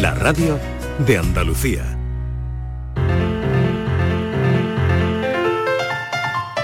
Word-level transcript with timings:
la 0.00 0.12
radio 0.12 0.58
de 1.06 1.18
Andalucía. 1.18 1.84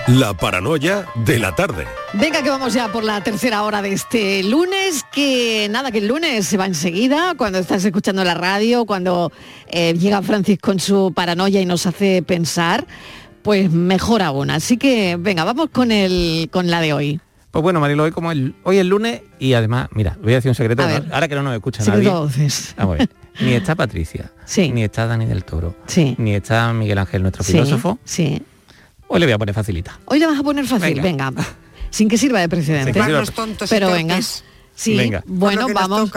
La 0.09 0.35
paranoia 0.35 1.07
de 1.25 1.39
la 1.39 1.55
tarde. 1.55 1.87
Venga, 2.15 2.43
que 2.43 2.51
vamos 2.51 2.75
ya 2.75 2.91
por 2.91 3.05
la 3.05 3.23
tercera 3.23 3.63
hora 3.63 3.83
de 3.83 3.93
este 3.93 4.43
lunes, 4.43 5.05
que 5.13 5.69
nada, 5.71 5.93
que 5.93 5.99
el 5.99 6.09
lunes 6.09 6.47
se 6.47 6.57
va 6.57 6.67
enseguida, 6.67 7.35
cuando 7.37 7.59
estás 7.61 7.85
escuchando 7.85 8.25
la 8.25 8.35
radio, 8.35 8.85
cuando 8.85 9.31
eh, 9.69 9.95
llega 9.95 10.23
Francis 10.23 10.59
con 10.59 10.81
su 10.81 11.13
paranoia 11.15 11.61
y 11.61 11.67
nos 11.67 11.87
hace 11.87 12.23
pensar, 12.23 12.85
pues 13.43 13.71
mejor 13.71 14.23
aún. 14.23 14.51
Así 14.51 14.77
que 14.77 15.17
venga, 15.17 15.45
vamos 15.45 15.69
con, 15.71 15.93
el, 15.93 16.49
con 16.51 16.69
la 16.69 16.81
de 16.81 16.93
hoy. 16.93 17.21
Pues 17.51 17.63
bueno, 17.63 17.81
Marilo, 17.81 18.05
hoy 18.05 18.13
como 18.13 18.31
el, 18.31 18.55
hoy 18.63 18.79
es 18.79 18.87
lunes 18.87 19.23
y 19.41 19.55
además, 19.55 19.89
mira, 19.93 20.17
voy 20.23 20.33
a 20.33 20.37
decir 20.37 20.51
un 20.51 20.55
secreto, 20.55 20.85
ahora 21.13 21.27
que 21.27 21.35
no 21.35 21.43
nos 21.43 21.55
escucha 21.55 21.83
Secreto 21.83 22.05
nadie. 22.05 22.17
a 22.17 22.21
voces. 22.21 22.75
Vamos 22.77 22.95
a 22.95 22.99
ver. 22.99 23.09
Ni 23.41 23.53
está 23.55 23.75
Patricia, 23.75 24.31
Sí. 24.45 24.71
ni 24.71 24.85
está 24.85 25.07
Dani 25.07 25.27
del 25.27 25.45
Toro, 25.45 25.75
Sí. 25.87 26.15
ni 26.19 26.35
está 26.35 26.73
Miguel 26.73 26.99
Ángel, 26.99 27.23
nuestro 27.23 27.43
Sí, 27.43 27.53
filósofo. 27.53 27.99
Sí. 28.05 28.43
Hoy 29.09 29.19
le 29.19 29.27
voy 29.27 29.33
a 29.33 29.39
poner 29.39 29.55
facilita. 29.55 29.99
Hoy 30.05 30.21
la 30.21 30.29
vas 30.29 30.39
a 30.39 30.43
poner 30.45 30.65
fácil, 30.67 31.01
venga. 31.01 31.33
Sin 31.91 32.09
que 32.09 32.17
sirva 32.19 32.39
de 32.41 32.49
precedente. 32.49 32.93
Sirva- 32.93 33.25
Pero 33.69 33.91
venga. 33.91 34.21
Sí, 34.75 34.97
Venga. 34.97 35.23
bueno, 35.27 35.67
vamos. 35.75 36.11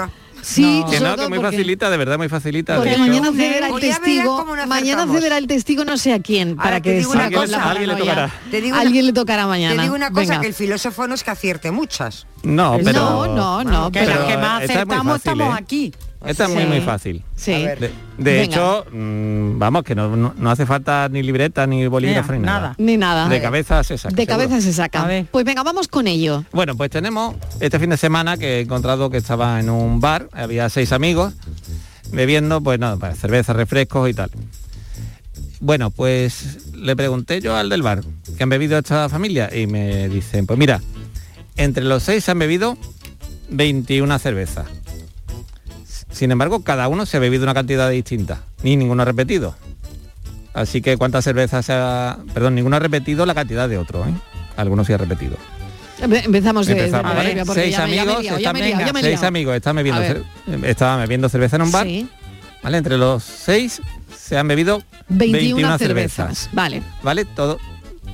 Sí, 0.43 0.83
que 0.91 0.99
no, 0.99 1.15
que 1.15 1.29
muy 1.29 1.39
porque- 1.39 1.55
facilita, 1.57 1.89
de 1.89 1.97
verdad 1.97 2.17
muy 2.17 2.29
facilita. 2.29 2.75
Porque 2.75 2.97
mañana 2.97 3.31
cederá 3.31 3.67
el 3.67 3.73
Hoy 3.73 3.81
ya 3.81 3.87
verás 3.87 4.01
testigo, 4.01 4.45
mañana 4.67 5.37
el 5.37 5.47
testigo 5.47 5.85
no 5.85 5.97
sé 5.97 6.13
a 6.13 6.19
quién, 6.19 6.55
para 6.55 6.67
Ahora 6.69 6.81
te 6.81 6.89
que 6.89 6.97
digo 6.97 7.11
una 7.11 7.31
cosa. 7.31 7.69
alguien 7.69 7.89
le 7.89 7.95
tocará. 7.95 8.31
Te 8.51 8.61
digo 8.61 8.75
una- 8.75 8.81
Alguien 8.81 9.05
le 9.07 9.13
tocará 9.13 9.47
mañana. 9.47 9.75
Te 9.75 9.81
digo 9.83 9.95
una 9.95 10.09
cosa, 10.11 10.21
Venga. 10.31 10.41
que 10.41 10.47
el 10.47 10.53
filósofo 10.53 11.07
no 11.07 11.15
es 11.15 11.23
que 11.23 11.31
acierte 11.31 11.71
muchas. 11.71 12.27
No, 12.43 12.77
pero... 12.83 13.25
No, 13.25 13.27
no, 13.27 13.63
no, 13.63 13.91
Que 13.91 14.01
pero... 14.01 14.15
las 14.19 14.25
que 14.25 14.37
más 14.37 14.63
acertamos 14.63 15.17
estamos 15.17 15.47
¿eh? 15.55 15.59
aquí. 15.61 15.93
Esta 16.25 16.45
es 16.45 16.49
muy, 16.51 16.65
muy 16.65 16.79
fácil. 16.81 17.21
Sí. 17.35 17.65
De, 18.17 18.41
hecho, 18.43 18.85
mm, 18.91 19.59
vamos, 19.59 19.83
que 19.83 19.93
no, 19.95 20.15
no- 20.15 20.33
no 20.37 20.49
hace 20.51 20.65
falta 20.65 21.09
ni 21.09 21.21
libreta, 21.21 21.67
ni 21.67 21.85
bolígrafo, 21.87 22.31
ni 22.33 22.39
nada. 22.39 22.59
nada. 22.59 22.75
Ni 22.77 22.97
nada. 22.97 23.27
De 23.29 23.41
cabeza 23.41 23.83
se 23.83 23.97
saca. 23.97 24.15
De 24.15 24.25
seguro. 24.25 24.37
cabeza 24.47 24.61
se 24.61 24.73
saca. 24.73 25.03
A 25.03 25.07
ver. 25.07 25.25
Pues 25.31 25.43
venga, 25.45 25.63
vamos 25.63 25.87
con 25.87 26.07
ello. 26.07 26.45
Bueno, 26.53 26.75
pues 26.77 26.89
tenemos 26.91 27.35
este 27.59 27.77
fin 27.79 27.89
de 27.89 27.97
semana 27.97 28.37
que 28.37 28.57
he 28.57 28.61
encontrado 28.61 29.09
que 29.09 29.17
estaba 29.17 29.59
en 29.59 29.69
un 29.69 29.99
bar, 29.99 30.29
había 30.31 30.69
seis 30.69 30.91
amigos 30.93 31.33
bebiendo, 32.11 32.61
pues 32.61 32.79
nada, 32.79 32.95
pues, 32.97 33.19
cerveza, 33.19 33.53
refrescos 33.53 34.09
y 34.09 34.13
tal. 34.13 34.29
Bueno, 35.59 35.89
pues 35.91 36.69
le 36.73 36.95
pregunté 36.95 37.41
yo 37.41 37.55
al 37.55 37.69
del 37.69 37.81
bar, 37.81 38.01
¿qué 38.37 38.43
han 38.43 38.49
bebido 38.49 38.77
esta 38.77 39.07
familia? 39.09 39.49
Y 39.55 39.65
me 39.67 40.09
dicen, 40.09 40.45
pues 40.45 40.59
mira, 40.59 40.81
entre 41.57 41.83
los 41.85 42.03
seis 42.03 42.23
se 42.23 42.31
han 42.31 42.39
bebido 42.39 42.77
21 43.49 44.19
cervezas. 44.19 44.65
Sin 46.13 46.31
embargo, 46.31 46.63
cada 46.63 46.87
uno 46.87 47.05
se 47.05 47.17
ha 47.17 47.19
bebido 47.19 47.43
una 47.43 47.53
cantidad 47.53 47.89
distinta, 47.89 48.41
ni 48.63 48.75
ninguno 48.77 49.01
ha 49.01 49.05
repetido. 49.05 49.55
Así 50.53 50.81
que 50.81 50.97
cuántas 50.97 51.23
cervezas 51.23 51.65
se 51.65 51.73
ha... 51.73 52.17
Perdón, 52.33 52.55
ninguno 52.55 52.75
ha 52.75 52.79
repetido 52.79 53.25
la 53.25 53.33
cantidad 53.33 53.67
de 53.67 53.77
otro, 53.79 54.05
¿eh? 54.07 54.13
Algunos 54.55 54.85
sí 54.85 54.93
ha 54.93 54.97
repetido. 54.97 55.35
Empe- 55.99 56.23
Empezamos 56.25 56.67
de, 56.67 56.73
Seis 56.75 56.91
ya 56.91 57.01
me- 57.01 57.15
ya 57.71 57.83
me 57.85 57.95
he 57.95 57.99
amigos, 57.99 58.21
liado, 58.21 58.37
están, 58.37 58.55
liado, 58.57 58.93
seis 59.01 59.23
amigos 59.23 59.55
bebiendo, 59.75 60.67
estaban 60.67 60.99
bebiendo 61.01 61.29
cerveza 61.29 61.55
en 61.55 61.61
un 61.63 61.71
bar, 61.71 61.85
Sí, 61.87 62.07
¿vale? 62.61 62.77
Entre 62.77 62.97
los 62.97 63.23
seis 63.23 63.81
se 64.15 64.37
han 64.37 64.47
bebido 64.47 64.83
21, 65.09 65.31
21 65.67 65.77
cervezas. 65.79 66.49
Vale. 66.51 66.83
¿vale? 67.01 67.25
Todo- 67.25 67.57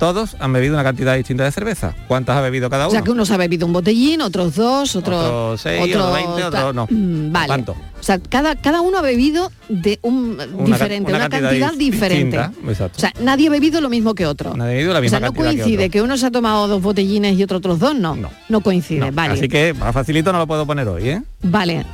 todos 0.00 0.34
han 0.40 0.52
bebido 0.52 0.74
una 0.74 0.82
cantidad 0.82 1.14
distinta 1.14 1.44
de 1.44 1.52
cerveza. 1.52 1.94
¿Cuántas 2.08 2.36
ha 2.36 2.40
bebido 2.40 2.68
cada 2.70 2.86
O 2.86 2.88
uno? 2.88 2.92
sea, 2.98 3.02
que 3.02 3.10
unos 3.10 3.30
ha 3.30 3.36
bebido 3.36 3.66
un 3.66 3.72
botellín, 3.74 4.22
otros 4.22 4.56
dos, 4.56 4.96
otros... 4.96 5.22
Otros 5.24 5.60
seis, 5.60 5.94
otros 5.94 6.12
20, 6.14 6.44
otros 6.44 6.74
no. 6.74 6.86
Mm, 6.90 7.30
Vale. 7.30 7.46
¿Cuánto? 7.46 7.72
O 7.72 8.02
sea, 8.02 8.18
cada, 8.18 8.56
cada 8.56 8.80
uno 8.80 8.96
ha 8.98 9.02
bebido 9.02 9.52
de 9.68 9.98
un 10.02 10.38
Una 10.54 10.64
diferente, 10.64 11.12
una, 11.12 11.28
cantidad, 11.28 11.72
diferente. 11.74 12.38
distinta. 12.38 12.86
O 12.96 12.98
sea, 12.98 13.12
nadie 13.20 13.48
ha 13.48 13.50
bebido 13.50 13.82
lo 13.82 13.90
mismo 13.90 14.14
que 14.14 14.24
otro. 14.24 14.56
Nadie 14.56 14.70
ha 14.70 14.74
bebido 14.76 14.92
la 14.94 14.98
o 15.00 15.02
misma 15.02 15.18
sea, 15.18 15.28
no 15.28 15.34
cantidad 15.34 15.52
coincide 15.52 15.84
otro. 15.84 15.90
que, 15.92 16.02
uno 16.02 16.16
se 16.16 16.26
ha 16.26 16.30
tomado 16.30 16.66
dos 16.66 16.80
botellines 16.80 17.38
y 17.38 17.42
otro 17.42 17.58
otros 17.58 17.78
dos, 17.78 17.94
no. 17.94 18.16
No. 18.48 18.60
coincide, 18.62 19.00
No, 19.00 19.12
vale. 19.12 19.34
Así 19.34 19.48
que 19.48 19.74
más 19.74 19.92
facilito 19.92 20.32
no 20.32 20.38
lo 20.38 20.46
puedo 20.46 20.66
poner 20.66 20.88
hoy, 20.88 21.10
¿eh? 21.10 21.22
Vale. 21.42 21.84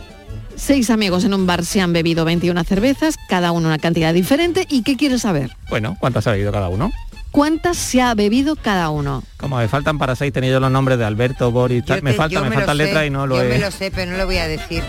Seis 0.54 0.88
amigos 0.90 1.24
en 1.24 1.34
un 1.34 1.44
bar 1.44 1.64
se 1.64 1.80
han 1.80 1.92
bebido 1.92 2.24
21 2.24 2.62
cervezas, 2.64 3.16
cada 3.28 3.50
uno 3.50 3.66
una 3.66 3.78
cantidad 3.78 4.14
diferente. 4.14 4.64
¿Y 4.70 4.82
qué 4.84 4.96
quieres 4.96 5.22
saber? 5.22 5.50
Bueno, 5.68 5.96
¿cuántas 6.00 6.26
ha 6.28 6.30
bebido 6.32 6.52
cada 6.52 6.68
uno? 6.68 6.92
¿Cuántas 7.30 7.76
se 7.76 8.00
ha 8.00 8.14
bebido 8.14 8.56
cada 8.56 8.88
uno? 8.90 9.22
Como 9.36 9.58
me 9.58 9.68
faltan 9.68 9.98
para 9.98 10.16
seis, 10.16 10.32
tenía 10.32 10.50
yo 10.52 10.60
los 10.60 10.70
nombres 10.70 10.98
de 10.98 11.04
Alberto, 11.04 11.50
Boris, 11.52 11.84
tal. 11.84 11.98
Yo 11.98 12.04
me 12.04 12.10
te- 12.12 12.16
faltan, 12.16 12.42
me 12.44 12.50
me 12.50 12.56
faltan 12.56 12.76
sé, 12.78 12.84
letras 12.84 13.06
y 13.06 13.10
no 13.10 13.26
lo 13.26 13.36
Yo 13.36 13.42
he... 13.42 13.48
me 13.48 13.58
lo 13.58 13.70
sé, 13.70 13.90
pero 13.94 14.10
no 14.12 14.16
lo 14.16 14.26
voy 14.26 14.38
a 14.38 14.48
decir. 14.48 14.82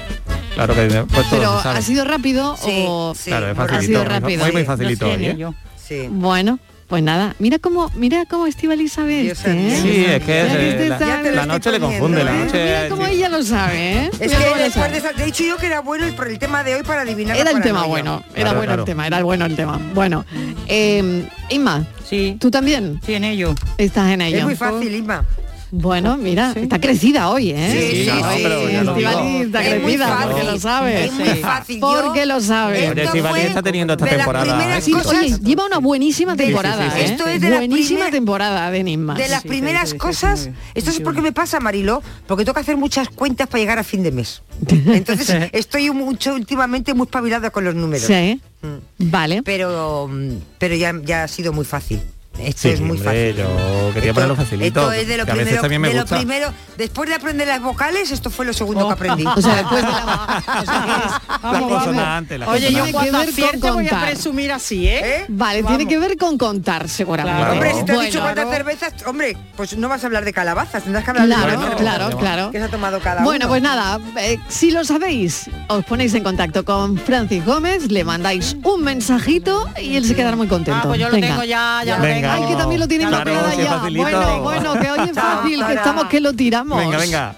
Claro 0.55 0.73
que 0.73 0.87
Pero 1.29 1.61
sabe. 1.61 1.79
¿ha 1.79 1.81
sido 1.81 2.03
rápido 2.05 2.55
Sí, 2.57 2.83
o...? 2.87 3.13
sí. 3.15 3.29
Claro, 3.29 3.49
es 3.49 3.55
muy 3.55 3.65
Ha 3.65 3.67
facilito. 3.67 3.87
sido 3.87 3.99
muy 4.03 4.19
rápido. 4.19 4.45
Muy, 4.53 4.63
facilito 4.63 5.05
hoy, 5.07 5.25
¿eh? 5.25 5.35
yo. 5.37 5.53
Sí. 5.75 6.07
Bueno, 6.09 6.59
pues 6.87 7.03
nada, 7.03 7.35
mira 7.39 7.59
cómo, 7.59 7.91
mira 7.95 8.25
cómo 8.25 8.47
Estivaliz 8.47 8.93
sabe 8.93 9.29
este. 9.31 9.51
¿eh? 9.51 9.79
Sí, 9.81 10.05
es 10.05 10.23
que 10.23 10.41
es, 10.85 10.89
la, 10.99 11.21
la 11.21 11.45
noche 11.45 11.71
le 11.71 11.79
confunde, 11.79 12.23
la 12.23 12.33
¿eh? 12.33 12.45
noche... 12.45 12.63
Mira 12.63 12.89
cómo 12.89 13.05
ella 13.07 13.27
lo 13.29 13.43
sabe, 13.43 13.93
¿eh? 14.05 14.09
Es 14.13 14.19
Mira 14.21 14.37
que 14.39 14.43
cómo 14.45 14.55
lo 14.57 14.63
después 14.63 14.91
de, 14.91 14.97
esa- 14.99 15.11
de 15.13 15.25
hecho 15.25 15.43
yo 15.43 15.57
que 15.57 15.65
era 15.65 15.81
bueno 15.81 16.05
el, 16.05 16.13
por 16.13 16.27
el 16.29 16.39
tema 16.39 16.63
de 16.63 16.75
hoy 16.75 16.83
para 16.83 17.01
adivinar 17.01 17.35
la 17.35 17.41
Era 17.41 17.51
el 17.51 17.61
tema 17.61 17.83
bueno, 17.85 18.23
era 18.33 18.33
Claro, 18.35 18.57
bueno 18.57 18.67
claro. 18.69 18.81
el 18.83 18.85
tema, 18.85 19.07
era 19.07 19.23
bueno 19.23 19.45
el 19.45 19.55
tema. 19.57 19.81
Bueno, 19.93 20.25
eh, 20.67 21.27
Inma, 21.49 21.85
Sí, 22.07 22.37
¿tú 22.39 22.49
también 22.49 23.01
sí 23.05 23.15
en 23.15 23.25
ello. 23.25 23.53
estás 23.77 24.09
en 24.11 24.21
ello? 24.21 24.37
Es 24.37 24.43
muy 24.45 24.55
fácil, 24.55 24.95
Isma. 24.95 25.25
Bueno, 25.71 26.15
mira, 26.17 26.53
está 26.55 26.79
crecida 26.79 27.29
hoy, 27.29 27.51
¿eh? 27.51 27.69
Sí, 27.71 28.03
sí, 28.03 28.07
no, 28.09 28.31
sí, 28.31 28.39
pero 28.41 28.69
ya 28.69 28.83
lo 28.83 28.93
digo. 28.95 29.09
Estivaliz 29.09 29.41
está 29.47 29.61
Es 29.63 29.73
muy 29.73 29.81
crecida 29.83 30.07
fácil. 30.07 30.27
porque 30.31 30.43
lo 30.45 30.59
sabe. 30.59 31.05
Es 31.05 31.13
muy 31.13 31.27
Sí. 31.29 31.35
fácil. 31.41 31.79
Porque 31.79 32.25
lo 32.25 32.41
sabe. 32.41 33.07
Fue 33.21 33.45
está 33.47 33.61
teniendo 33.63 33.93
esta 33.93 34.05
temporada. 34.05 34.81
Sí, 34.81 34.91
cosas- 34.91 35.07
oye, 35.17 35.37
lleva 35.43 35.65
una 35.65 35.79
buenísima 35.79 36.35
temporada, 36.35 36.85
sí, 36.85 36.89
sí, 36.95 37.01
¿eh? 37.01 37.07
sí. 37.07 37.13
Esto 37.13 37.27
es 37.27 37.41
de 37.41 37.49
las 37.49 37.59
buenísima 37.59 37.99
primer- 37.99 38.11
temporada 38.13 38.71
de 38.71 38.77
Enigma. 38.79 39.15
De 39.15 39.27
las 39.27 39.41
Sí, 39.41 39.47
primeras 39.49 39.81
sí, 39.83 39.87
sí, 39.87 39.91
sí, 39.93 39.97
cosas, 39.97 40.39
sí, 40.39 40.49
esto 40.73 40.89
es 40.89 40.95
sí. 40.97 41.03
porque 41.03 41.21
me 41.21 41.31
pasa, 41.33 41.59
Mariló, 41.59 42.01
porque 42.27 42.45
tengo 42.45 42.53
que 42.55 42.61
hacer 42.61 42.77
muchas 42.77 43.09
cuentas 43.09 43.47
para 43.47 43.59
llegar 43.59 43.77
a 43.79 43.83
fin 43.83 44.03
de 44.03 44.11
mes. 44.11 44.41
Entonces, 44.67 45.49
estoy 45.51 45.91
mucho 45.91 46.33
últimamente 46.33 46.93
muy 46.93 47.05
espabilada 47.05 47.49
con 47.49 47.65
los 47.65 47.75
números. 47.75 48.07
Sí, 48.07 48.39
Mm. 48.61 49.09
vale. 49.11 49.43
Pero, 49.43 50.09
pero 50.57 50.75
ya, 50.75 50.91
ya 51.03 51.23
ha 51.23 51.27
sido 51.27 51.53
muy 51.53 51.63
fácil. 51.65 52.01
Esto 52.39 52.61
Sí, 52.61 52.69
es 52.69 52.81
muy 52.81 52.97
hombre, 52.97 53.33
fácil. 53.33 53.35
yo 53.37 53.91
quería 53.93 54.13
ponerlo 54.13 54.35
facilito, 54.35 54.79
Esto 54.81 54.91
es 54.93 55.07
de 55.07 55.17
lo 55.17 55.25
que 55.25 55.31
a 55.31 55.35
veces 55.35 55.47
primero, 55.59 55.61
también 55.61 55.81
me 55.81 55.87
de 55.89 55.93
lo 55.95 56.05
primero, 56.05 56.53
después 56.77 57.09
de 57.09 57.15
aprender 57.15 57.47
las 57.47 57.61
vocales, 57.61 58.11
esto 58.11 58.29
fue 58.29 58.45
lo 58.45 58.53
segundo 58.53 58.85
Oh. 58.85 58.87
que 58.89 58.93
aprendí. 58.93 59.25
O 59.35 59.41
sea, 59.41 59.55
después 59.55 59.81
de 59.83 59.89
la... 59.91 60.43
o 60.61 60.65
sea, 60.65 60.83
es- 61.05 61.27
Vamos, 61.41 61.61
vamos. 61.61 61.71
consonantes, 61.71 62.39
las 62.39 62.49
Oye, 62.49 62.71
yo 62.71 62.79
consonantes. 62.79 62.85
que 62.87 63.11
cuando 63.11 63.17
acierte 63.31 63.71
voy 63.71 63.87
a 63.87 64.01
presumir 64.01 64.51
así, 64.51 64.87
¿eh? 64.87 65.01
¿Eh? 65.03 65.25
Vale, 65.29 65.61
Vamos. 65.61 65.77
tiene 65.77 65.89
que 65.91 65.99
ver 65.99 66.17
con 66.17 66.37
contar, 66.37 66.87
seguramente. 66.89 67.37
Claro. 67.39 67.53
Hombre, 67.53 67.69
si 67.73 67.75
te 67.85 67.91
has 67.91 67.97
Bueno, 67.97 68.01
dicho 68.03 68.19
cuántas 68.21 68.45
claro. 68.45 68.57
cervezas, 68.65 68.93
hombre, 69.07 69.37
pues 69.55 69.77
no 69.77 69.89
vas 69.89 70.03
a 70.03 70.07
hablar 70.07 70.25
de 70.25 70.33
calabazas, 70.33 70.83
tendrás 70.83 71.03
que 71.03 71.09
hablar 71.11 71.25
Claro, 71.27 71.51
de 71.51 71.57
Bueno, 71.57 71.75
claro, 71.77 72.03
bueno. 72.05 72.19
claro. 72.19 72.51
que 72.51 72.59
se 72.59 72.63
ha 72.65 72.69
tomado 72.69 72.99
cada 72.99 73.23
Bueno, 73.23 73.45
uno. 73.45 73.49
pues 73.53 73.61
nada, 73.61 73.99
eh, 74.19 74.39
si 74.47 74.71
lo 74.71 74.83
sabéis, 74.83 75.49
os 75.69 75.83
ponéis 75.85 76.13
en 76.13 76.23
contacto 76.23 76.63
con 76.63 76.97
Francis 76.97 77.43
Gómez, 77.45 77.91
le 77.91 78.03
mandáis 78.03 78.55
un 78.63 78.83
mensajito 78.83 79.67
y 79.81 79.95
él 79.97 80.05
se 80.05 80.15
quedará 80.15 80.35
muy 80.35 80.47
contento. 80.47 80.79
Ah, 80.83 80.87
pues 80.87 80.99
yo 80.99 81.07
lo 81.07 81.13
Venga. 81.15 81.27
tengo 81.27 81.43
ya, 81.43 81.81
ya 81.85 81.97
lo 81.97 82.03
Venga. 82.03 82.33
tengo. 82.35 82.45
Ay, 82.45 82.51
que 82.53 82.57
también 82.57 82.79
lo 82.79 82.87
tiene 82.87 83.07
Claro, 83.07 83.23
bloqueada 83.31 83.51
si 83.53 83.61
es 83.61 83.67
ya. 83.67 83.79
facilito. 83.79 84.03
Bueno, 84.03 84.41
bueno, 84.41 84.73
que 84.79 84.91
hoy 84.91 85.09
es 85.09 85.15
fácil, 85.15 85.65
que 85.65 85.73
estamos 85.73 86.05
que 86.05 86.19
lo 86.21 86.33
tiramos. 86.33 86.77
Venga, 86.79 86.97
venga. 86.97 87.35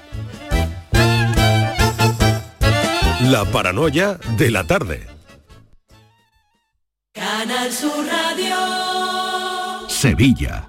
La 3.31 3.45
paranoia 3.45 4.17
de 4.37 4.51
la 4.51 4.63
tarde. 4.63 5.07
Sevilla. 9.87 10.68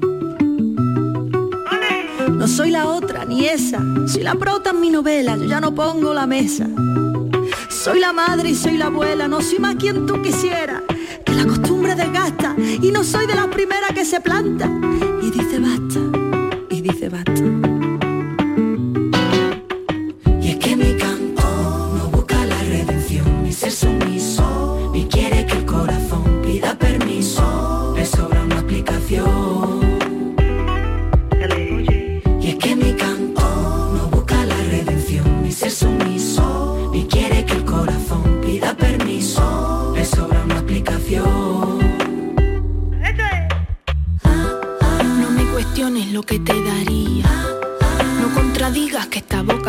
No 2.39 2.47
soy 2.47 2.71
la 2.71 2.78
ni 3.27 3.45
esa. 3.45 3.79
Soy 4.07 4.23
la 4.23 4.35
prota 4.35 4.73
mi 4.73 4.89
novela, 4.89 5.37
yo 5.37 5.45
ya 5.45 5.61
no 5.61 5.73
pongo 5.73 6.13
la 6.13 6.27
mesa. 6.27 6.67
Soy 7.69 7.99
la 7.99 8.11
madre 8.11 8.49
y 8.49 8.55
soy 8.55 8.77
la 8.77 8.87
abuela, 8.87 9.27
no 9.27 9.41
soy 9.41 9.59
más 9.59 9.75
quien 9.75 10.05
tú 10.05 10.21
quisieras. 10.21 10.81
Que 11.23 11.33
la 11.33 11.45
costumbre 11.45 11.95
desgasta 11.95 12.55
y 12.57 12.91
no 12.91 13.03
soy 13.03 13.25
de 13.27 13.35
las 13.35 13.47
primeras 13.47 13.91
que 13.91 14.05
se 14.05 14.19
planta. 14.19 14.69
Y 15.21 15.31
dice 15.31 15.59
basta, 15.59 15.99
y 16.69 16.81
dice 16.81 17.09
basta. 17.09 17.69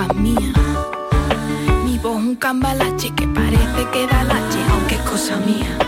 Boca 0.01 0.15
mía. 0.15 0.53
Mi 1.85 1.99
voz 1.99 2.17
un 2.17 2.37
cambalache 2.37 3.11
que 3.15 3.27
parece 3.29 3.89
que 3.93 4.07
da 4.07 4.25
lache, 4.25 4.59
aunque 4.71 4.95
es 4.95 5.01
cosa 5.03 5.37
mía. 5.39 5.79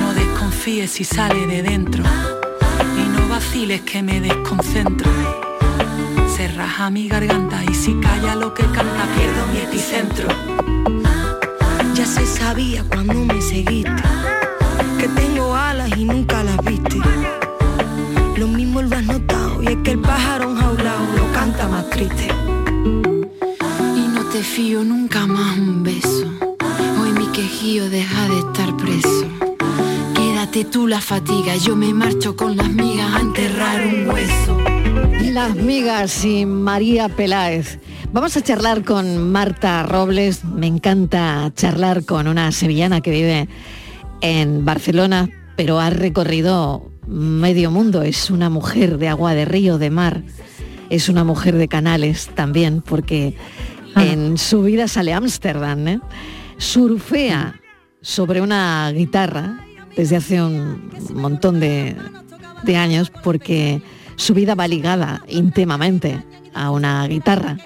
No 0.00 0.14
desconfíes 0.14 0.90
si 0.90 1.04
sale 1.04 1.46
de 1.46 1.62
dentro 1.62 2.02
y 2.96 3.08
no 3.08 3.28
vaciles 3.28 3.82
que 3.82 4.02
me 4.02 4.20
desconcentro. 4.20 5.10
Se 6.36 6.48
raja 6.48 6.90
mi 6.90 7.08
garganta 7.08 7.62
y 7.64 7.74
si 7.74 7.94
calla 7.94 8.34
lo 8.34 8.54
que 8.54 8.64
canta 8.64 9.06
pierdo 9.16 9.46
mi 9.52 9.58
epicentro. 9.58 10.28
Ya 11.94 12.06
se 12.06 12.24
sabía 12.26 12.84
cuando 12.84 13.14
me 13.14 13.40
seguiste 13.42 14.02
que 14.98 15.08
tengo 15.08 15.54
alas 15.54 15.90
y 15.96 16.04
nunca 16.04 16.42
las 16.42 16.58
viste. 16.64 16.98
Lo 18.36 18.46
mismo 18.48 18.80
lo 18.80 18.96
has 18.96 19.04
notado 19.04 19.62
y 19.62 19.66
es 19.66 19.76
que 19.84 19.92
el 19.92 20.00
pájaro 20.00 20.50
enjaulado 20.50 21.04
lo 21.16 21.32
canta 21.32 21.68
más 21.68 21.88
triste. 21.90 22.39
Nunca 24.58 25.26
más 25.26 25.56
un 25.58 25.84
beso. 25.84 26.28
Hoy 27.00 27.12
mi 27.12 27.26
quejío 27.28 27.88
deja 27.88 28.28
de 28.28 28.40
estar 28.40 28.76
preso. 28.76 29.28
Quédate 30.14 30.64
tú 30.64 30.88
la 30.88 31.00
fatiga, 31.00 31.54
yo 31.56 31.76
me 31.76 31.94
marcho 31.94 32.34
con 32.34 32.56
las 32.56 32.68
migas 32.68 33.14
a 33.14 33.20
enterrar 33.20 33.86
un 33.86 34.08
hueso. 34.08 34.58
Las 35.32 35.54
migas 35.54 36.24
y 36.24 36.46
María 36.46 37.08
Peláez. 37.08 37.78
Vamos 38.12 38.36
a 38.36 38.42
charlar 38.42 38.84
con 38.84 39.30
Marta 39.30 39.84
Robles. 39.84 40.44
Me 40.44 40.66
encanta 40.66 41.52
charlar 41.54 42.04
con 42.04 42.26
una 42.26 42.50
sevillana 42.50 43.00
que 43.00 43.12
vive 43.12 43.48
en 44.20 44.64
Barcelona, 44.64 45.30
pero 45.56 45.78
ha 45.78 45.90
recorrido 45.90 46.90
medio 47.06 47.70
mundo. 47.70 48.02
Es 48.02 48.30
una 48.30 48.50
mujer 48.50 48.98
de 48.98 49.08
agua 49.08 49.32
de 49.32 49.44
río, 49.44 49.78
de 49.78 49.90
mar. 49.90 50.22
Es 50.90 51.08
una 51.08 51.22
mujer 51.22 51.54
de 51.54 51.68
canales 51.68 52.28
también, 52.34 52.82
porque 52.82 53.36
en 54.02 54.38
su 54.38 54.62
vida 54.62 54.88
sale 54.88 55.12
a 55.12 55.18
Ámsterdam. 55.18 55.88
¿eh? 55.88 56.00
Surfea 56.58 57.60
sobre 58.00 58.40
una 58.40 58.90
guitarra 58.92 59.60
desde 59.96 60.16
hace 60.16 60.42
un 60.42 60.90
montón 61.14 61.60
de, 61.60 61.96
de 62.62 62.76
años, 62.76 63.10
porque 63.22 63.82
su 64.16 64.34
vida 64.34 64.54
va 64.54 64.68
ligada 64.68 65.22
íntimamente 65.28 66.22
a 66.54 66.70
una 66.70 67.06
guitarra, 67.06 67.56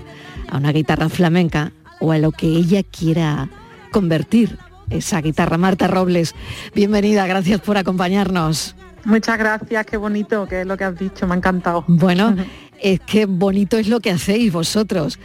a 0.49 0.57
una 0.57 0.73
guitarra 0.73 1.09
flamenca 1.09 1.73
o 2.01 2.13
a 2.13 2.19
lo 2.19 2.33
que 2.33 2.47
ella 2.47 2.83
quiera 2.83 3.49
convertir 3.93 4.59
esa 4.91 5.21
guitarra. 5.21 5.59
Marta 5.59 5.87
Robles, 5.87 6.35
bienvenida, 6.75 7.27
gracias 7.27 7.61
por 7.61 7.77
acompañarnos. 7.77 8.75
Muchas 9.05 9.39
gracias, 9.39 9.85
qué 9.87 9.97
bonito, 9.97 10.47
que 10.49 10.63
es 10.63 10.67
lo 10.67 10.77
que 10.77 10.85
has 10.85 10.99
dicho, 10.99 11.27
me 11.27 11.35
ha 11.35 11.37
encantado. 11.37 11.85
Bueno, 11.87 12.35
es 12.85 13.01
que 13.01 13.27
bonito 13.27 13.79
es 13.79 13.89
lo 13.89 13.99
que 14.01 14.11
hacéis 14.11 14.53
vosotros. 14.53 15.19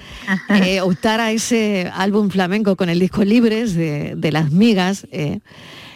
Eh, 0.64 0.82
optar 0.82 1.20
a 1.20 1.32
ese 1.32 1.92
álbum 1.94 2.30
flamenco 2.30 2.76
con 2.76 2.90
el 2.90 3.00
disco 3.00 3.24
Libres 3.24 3.76
de, 3.76 4.16
de 4.16 4.32
Las 4.32 4.52
Migas. 4.52 5.06
eh, 5.12 5.40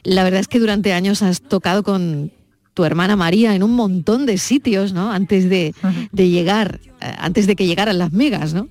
la 0.03 0.23
verdad 0.25 0.41
es 0.41 0.49
que 0.49 0.59
durante 0.59 0.91
años 0.91 1.21
has 1.21 1.41
tocado 1.41 1.81
con 1.81 2.31
tu 2.73 2.83
hermana 2.83 3.15
María 3.15 3.55
en 3.55 3.63
un 3.63 3.71
montón 3.75 4.25
de 4.25 4.37
sitios, 4.37 4.91
¿no? 4.91 5.11
Antes 5.11 5.49
de, 5.49 5.73
de 6.11 6.29
llegar, 6.29 6.81
eh, 6.99 7.13
antes 7.17 7.47
de 7.47 7.55
que 7.55 7.65
llegaran 7.65 7.97
las 7.97 8.11
migas, 8.11 8.53
¿no? 8.53 8.67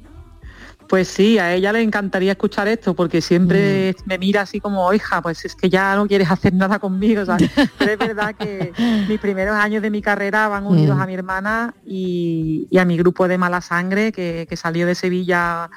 Pues 0.93 1.09
sí, 1.09 1.39
a 1.39 1.55
ella 1.55 1.73
le 1.73 1.81
encantaría 1.81 2.33
escuchar 2.33 2.69
esto 2.69 2.95
porque 2.95 3.23
siempre 3.23 3.93
Mm. 3.93 4.09
me 4.11 4.19
mira 4.19 4.43
así 4.43 4.61
como, 4.61 4.93
hija, 4.93 5.23
pues 5.23 5.43
es 5.47 5.55
que 5.57 5.71
ya 5.71 5.97
no 5.97 6.07
quieres 6.07 6.31
hacer 6.31 6.53
nada 6.53 6.79
conmigo, 6.79 7.25
¿sabes? 7.25 7.49
Pero 7.79 7.93
es 7.93 7.99
verdad 7.99 8.35
que 8.39 8.75
mis 9.09 9.19
primeros 9.19 9.55
años 9.57 9.81
de 9.81 9.89
mi 9.91 10.03
carrera 10.03 10.49
van 10.49 10.67
unidos 10.67 10.99
Mm. 10.99 11.01
a 11.01 11.07
mi 11.07 11.15
hermana 11.15 11.75
y, 11.83 12.69
y 12.71 12.77
a 12.77 12.85
mi 12.85 12.99
grupo 12.99 13.27
de 13.27 13.39
mala 13.39 13.63
sangre 13.63 14.13
que, 14.13 14.47
que 14.47 14.55
salió 14.55 14.87
de 14.87 14.95
Sevilla 14.95 15.71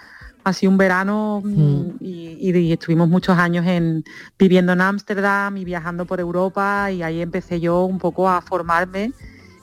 así 0.43 0.67
un 0.67 0.77
verano 0.77 1.41
mm, 1.41 1.91
y, 2.01 2.37
y- 2.51 2.57
y 2.57 2.73
estuvimos 2.73 3.07
muchos 3.07 3.37
años 3.37 3.65
en, 3.65 4.03
viviendo 4.37 4.73
en 4.73 4.81
Ámsterdam 4.81 5.55
y 5.55 5.63
viajando 5.63 6.05
por 6.05 6.19
Europa 6.19 6.91
y 6.91 7.03
ahí 7.03 7.21
empecé 7.21 7.61
yo 7.61 7.85
un 7.85 7.99
poco 7.99 8.29
a 8.29 8.41
formarme 8.41 9.13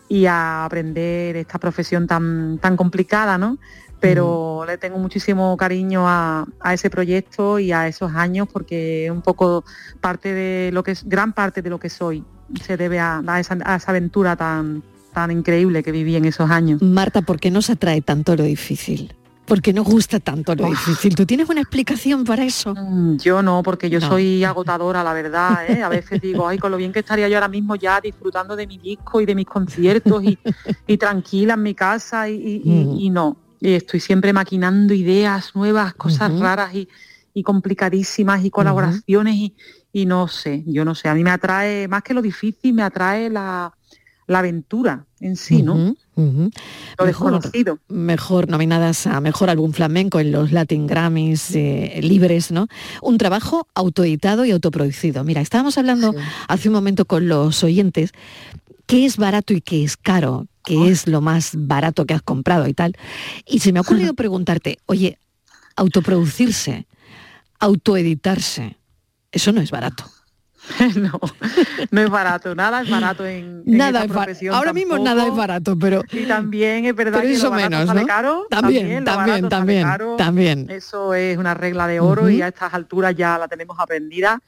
y 0.08 0.24
a 0.24 0.64
aprender 0.64 1.36
esta 1.36 1.58
profesión 1.58 2.06
tan, 2.06 2.58
tan 2.58 2.74
complicada, 2.74 3.36
¿no? 3.36 3.58
Pero 4.02 4.64
le 4.66 4.78
tengo 4.78 4.98
muchísimo 4.98 5.56
cariño 5.56 6.08
a, 6.08 6.44
a 6.60 6.74
ese 6.74 6.90
proyecto 6.90 7.58
y 7.60 7.70
a 7.70 7.86
esos 7.86 8.12
años 8.14 8.48
porque 8.52 9.08
un 9.12 9.22
poco 9.22 9.64
parte 10.00 10.34
de 10.34 10.70
lo 10.72 10.82
que 10.82 10.90
es, 10.90 11.04
gran 11.08 11.32
parte 11.32 11.62
de 11.62 11.70
lo 11.70 11.78
que 11.78 11.88
soy 11.88 12.24
se 12.64 12.76
debe 12.76 12.98
a, 12.98 13.22
a 13.26 13.40
esa, 13.40 13.56
a 13.64 13.76
esa 13.76 13.92
aventura 13.92 14.34
tan, 14.34 14.82
tan 15.14 15.30
increíble 15.30 15.82
que 15.84 15.92
viví 15.92 16.16
en 16.16 16.24
esos 16.24 16.50
años. 16.50 16.82
Marta, 16.82 17.22
¿por 17.22 17.38
qué 17.38 17.50
nos 17.52 17.70
atrae 17.70 18.02
tanto 18.02 18.34
lo 18.34 18.42
difícil? 18.42 19.14
¿Por 19.46 19.60
qué 19.60 19.72
nos 19.72 19.86
gusta 19.86 20.18
tanto 20.20 20.54
lo 20.54 20.66
difícil? 20.66 21.14
¿Tú 21.14 21.26
tienes 21.26 21.48
una 21.48 21.60
explicación 21.60 22.24
para 22.24 22.44
eso? 22.44 22.74
Mm, 22.74 23.18
Yo 23.18 23.42
no, 23.42 23.62
porque 23.62 23.88
yo 23.90 24.00
No. 24.00 24.08
soy 24.08 24.42
agotadora, 24.44 25.02
la 25.04 25.12
verdad. 25.12 25.68
¿eh? 25.68 25.82
A 25.82 25.88
veces 25.88 26.20
digo, 26.20 26.46
ay, 26.48 26.58
con 26.58 26.70
lo 26.70 26.76
bien 26.76 26.92
que 26.92 27.00
estaría 27.00 27.28
yo 27.28 27.36
ahora 27.36 27.48
mismo 27.48 27.74
ya 27.76 28.00
disfrutando 28.00 28.56
de 28.56 28.66
mi 28.66 28.78
disco 28.78 29.20
y 29.20 29.26
de 29.26 29.34
mis 29.34 29.46
conciertos 29.46 30.22
y, 30.24 30.38
y 30.86 30.96
tranquila 30.96 31.54
en 31.54 31.62
mi 31.62 31.74
casa 31.74 32.28
y, 32.28 32.34
y- 32.34 32.62
y- 32.64 32.84
Mm. 32.84 32.96
y 32.98 33.10
no. 33.10 33.36
Y 33.64 33.74
estoy 33.74 34.00
siempre 34.00 34.32
maquinando 34.32 34.92
ideas 34.92 35.54
nuevas, 35.54 35.94
cosas 35.94 36.36
raras 36.40 36.74
y, 36.74 36.88
y 37.32 37.44
complicadísimas 37.44 38.44
y 38.44 38.50
colaboraciones 38.50 39.36
y, 39.36 39.54
y 39.92 40.04
no 40.04 40.26
sé, 40.26 40.64
yo 40.66 40.84
no 40.84 40.96
sé. 40.96 41.08
A 41.08 41.14
mí 41.14 41.22
me 41.22 41.30
atrae, 41.30 41.86
más 41.86 42.02
que 42.02 42.12
lo 42.12 42.22
difícil, 42.22 42.74
me 42.74 42.82
atrae 42.82 43.30
la, 43.30 43.72
la 44.26 44.38
aventura 44.40 45.06
en 45.20 45.36
sí, 45.36 45.62
¿no? 45.62 45.74
Ujú, 45.74 45.96
ujú. 46.16 46.50
Lo 46.98 47.06
Mejor- 47.06 47.06
desconocido. 47.34 47.78
Mejor 47.86 48.48
nominadas 48.48 49.06
a 49.06 49.20
Mejor 49.20 49.48
Álbum 49.48 49.70
Flamenco 49.72 50.18
en 50.18 50.32
los 50.32 50.50
Latin 50.50 50.88
Grammys 50.88 51.54
eh, 51.54 52.00
libres, 52.02 52.50
¿no? 52.50 52.66
Un 53.00 53.16
trabajo 53.16 53.68
autoeditado 53.76 54.44
y 54.44 54.50
autoproducido. 54.50 55.22
Mira, 55.22 55.40
estábamos 55.40 55.78
hablando 55.78 56.16
hace 56.48 56.68
un 56.68 56.74
momento 56.74 57.04
con 57.04 57.28
los 57.28 57.62
oyentes 57.62 58.10
qué 58.86 59.06
es 59.06 59.18
barato 59.18 59.54
y 59.54 59.60
qué 59.60 59.84
es 59.84 59.96
caro, 59.96 60.48
qué 60.64 60.88
es 60.88 61.06
lo 61.06 61.20
más 61.20 61.52
barato 61.54 62.06
que 62.06 62.14
has 62.14 62.22
comprado 62.22 62.66
y 62.68 62.74
tal. 62.74 62.96
Y 63.46 63.60
se 63.60 63.72
me 63.72 63.78
ha 63.78 63.82
ocurrido 63.82 64.14
preguntarte, 64.14 64.78
oye, 64.86 65.18
autoproducirse, 65.76 66.86
autoeditarse, 67.58 68.76
eso 69.30 69.52
no 69.52 69.60
es 69.60 69.70
barato. 69.70 70.04
no, 70.96 71.18
no 71.90 72.00
es 72.00 72.10
barato, 72.10 72.54
nada 72.54 72.82
es 72.82 72.90
barato 72.90 73.26
en, 73.26 73.64
en 73.66 73.76
Nada 73.76 74.04
esta 74.04 74.24
es 74.24 74.42
Ahora 74.50 74.72
mismo 74.72 74.96
nada 74.96 75.26
es 75.26 75.34
barato, 75.34 75.76
pero 75.76 76.04
Y 76.12 76.24
también 76.24 76.84
es 76.84 76.94
verdad 76.94 77.20
que 77.20 77.32
eso 77.32 77.50
lo 77.50 77.56
menos, 77.56 77.86
sale 77.86 78.02
¿no? 78.02 78.06
caro. 78.06 78.46
También, 78.48 79.04
también, 79.04 79.48
también, 79.48 79.82
caro. 79.82 80.16
también. 80.16 80.70
Eso 80.70 81.14
es 81.14 81.36
una 81.36 81.54
regla 81.54 81.88
de 81.88 81.98
oro 81.98 82.30
y 82.30 82.42
a 82.42 82.48
estas 82.48 82.72
alturas 82.74 83.14
ya 83.16 83.38
la 83.38 83.48
tenemos 83.48 83.76
aprendida. 83.80 84.40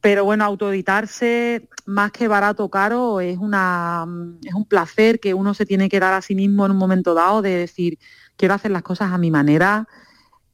Pero 0.00 0.24
bueno, 0.24 0.44
autoeditarse, 0.44 1.68
más 1.86 2.10
que 2.12 2.28
barato 2.28 2.64
o 2.64 2.70
caro, 2.70 3.20
es, 3.20 3.38
una, 3.38 4.06
es 4.42 4.54
un 4.54 4.64
placer 4.64 5.20
que 5.20 5.34
uno 5.34 5.52
se 5.54 5.66
tiene 5.66 5.88
que 5.88 6.00
dar 6.00 6.14
a 6.14 6.22
sí 6.22 6.34
mismo 6.34 6.64
en 6.64 6.72
un 6.72 6.78
momento 6.78 7.12
dado 7.12 7.42
de 7.42 7.50
decir, 7.50 7.98
quiero 8.36 8.54
hacer 8.54 8.70
las 8.70 8.82
cosas 8.82 9.12
a 9.12 9.18
mi 9.18 9.30
manera. 9.30 9.86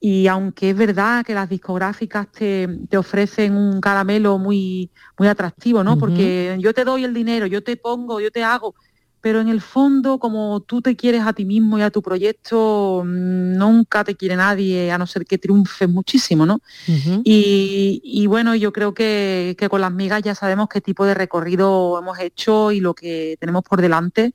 Y 0.01 0.27
aunque 0.27 0.71
es 0.71 0.77
verdad 0.77 1.25
que 1.25 1.35
las 1.35 1.49
discográficas 1.49 2.31
te, 2.31 2.69
te 2.89 2.99
ofrecen 2.99 3.57
un 3.57 3.81
caramelo 3.81 4.39
muy, 4.39 4.91
muy 5.19 5.29
atractivo, 5.29 5.83
¿no? 5.83 5.97
Porque 5.99 6.57
yo 6.61 6.75
te 6.75 6.85
doy 6.85 7.05
el 7.05 7.15
dinero, 7.15 7.47
yo 7.47 7.63
te 7.63 7.77
pongo, 7.77 8.21
yo 8.21 8.31
te 8.31 8.45
hago, 8.45 8.75
pero 9.21 9.41
en 9.41 9.49
el 9.49 9.61
fondo, 9.61 10.19
como 10.19 10.61
tú 10.61 10.83
te 10.83 10.95
quieres 10.95 11.23
a 11.23 11.33
ti 11.33 11.45
mismo 11.45 11.79
y 11.79 11.83
a 11.83 11.91
tu 11.91 12.03
proyecto, 12.03 13.03
mm, 13.05 13.57
nunca 13.57 14.05
te 14.05 14.15
quiere 14.15 14.37
nadie, 14.37 14.93
a 14.93 14.99
no 14.99 15.07
ser 15.07 15.27
que 15.27 15.39
triunfes 15.39 15.89
muchísimo, 15.89 16.47
¿no? 16.47 16.61
Y, 17.25 18.01
y 18.05 18.27
bueno, 18.27 18.55
yo 18.55 18.73
creo 18.73 18.95
que, 18.95 19.57
que 19.59 19.69
con 19.69 19.81
las 19.81 19.93
migas 19.93 20.23
ya 20.23 20.35
sabemos 20.35 20.69
qué 20.69 20.81
tipo 20.81 21.05
de 21.05 21.15
recorrido 21.15 21.99
hemos 21.99 22.19
hecho 22.19 22.73
y 22.73 22.81
lo 22.81 22.95
que 22.95 23.37
tenemos 23.41 23.63
por 23.63 23.81
delante. 23.81 24.35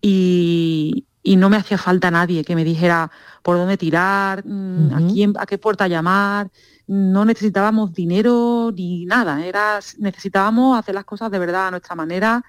Y, 0.00 1.06
y 1.22 1.36
no 1.36 1.48
me 1.48 1.56
hacía 1.56 1.78
falta 1.78 2.10
nadie 2.10 2.44
que 2.44 2.56
me 2.56 2.64
dijera 2.64 3.10
por 3.42 3.56
dónde 3.56 3.76
tirar, 3.76 4.44
mm, 4.44 4.94
a, 4.94 5.12
quién, 5.12 5.32
a 5.38 5.46
qué 5.46 5.58
puerta 5.58 5.86
llamar. 5.86 6.50
No 6.88 7.24
necesitábamos 7.24 7.92
dinero 7.92 8.72
ni 8.74 9.06
nada. 9.06 9.44
Era, 9.46 9.78
necesitábamos 9.98 10.78
hacer 10.78 10.94
las 10.94 11.04
cosas 11.04 11.30
de 11.30 11.38
verdad 11.38 11.68
a 11.68 11.70
nuestra 11.70 11.94
manera, 11.94 12.44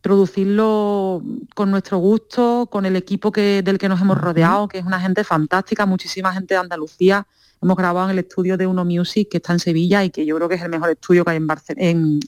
producirlo 0.00 1.22
con 1.54 1.70
nuestro 1.70 1.98
gusto, 1.98 2.68
con 2.70 2.86
el 2.86 2.96
equipo 2.96 3.32
que, 3.32 3.62
del 3.62 3.78
que 3.78 3.88
nos 3.88 4.00
hemos 4.00 4.18
rodeado, 4.18 4.68
que 4.68 4.78
es 4.78 4.84
una 4.86 5.00
gente 5.00 5.24
fantástica, 5.24 5.86
muchísima 5.86 6.32
gente 6.32 6.54
de 6.54 6.60
Andalucía. 6.60 7.26
Hemos 7.62 7.76
grabado 7.76 8.06
en 8.06 8.12
el 8.12 8.20
estudio 8.20 8.56
de 8.56 8.66
Uno 8.66 8.84
Music, 8.86 9.28
que 9.30 9.36
está 9.36 9.52
en 9.52 9.58
Sevilla 9.58 10.02
y 10.02 10.10
que 10.10 10.24
yo 10.24 10.36
creo 10.36 10.48
que 10.48 10.54
es 10.54 10.62
el 10.62 10.70
mejor 10.70 10.90
estudio 10.90 11.24
que 11.24 11.32
hay 11.32 11.36
en, 11.36 11.46
Barce- 11.46 11.74
en, 11.76 12.20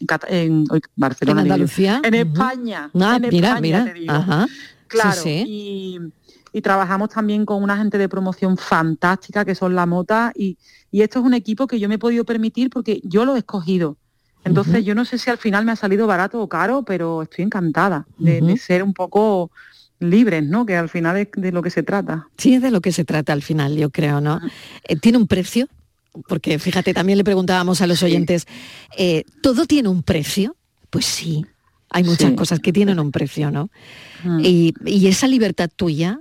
Barcelona. 0.96 1.40
¿En. 1.40 1.46
Andalucía? 1.52 2.00
En. 2.04 2.14
España. 2.14 2.90
Ah, 3.00 3.16
en 3.16 3.28
mira, 3.30 3.48
España, 3.48 3.60
mira. 3.60 3.84
te 3.84 3.94
digo. 4.00 4.12
Ajá. 4.12 4.46
Sí, 4.46 4.54
Claro, 4.88 5.22
sí. 5.22 5.44
Y, 5.46 5.98
y 6.52 6.60
trabajamos 6.60 7.08
también 7.08 7.46
con 7.46 7.62
una 7.62 7.78
gente 7.78 7.96
de 7.96 8.10
promoción 8.10 8.58
fantástica 8.58 9.42
que 9.46 9.54
son 9.54 9.74
La 9.74 9.86
Mota 9.86 10.32
y, 10.34 10.58
y 10.90 11.00
esto 11.00 11.20
es 11.20 11.24
un 11.24 11.32
equipo 11.32 11.66
que 11.66 11.80
yo 11.80 11.88
me 11.88 11.94
he 11.94 11.98
podido 11.98 12.24
permitir 12.24 12.68
porque 12.68 13.00
yo 13.02 13.24
lo 13.24 13.34
he 13.34 13.38
escogido. 13.38 13.96
Entonces 14.44 14.84
yo 14.84 14.94
no 14.94 15.04
sé 15.04 15.18
si 15.18 15.30
al 15.30 15.38
final 15.38 15.64
me 15.64 15.72
ha 15.72 15.76
salido 15.76 16.06
barato 16.06 16.40
o 16.40 16.48
caro, 16.48 16.82
pero 16.82 17.22
estoy 17.22 17.44
encantada 17.44 18.06
de, 18.18 18.56
ser 18.56 18.82
un 18.82 18.92
poco 18.92 19.50
libres, 20.00 20.42
¿no? 20.44 20.66
Que 20.66 20.76
al 20.76 20.88
final 20.88 21.16
es 21.16 21.28
de 21.36 21.52
lo 21.52 21.62
que 21.62 21.70
se 21.70 21.82
trata. 21.82 22.26
Sí, 22.36 22.54
es 22.54 22.62
de 22.62 22.70
lo 22.70 22.80
que 22.80 22.90
se 22.92 23.04
trata 23.04 23.32
al 23.32 23.42
final, 23.42 23.76
yo 23.76 23.90
creo, 23.90 24.20
¿no? 24.20 24.40
Eh, 24.88 24.96
¿Tiene 24.96 25.18
un 25.18 25.28
precio? 25.28 25.68
Porque 26.28 26.58
fíjate, 26.58 26.92
también 26.92 27.18
le 27.18 27.24
preguntábamos 27.24 27.80
a 27.80 27.86
los 27.86 28.02
oyentes, 28.02 28.46
eh, 28.98 29.24
¿todo 29.42 29.64
tiene 29.66 29.88
un 29.88 30.02
precio? 30.02 30.56
Pues 30.90 31.06
sí, 31.06 31.46
hay 31.88 32.02
muchas 32.04 32.30
Sí. 32.30 32.36
cosas 32.36 32.60
que 32.60 32.72
tienen 32.72 32.98
un 32.98 33.12
precio, 33.12 33.50
¿no? 33.50 33.70
Mm. 34.24 34.40
Y, 34.42 34.74
y 34.84 35.06
esa 35.06 35.26
libertad 35.28 35.70
tuya 35.74 36.20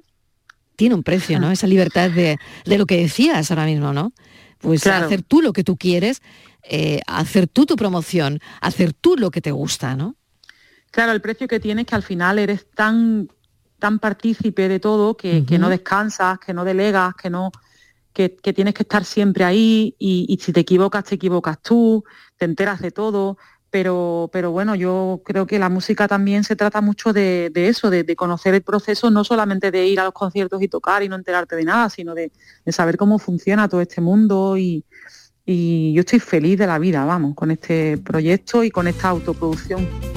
tiene 0.76 0.96
un 0.96 1.04
precio, 1.04 1.40
¿no? 1.40 1.52
Esa 1.52 1.68
libertad 1.68 2.10
de, 2.12 2.38
de 2.66 2.78
lo 2.78 2.86
que 2.86 2.98
decías 2.98 3.52
ahora 3.52 3.66
mismo, 3.66 3.94
¿no? 3.94 4.14
Pues 4.60 4.84
Claro. 4.84 5.08
hacer 5.08 5.24
tú 5.24 5.42
lo 5.42 5.54
que 5.54 5.64
tú 5.64 5.76
quieres, 5.76 6.22
eh, 6.64 7.02
hacer 7.08 7.48
tú 7.48 7.66
tu 7.66 7.76
promoción, 7.76 8.40
hacer 8.62 8.94
tú 8.94 9.16
lo 9.18 9.32
que 9.32 9.42
te 9.42 9.52
gusta, 9.52 9.96
¿no? 9.96 10.16
Claro, 10.92 11.14
el 11.14 11.22
precio 11.22 11.48
que 11.48 11.60
tienes 11.60 11.84
es 11.84 11.90
que 11.90 11.96
al 11.96 12.04
final 12.04 12.38
eres 12.38 12.70
tan, 12.72 13.30
tan 13.80 14.00
partícipe 14.00 14.68
de 14.68 14.80
todo 14.80 15.16
que, 15.16 15.46
que 15.46 15.58
no 15.58 15.70
descansas, 15.70 16.38
que 16.40 16.54
no 16.54 16.66
delegas, 16.66 17.16
que 17.16 17.30
no 17.30 17.52
que, 18.14 18.36
que 18.36 18.52
tienes 18.52 18.74
que 18.74 18.84
estar 18.84 19.06
siempre 19.06 19.46
ahí 19.46 19.96
y, 19.98 20.26
y 20.28 20.38
si 20.38 20.52
te 20.52 20.60
equivocas, 20.60 21.06
te 21.06 21.16
equivocas 21.16 21.62
tú, 21.62 22.04
te 22.38 22.46
enteras 22.46 22.82
de 22.82 22.92
todo. 22.92 23.38
Pero, 23.70 24.30
pero 24.34 24.52
bueno, 24.52 24.76
yo 24.76 25.22
creo 25.24 25.48
que 25.48 25.58
la 25.58 25.70
música 25.70 26.06
también 26.06 26.44
se 26.44 26.58
trata 26.58 26.82
mucho 26.82 27.14
de, 27.14 27.50
de 27.54 27.70
eso, 27.70 27.90
de, 27.90 28.04
de 28.04 28.16
conocer 28.18 28.54
el 28.54 28.64
proceso, 28.64 29.10
no 29.10 29.24
solamente 29.24 29.72
de 29.72 29.88
ir 29.88 30.02
a 30.02 30.04
los 30.04 30.14
conciertos 30.14 30.62
y 30.62 30.68
tocar 30.68 31.04
y 31.04 31.08
no 31.08 31.16
enterarte 31.16 31.56
de 31.56 31.64
nada, 31.64 31.90
sino 31.90 32.14
de, 32.14 32.34
de 32.66 32.72
saber 32.74 32.98
cómo 32.98 33.18
funciona 33.18 33.70
todo 33.70 33.80
este 33.80 34.02
mundo 34.02 34.58
y, 34.58 34.84
y 35.46 35.94
yo 35.94 36.02
estoy 36.02 36.20
feliz 36.20 36.58
de 36.58 36.68
la 36.68 36.80
vida, 36.80 37.06
vamos, 37.06 37.36
con 37.36 37.52
este 37.52 37.98
proyecto 37.98 38.64
y 38.64 38.72
con 38.72 38.88
esta 38.88 39.10
autoproducción. 39.10 40.11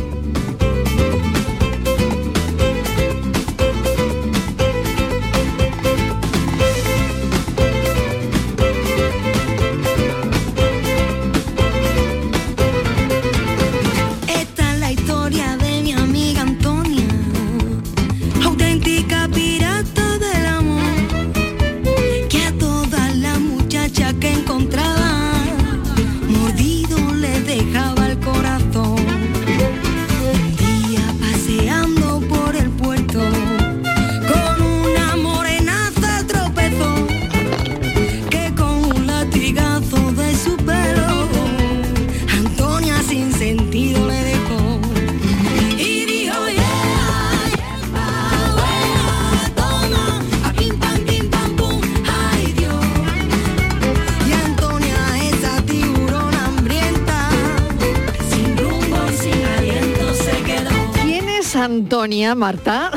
Marta. 62.35 62.91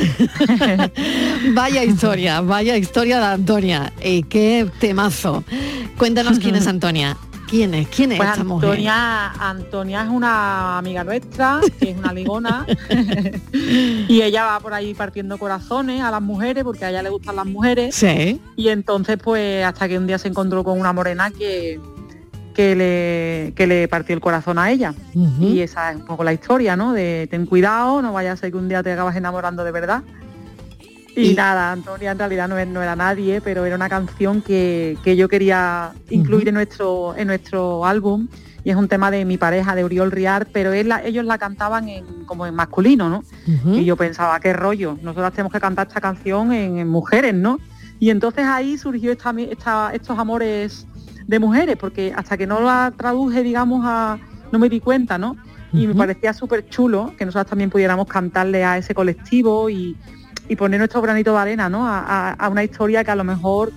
vaya 1.53 1.83
historia, 1.83 2.41
vaya 2.41 2.77
historia 2.77 3.19
de 3.19 3.25
Antonia. 3.25 3.93
Y 4.03 4.23
qué 4.23 4.69
temazo. 4.79 5.43
Cuéntanos 5.97 6.39
quién 6.39 6.55
es 6.55 6.67
Antonia. 6.67 7.17
¿Quién 7.47 7.73
es? 7.73 7.87
¿Quién 7.87 8.11
es 8.11 8.17
Pues 8.17 8.29
esta 8.29 8.43
mujer? 8.43 8.69
Antonia, 8.69 9.31
Antonia 9.31 10.03
es 10.03 10.09
una 10.09 10.77
amiga 10.77 11.05
nuestra, 11.05 11.61
que 11.79 11.91
es 11.91 11.97
una 11.97 12.11
ligona, 12.11 12.65
y 13.53 14.21
ella 14.21 14.45
va 14.45 14.59
por 14.59 14.73
ahí 14.73 14.93
partiendo 14.93 15.37
corazones 15.37 16.01
a 16.01 16.11
las 16.11 16.21
mujeres, 16.21 16.65
porque 16.65 16.83
a 16.83 16.89
ella 16.89 17.01
le 17.01 17.09
gustan 17.09 17.37
las 17.37 17.45
mujeres. 17.45 17.95
Sí. 17.95 18.41
Y 18.57 18.67
entonces, 18.67 19.17
pues, 19.23 19.63
hasta 19.63 19.87
que 19.87 19.97
un 19.97 20.07
día 20.07 20.17
se 20.17 20.27
encontró 20.27 20.65
con 20.65 20.77
una 20.77 20.91
morena 20.91 21.31
que, 21.31 21.79
que, 22.57 22.75
le, 22.75 23.53
que 23.55 23.67
le 23.67 23.87
partió 23.87 24.15
el 24.15 24.19
corazón 24.19 24.57
a 24.57 24.71
ella. 24.71 24.93
Y 25.43 25.61
esa 25.61 25.91
es 25.91 25.97
un 25.97 26.05
poco 26.05 26.23
la 26.23 26.33
historia, 26.33 26.75
¿no? 26.75 26.91
De 26.91 27.27
ten 27.31 27.45
cuidado, 27.45 28.01
no 28.01 28.11
vaya 28.11 28.31
a 28.31 28.35
ser 28.35 28.49
que 28.51 28.57
un 28.57 28.67
día 28.67 28.81
te 28.81 28.91
acabas 28.91 29.15
enamorando 29.15 29.63
de 29.63 29.71
verdad. 29.71 30.01
Y, 31.15 31.33
nada, 31.35 31.71
Antonia 31.71 32.11
en 32.11 32.19
realidad 32.19 32.47
no, 32.47 32.55
no 32.65 32.81
era 32.81 32.95
nadie, 32.95 33.41
pero 33.41 33.63
era 33.65 33.75
una 33.75 33.89
canción 33.89 34.41
que, 34.41 34.97
que 35.03 35.15
yo 35.15 35.27
quería 35.29 35.91
incluir 36.09 36.47
en, 36.49 36.55
nuestro, 36.55 37.15
en 37.15 37.27
nuestro 37.27 37.85
álbum. 37.85 38.27
Y 38.63 38.69
es 38.71 38.75
un 38.75 38.87
tema 38.87 39.09
de 39.11 39.23
mi 39.23 39.37
pareja, 39.37 39.75
de 39.75 39.83
Oriol 39.83 40.11
Riar, 40.11 40.47
pero 40.51 40.73
él 40.73 40.89
la- 40.89 41.03
ellos 41.03 41.25
la 41.25 41.37
cantaban 41.37 41.87
en, 41.89 42.05
como 42.25 42.45
en 42.47 42.53
masculino, 42.55 43.07
¿no? 43.09 43.23
Y 43.75 43.85
yo 43.85 43.95
pensaba, 43.95 44.39
qué 44.39 44.51
rollo, 44.51 44.97
nosotros 45.01 45.31
tenemos 45.31 45.53
que 45.53 45.59
cantar 45.59 45.87
esta 45.87 46.01
canción 46.01 46.51
en, 46.51 46.77
en 46.79 46.87
mujeres, 46.87 47.33
¿no? 47.33 47.59
Y 47.99 48.09
entonces 48.09 48.45
ahí 48.45 48.77
surgió 48.77 49.11
esta, 49.11 49.31
esta- 49.39 49.91
estos 49.93 50.17
amores 50.19 50.85
de 51.27 51.39
mujeres, 51.39 51.75
porque 51.77 52.13
hasta 52.15 52.37
que 52.37 52.47
no 52.47 52.61
la 52.61 52.91
traduje, 52.95 53.43
digamos, 53.43 53.81
a, 53.85 54.17
no 54.51 54.59
me 54.59 54.69
di 54.69 54.79
cuenta, 54.79 55.17
¿no? 55.17 55.35
Y 55.73 55.85
me 55.87 55.93
parecía 55.95 56.33
súper 56.33 56.67
chulo 56.69 57.13
que 57.17 57.25
nosotros 57.25 57.47
también 57.49 57.69
pudiéramos 57.69 58.07
cantarle 58.07 58.63
a 58.63 58.77
ese 58.77 58.95
colectivo 58.95 59.69
y, 59.69 59.97
y 60.47 60.55
poner 60.55 60.79
nuestro 60.79 61.01
granito 61.01 61.33
de 61.33 61.39
arena, 61.39 61.67
¿no? 61.69 61.85
A, 61.85 61.99
a- 61.99 62.31
a 62.33 62.49
una 62.49 62.63
historia 62.63 63.03
que 63.03 63.11
a 63.11 63.15
lo 63.17 63.25
mejor 63.25 63.73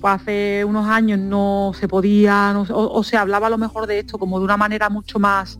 pues, 0.00 0.14
hace 0.14 0.64
unos 0.64 0.86
años 0.86 1.18
no 1.18 1.72
se 1.78 1.88
podía, 1.88 2.52
no 2.52 2.62
o, 2.62 2.98
o 2.98 3.02
se 3.02 3.16
hablaba 3.16 3.48
a 3.48 3.50
lo 3.50 3.58
mejor 3.58 3.86
de 3.88 3.98
esto 3.98 4.16
como 4.18 4.38
de 4.38 4.44
una 4.44 4.56
manera 4.56 4.88
mucho 4.88 5.18
más 5.18 5.58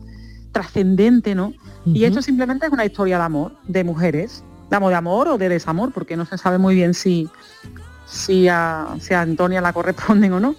trascendente, 0.53 1.35
¿no? 1.35 1.53
Y 1.85 2.05
esto 2.05 2.21
simplemente 2.21 2.65
es 2.65 2.71
una 2.71 2.85
historia 2.85 3.17
de 3.17 3.23
amor, 3.25 3.51
de 3.67 3.83
mujeres, 3.83 4.43
de 4.69 4.75
amor, 4.77 4.89
de 4.91 4.95
amor 4.95 5.27
o 5.27 5.37
de 5.37 5.49
desamor, 5.49 5.91
porque 5.91 6.15
no 6.15 6.25
se 6.25 6.37
sabe 6.37 6.57
muy 6.57 6.73
bien 6.73 6.93
si, 6.93 7.29
si, 8.07 8.47
a, 8.47 8.87
si 8.99 9.13
a 9.13 9.21
Antonia 9.21 9.61
la 9.61 9.73
corresponden 9.73 10.31
o 10.33 10.39
no. 10.39 10.55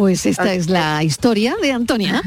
Pues 0.00 0.24
esta 0.24 0.54
es 0.54 0.70
la 0.70 1.04
historia 1.04 1.56
de 1.60 1.72
Antonia. 1.72 2.22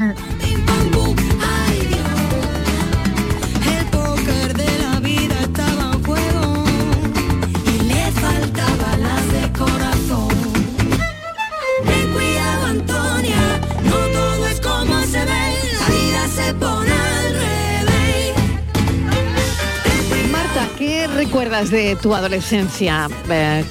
Marta, 20.30 20.68
¿qué 20.78 21.08
recuerdas 21.08 21.72
de 21.72 21.96
tu 21.96 22.14
adolescencia 22.14 23.08
eh, 23.28 23.64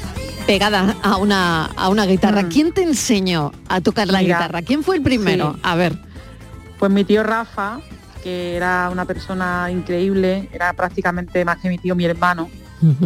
pegada 0.45 0.95
a 1.03 1.17
una, 1.17 1.65
a 1.65 1.89
una 1.89 2.05
guitarra? 2.05 2.43
¿Quién 2.49 2.71
te 2.73 2.83
enseñó 2.83 3.51
a 3.67 3.81
tocar 3.81 4.07
la 4.07 4.19
Mm. 4.19 4.23
Mira, 4.23 4.37
guitarra? 4.37 4.61
¿Quién 4.61 4.83
fue 4.83 4.97
el 4.97 5.01
primero? 5.01 5.53
sí. 5.53 5.59
A 5.63 5.75
ver. 5.75 5.93
Pues 6.79 6.91
mi 6.91 7.03
tío 7.03 7.23
Rafa, 7.23 7.79
que 8.23 8.55
era 8.55 8.89
una 8.91 9.05
persona 9.05 9.69
increíble, 9.71 10.49
era 10.51 10.73
prácticamente 10.73 11.45
más 11.45 11.57
que 11.57 11.69
mi 11.69 11.77
tío, 11.77 11.95
mi 11.95 12.05
hermano, 12.05 12.49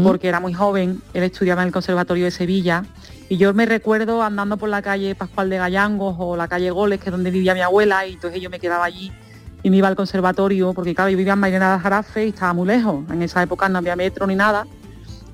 porque 0.04 0.28
era 0.28 0.40
muy 0.40 0.54
joven, 0.54 1.02
él 1.14 1.22
estudiaba 1.22 1.62
en 1.62 1.68
el 1.68 1.74
Conservatorio 1.74 2.26
de 2.26 2.32
Sevilla, 2.32 2.84
y 3.30 3.38
yo 3.38 3.54
me 3.54 3.68
recuerdo 3.68 4.24
andando 4.24 4.58
por 4.58 4.70
la 4.70 4.82
calle 4.82 5.14
Pascual 5.14 5.52
de 5.52 5.58
Gallangos 5.58 6.16
o 6.18 6.36
la 6.36 6.48
calle 6.48 6.72
Goles, 6.72 7.00
que 7.00 7.10
es 7.10 7.12
donde 7.12 7.30
vivía 7.30 7.54
mi 7.54 7.62
abuela, 7.62 8.08
y 8.08 8.14
entonces 8.14 8.42
yo 8.42 8.50
me 8.50 8.60
quedaba 8.60 8.86
allí 8.86 9.12
y 9.62 9.70
me 9.70 9.78
iba 9.78 9.88
al 9.88 9.96
conservatorio, 9.96 10.74
porque 10.74 10.96
claro, 10.96 11.12
yo 11.12 11.18
vivía 11.18 11.34
en 11.34 11.40
Marinera 11.40 11.74
de 11.74 11.80
Jarafe 11.80 12.26
y 12.26 12.30
estaba 12.30 12.54
muy 12.54 12.66
lejos, 12.68 13.04
en 13.12 13.22
esa 13.22 13.44
época 13.44 13.70
no 13.70 13.78
había 13.78 13.96
metro 13.96 14.26
ni 14.26 14.34
nada, 14.34 14.66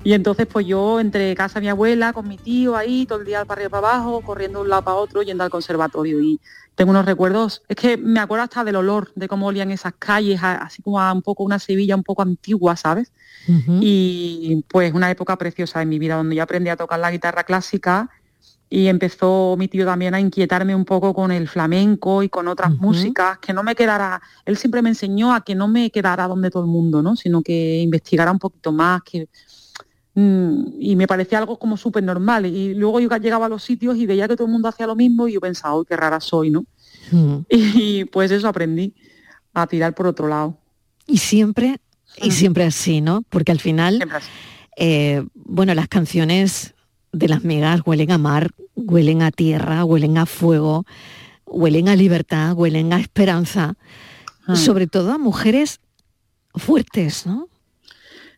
y 0.04 0.12
entonces 0.12 0.46
pues 0.46 0.66
yo 0.66 1.00
entre 1.00 1.34
casa 1.34 1.54
de 1.54 1.62
mi 1.62 1.70
abuela, 1.70 2.12
con 2.12 2.28
mi 2.28 2.36
tío 2.36 2.76
ahí, 2.76 3.06
todo 3.06 3.20
el 3.20 3.24
día 3.24 3.44
para 3.44 3.62
arriba 3.62 3.80
para 3.80 3.94
abajo, 3.94 4.20
corriendo 4.20 4.58
de 4.58 4.64
un 4.64 4.68
lado 4.68 4.82
para 4.82 4.96
otro, 4.96 5.22
yendo 5.22 5.42
al 5.42 5.50
conservatorio. 5.50 6.20
Y 6.20 6.38
tengo 6.74 6.90
unos 6.90 7.06
recuerdos, 7.06 7.62
es 7.68 7.76
que 7.76 7.96
me 7.96 8.20
acuerdo 8.20 8.44
hasta 8.44 8.64
del 8.64 8.76
olor, 8.76 9.10
de 9.14 9.28
cómo 9.28 9.46
olían 9.46 9.70
esas 9.70 9.94
calles, 9.98 10.40
así 10.42 10.82
como 10.82 11.00
a 11.00 11.12
un 11.12 11.22
poco 11.22 11.42
una 11.42 11.58
Sevilla 11.58 11.96
un 11.96 12.02
poco 12.02 12.22
antigua, 12.22 12.76
¿sabes? 12.76 13.12
Y 13.80 14.64
pues 14.68 14.92
una 14.92 15.10
época 15.10 15.36
preciosa 15.36 15.82
en 15.82 15.88
mi 15.88 15.98
vida, 15.98 16.16
donde 16.16 16.36
yo 16.36 16.42
aprendí 16.42 16.70
a 16.70 16.76
tocar 16.76 16.98
la 16.98 17.10
guitarra 17.10 17.44
clásica 17.44 18.10
y 18.68 18.88
empezó 18.88 19.54
mi 19.56 19.68
tío 19.68 19.84
también 19.84 20.14
a 20.14 20.20
inquietarme 20.20 20.74
un 20.74 20.84
poco 20.84 21.14
con 21.14 21.30
el 21.30 21.48
flamenco 21.48 22.22
y 22.22 22.28
con 22.28 22.48
otras 22.48 22.72
músicas, 22.72 23.38
que 23.38 23.52
no 23.52 23.62
me 23.62 23.74
quedara, 23.74 24.20
él 24.44 24.56
siempre 24.56 24.82
me 24.82 24.88
enseñó 24.88 25.32
a 25.32 25.42
que 25.42 25.54
no 25.54 25.68
me 25.68 25.90
quedara 25.90 26.26
donde 26.26 26.50
todo 26.50 26.64
el 26.64 26.70
mundo, 26.70 27.00
¿no? 27.00 27.14
Sino 27.14 27.40
que 27.42 27.80
investigara 27.80 28.32
un 28.32 28.38
poquito 28.38 28.72
más, 28.72 29.02
que 29.02 29.28
y 30.16 30.94
me 30.96 31.06
parecía 31.08 31.38
algo 31.38 31.58
como 31.58 31.76
súper 31.76 32.04
normal. 32.04 32.46
Y 32.46 32.74
luego 32.74 33.00
yo 33.00 33.08
llegaba 33.16 33.46
a 33.46 33.48
los 33.48 33.64
sitios 33.64 33.96
y 33.96 34.06
veía 34.06 34.28
que 34.28 34.36
todo 34.36 34.46
el 34.46 34.52
mundo 34.52 34.68
hacía 34.68 34.86
lo 34.86 34.94
mismo 34.94 35.26
y 35.26 35.32
yo 35.32 35.40
pensaba, 35.40 35.76
uy, 35.76 35.84
qué 35.86 35.96
rara 35.96 36.20
soy, 36.20 36.50
¿no? 36.50 36.64
Y 37.50 38.04
pues 38.06 38.30
eso 38.30 38.48
aprendí 38.48 38.94
a 39.52 39.66
tirar 39.66 39.94
por 39.94 40.06
otro 40.06 40.28
lado. 40.28 40.56
Y 41.06 41.18
siempre, 41.18 41.80
y 42.16 42.30
siempre 42.30 42.64
así, 42.64 43.00
¿no? 43.00 43.22
Porque 43.28 43.52
al 43.52 43.60
final, 43.60 44.04
eh, 44.76 45.24
bueno, 45.34 45.74
las 45.74 45.88
canciones 45.88 46.74
de 47.12 47.28
las 47.28 47.44
megas 47.44 47.82
huelen 47.84 48.10
a 48.10 48.18
mar, 48.18 48.50
huelen 48.74 49.22
a 49.22 49.30
tierra, 49.30 49.84
huelen 49.84 50.18
a 50.18 50.26
fuego, 50.26 50.86
huelen 51.46 51.88
a 51.88 51.96
libertad, 51.96 52.54
huelen 52.54 52.92
a 52.92 53.00
esperanza, 53.00 53.74
sobre 54.54 54.86
todo 54.86 55.12
a 55.12 55.18
mujeres 55.18 55.80
fuertes, 56.54 57.26
¿no? 57.26 57.48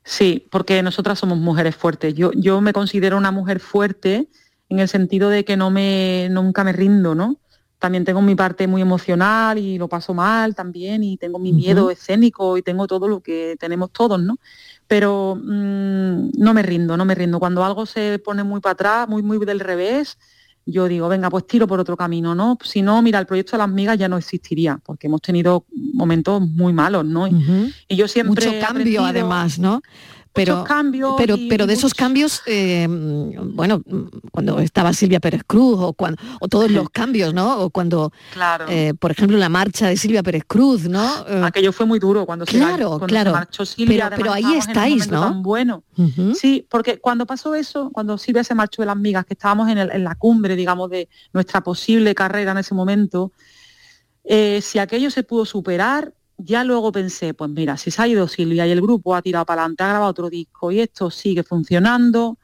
Sí, 0.09 0.47
porque 0.53 0.85
nosotras 0.85 1.19
somos 1.19 1.37
mujeres 1.37 1.75
fuertes. 1.75 2.15
Yo, 2.15 2.31
yo 2.33 2.61
me 2.61 2.73
considero 2.73 3.17
una 3.17 3.33
mujer 3.33 3.59
fuerte 3.59 4.29
en 4.69 4.79
el 4.79 4.89
sentido 4.89 5.31
de 5.31 5.45
que 5.45 5.57
no 5.57 5.73
me, 5.73 6.29
nunca 6.31 6.63
me 6.63 6.73
rindo, 6.73 7.17
¿no? 7.17 7.41
También 7.81 8.05
tengo 8.05 8.23
mi 8.23 8.37
parte 8.37 8.69
muy 8.69 8.81
emocional 8.81 9.59
y 9.59 9.79
lo 9.79 9.89
paso 9.89 10.15
mal 10.15 10.55
también 10.55 11.03
y 11.03 11.17
tengo 11.17 11.41
mi 11.41 11.53
miedo 11.53 11.91
escénico 11.91 12.57
y 12.57 12.63
tengo 12.63 12.87
todo 12.87 13.09
lo 13.09 13.21
que 13.21 13.57
tenemos 13.59 13.91
todos, 13.91 14.23
¿no? 14.23 14.37
Pero 14.87 15.35
mm, 15.43 16.31
no 16.39 16.55
me 16.55 16.63
rindo, 16.63 16.97
no 16.97 17.05
me 17.05 17.17
rindo. 17.17 17.41
Cuando 17.41 17.65
algo 17.65 17.85
se 17.85 18.21
pone 18.21 18.45
muy 18.45 18.61
para 18.61 18.75
atrás, 18.75 19.09
muy, 19.09 19.25
muy 19.25 19.45
del 19.45 19.59
revés, 19.59 20.19
yo 20.69 20.89
digo, 20.89 21.09
venga, 21.09 21.31
pues 21.31 21.47
tiro 21.47 21.67
por 21.69 21.79
otro 21.79 21.97
camino, 21.97 22.35
¿no? 22.35 22.59
Si 22.63 22.83
no, 22.83 23.01
mira, 23.01 23.21
el 23.21 23.27
proyecto 23.27 23.53
de 23.53 23.59
las 23.59 23.69
migas 23.71 23.97
ya 23.99 24.09
no 24.09 24.17
existiría, 24.19 24.81
porque 24.85 25.07
hemos 25.07 25.21
tenido 25.23 25.65
momentos 25.95 26.41
muy 26.43 26.73
malos, 26.73 27.05
¿no? 27.05 27.29
Y- 27.29 27.73
Y 27.89 27.95
yo 27.97 28.09
siempre 28.09 28.47
Mucho 28.47 28.67
cambio 28.67 29.05
además, 29.05 29.59
¿no? 29.61 29.81
Pero, 30.37 30.65
cambios 30.65 31.15
pero, 31.19 31.37
pero 31.49 31.67
de 31.67 31.73
esos 31.75 31.95
cambios, 31.95 32.43
eh, 32.47 32.87
bueno, 32.89 33.83
cuando 34.31 34.61
estaba 34.61 34.93
Silvia 34.93 35.19
Pérez 35.19 35.43
Cruz 35.47 35.79
o, 35.81 35.93
cuando, 35.95 36.21
o 36.41 36.49
todos 36.49 36.71
los 36.71 36.89
cambios, 36.91 37.33
¿no? 37.35 37.59
O 37.61 37.71
cuando, 37.71 38.13
Claro. 38.33 38.67
eh, 38.69 38.95
por 38.99 39.11
ejemplo, 39.11 39.37
la 39.39 39.49
marcha 39.49 39.89
de 39.89 39.97
Silvia 39.97 40.23
Pérez 40.23 40.45
Cruz, 40.47 40.89
¿no? 40.89 41.05
Eh, 41.29 41.41
Aquello 41.45 41.73
fue 41.73 41.87
muy 41.87 41.99
duro 41.99 42.27
cuando 42.27 42.45
se, 42.47 42.53
Claro, 42.59 42.91
cuando 42.91 43.07
claro. 43.07 43.31
se 43.31 43.37
marchó 43.37 43.65
Silvia. 43.67 44.11
Pero- 44.11 44.17
pero 44.23 44.33
ahí 44.33 44.55
estáis, 44.57 45.11
¿no? 45.11 45.21
tan 45.23 45.43
bueno. 45.43 45.83
Sí, 46.39 46.67
porque 46.71 46.99
cuando 46.99 47.25
pasó 47.27 47.55
eso, 47.55 47.91
cuando 47.93 48.19
Silvia 48.19 48.45
se 48.45 48.55
marchó 48.55 48.83
de 48.83 48.87
las 48.87 48.97
migas, 48.97 49.25
que 49.25 49.35
estábamos 49.35 49.69
en, 49.71 49.79
el- 49.79 49.91
en 49.91 50.05
la 50.05 50.15
cumbre, 50.15 50.55
digamos, 50.57 50.91
de 50.91 51.09
nuestra 51.33 51.63
posible 51.63 52.15
carrera 52.15 52.53
en 52.53 52.59
ese 52.59 52.75
momento, 52.75 53.33
eh, 54.25 54.61
si 54.63 54.79
aquello 54.79 55.11
se 55.11 55.23
pudo 55.23 55.45
superar, 55.45 56.13
ya 56.39 56.65
luego 56.65 56.93
pensé, 56.93 57.35
pues 57.35 57.51
mira, 57.51 57.77
si 57.77 57.91
se 57.91 58.03
ha 58.03 58.09
ido 58.09 58.29
Silvia 58.29 58.67
y 58.67 58.71
el 58.71 58.81
grupo 58.81 59.15
ha 59.15 59.23
tirado 59.23 59.47
para 59.47 59.63
adelante, 59.63 59.83
ha 59.85 59.89
grabado 59.89 60.11
otro 60.11 60.31
disco 60.31 60.71
y 60.71 60.81
esto 60.81 61.11
sigue 61.11 61.43
funcionando, 61.43 62.39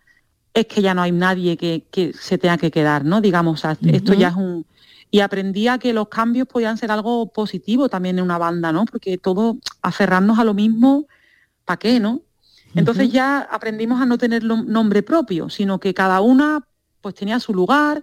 es 0.54 0.66
que 0.66 0.82
ya 0.82 0.94
no 0.94 1.02
hay 1.02 1.12
nadie 1.12 1.56
que, 1.56 1.86
que 1.90 2.12
se 2.12 2.38
tenga 2.38 2.58
que 2.58 2.70
quedar, 2.70 3.04
¿no? 3.04 3.20
Digamos, 3.20 3.62
esto 3.64 4.14
ya 4.14 4.28
es 4.28 4.36
un... 4.36 4.66
Y 5.10 5.20
aprendí 5.20 5.68
a 5.68 5.78
que 5.78 5.92
los 5.92 6.08
cambios 6.08 6.48
podían 6.48 6.78
ser 6.78 6.90
algo 6.90 7.30
positivo 7.32 7.88
también 7.90 8.18
en 8.18 8.24
una 8.24 8.38
banda, 8.38 8.72
¿no? 8.72 8.86
Porque 8.86 9.18
todo, 9.18 9.58
aferrarnos 9.82 10.38
a 10.38 10.44
lo 10.44 10.54
mismo, 10.54 11.06
¿para 11.66 11.78
qué, 11.78 12.00
no? 12.00 12.22
Entonces 12.74 13.12
ya 13.12 13.40
aprendimos 13.40 14.00
a 14.00 14.06
no 14.06 14.16
tener 14.16 14.42
nombre 14.44 15.02
propio, 15.02 15.50
sino 15.50 15.78
que 15.78 15.92
cada 15.92 16.22
una 16.22 16.66
pues 17.02 17.14
tenía 17.14 17.38
su 17.40 17.52
lugar, 17.52 18.02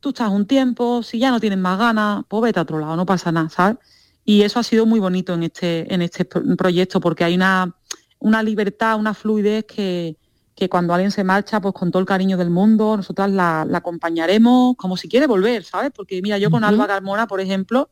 tú 0.00 0.08
estás 0.08 0.30
un 0.30 0.46
tiempo, 0.46 1.02
si 1.04 1.18
ya 1.20 1.30
no 1.30 1.38
tienes 1.38 1.58
más 1.58 1.78
ganas, 1.78 2.24
pues 2.26 2.42
vete 2.42 2.58
a 2.58 2.62
otro 2.62 2.80
lado, 2.80 2.96
no 2.96 3.06
pasa 3.06 3.30
nada, 3.30 3.48
¿sabes? 3.48 3.76
Y 4.24 4.42
eso 4.42 4.58
ha 4.60 4.62
sido 4.62 4.86
muy 4.86 5.00
bonito 5.00 5.34
en 5.34 5.42
este, 5.44 5.92
en 5.92 6.02
este 6.02 6.24
pro- 6.24 6.42
proyecto 6.56 7.00
porque 7.00 7.24
hay 7.24 7.34
una, 7.34 7.74
una 8.18 8.42
libertad, 8.42 8.98
una 8.98 9.14
fluidez 9.14 9.64
que, 9.64 10.16
que 10.54 10.68
cuando 10.68 10.92
alguien 10.92 11.10
se 11.10 11.24
marcha, 11.24 11.58
pues 11.58 11.72
con 11.72 11.90
todo 11.90 12.00
el 12.00 12.06
cariño 12.06 12.36
del 12.36 12.50
mundo, 12.50 12.96
nosotras 12.98 13.30
la, 13.30 13.64
la 13.66 13.78
acompañaremos 13.78 14.76
como 14.76 14.96
si 14.98 15.08
quiere 15.08 15.26
volver, 15.26 15.64
¿sabes? 15.64 15.90
Porque 15.94 16.20
mira, 16.20 16.36
yo 16.36 16.50
con. 16.50 16.62
Alba 16.64 16.86
Carmona, 16.86 17.26
por 17.26 17.40
ejemplo, 17.40 17.88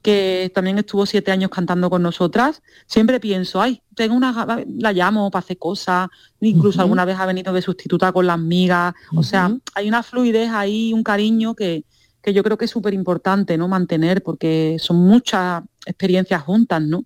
que 0.00 0.50
también 0.54 0.78
estuvo 0.78 1.06
siete 1.06 1.32
años 1.32 1.50
cantando 1.50 1.90
con 1.90 2.02
nosotras, 2.02 2.62
siempre 2.86 3.18
pienso, 3.18 3.60
ay, 3.60 3.82
tengo 3.96 4.14
una, 4.14 4.64
la 4.78 4.92
llamo 4.92 5.28
para 5.30 5.40
hacer 5.44 5.58
cosas, 5.58 6.08
incluso 6.40 6.80
alguna 6.80 7.04
vez 7.04 7.18
ha 7.18 7.26
venido 7.26 7.52
de 7.52 7.62
sustituta 7.62 8.12
con 8.12 8.26
las 8.28 8.38
migas, 8.38 8.94
o 9.16 9.22
sea, 9.24 9.46
hay 9.74 9.88
una 9.88 10.02
fluidez 10.04 10.50
ahí, 10.50 10.92
un 10.92 11.02
cariño 11.02 11.54
que, 11.54 11.84
que 12.24 12.32
yo 12.32 12.42
creo 12.42 12.56
que 12.58 12.64
es 12.64 12.70
súper 12.70 12.94
importante, 12.94 13.56
¿no? 13.58 13.68
Mantener, 13.68 14.22
porque 14.22 14.76
son 14.80 14.96
muchas 14.96 15.62
experiencias 15.86 16.42
juntas, 16.42 16.80
¿no? 16.82 17.04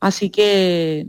Así 0.00 0.30
que 0.30 1.06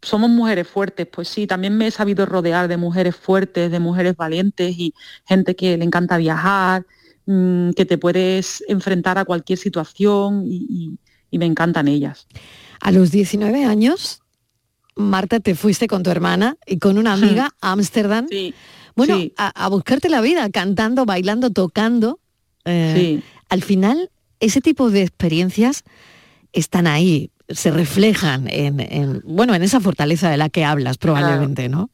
somos 0.00 0.30
mujeres 0.30 0.66
fuertes, 0.66 1.06
pues 1.06 1.28
sí, 1.28 1.46
también 1.46 1.76
me 1.76 1.86
he 1.86 1.90
sabido 1.90 2.26
rodear 2.26 2.66
de 2.68 2.76
mujeres 2.76 3.14
fuertes, 3.14 3.70
de 3.70 3.78
mujeres 3.78 4.16
valientes 4.16 4.74
y 4.78 4.94
gente 5.26 5.54
que 5.54 5.76
le 5.76 5.84
encanta 5.84 6.16
viajar, 6.16 6.86
mm, 7.26 7.70
que 7.72 7.84
te 7.84 7.98
puedes 7.98 8.64
enfrentar 8.68 9.18
a 9.18 9.24
cualquier 9.24 9.58
situación 9.58 10.44
y, 10.46 10.66
y- 10.68 10.98
y 11.30 11.38
me 11.38 11.46
encantan 11.46 11.88
ellas. 11.88 12.26
A 12.80 12.90
los 12.90 13.10
19 13.10 13.64
años, 13.64 14.22
Marta, 14.96 15.40
te 15.40 15.54
fuiste 15.54 15.86
con 15.88 16.02
tu 16.02 16.10
hermana 16.10 16.56
y 16.66 16.78
con 16.78 16.98
una 16.98 17.12
amiga 17.14 17.50
a 17.60 17.72
Ámsterdam. 17.72 18.26
Bueno, 18.94 19.16
sí. 19.18 19.32
a, 19.38 19.64
a 19.64 19.68
buscarte 19.68 20.08
la 20.10 20.20
vida, 20.20 20.50
cantando, 20.50 21.06
bailando, 21.06 21.50
tocando. 21.50 22.18
Eh, 22.64 22.94
Sí. 22.96 23.22
Al 23.48 23.62
final, 23.62 24.10
ese 24.40 24.60
tipo 24.60 24.90
de 24.90 25.02
experiencias 25.02 25.84
están 26.52 26.86
ahí, 26.86 27.30
se 27.48 27.70
reflejan 27.70 28.46
en, 28.48 28.80
en, 28.80 29.20
bueno, 29.24 29.54
en 29.54 29.62
esa 29.62 29.80
fortaleza 29.80 30.30
de 30.30 30.36
la 30.36 30.48
que 30.48 30.64
hablas 30.64 30.98
probablemente, 30.98 31.68
¿no? 31.68 31.90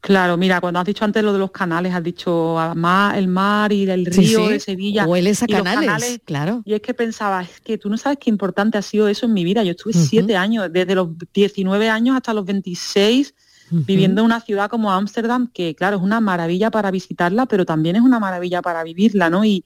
Claro, 0.00 0.36
mira, 0.36 0.60
cuando 0.60 0.78
has 0.78 0.86
dicho 0.86 1.04
antes 1.04 1.22
lo 1.24 1.32
de 1.32 1.38
los 1.40 1.50
canales, 1.50 1.92
has 1.92 2.02
dicho 2.02 2.58
ah, 2.58 2.74
ma- 2.76 3.14
el 3.16 3.26
mar 3.26 3.72
y 3.72 3.90
el 3.90 4.06
río 4.06 4.46
sí. 4.46 4.52
de 4.52 4.60
Sevilla. 4.60 5.06
Hueles 5.06 5.42
a 5.42 5.46
canales, 5.46 6.20
claro. 6.24 6.62
Y 6.64 6.74
es 6.74 6.80
que 6.80 6.94
pensaba, 6.94 7.42
es 7.42 7.60
que 7.60 7.76
tú 7.76 7.90
no 7.90 7.96
sabes 7.96 8.18
qué 8.20 8.30
importante 8.30 8.78
ha 8.78 8.82
sido 8.82 9.08
eso 9.08 9.26
en 9.26 9.32
mi 9.32 9.42
vida. 9.42 9.64
Yo 9.64 9.72
estuve 9.72 9.94
siete 9.94 10.36
años, 10.36 10.68
desde 10.72 10.94
los 10.94 11.08
19 11.34 11.90
años 11.90 12.14
hasta 12.14 12.32
los 12.34 12.44
26, 12.44 13.34
viviendo 13.70 14.20
en 14.20 14.26
una 14.26 14.40
ciudad 14.40 14.70
como 14.70 14.92
Ámsterdam, 14.92 15.48
que 15.52 15.74
claro, 15.74 15.96
es 15.96 16.02
una 16.02 16.20
maravilla 16.20 16.70
para 16.70 16.92
visitarla, 16.92 17.46
pero 17.46 17.66
también 17.66 17.96
es 17.96 18.02
una 18.02 18.20
maravilla 18.20 18.62
para 18.62 18.84
vivirla, 18.84 19.28
¿no? 19.28 19.44
Y, 19.44 19.64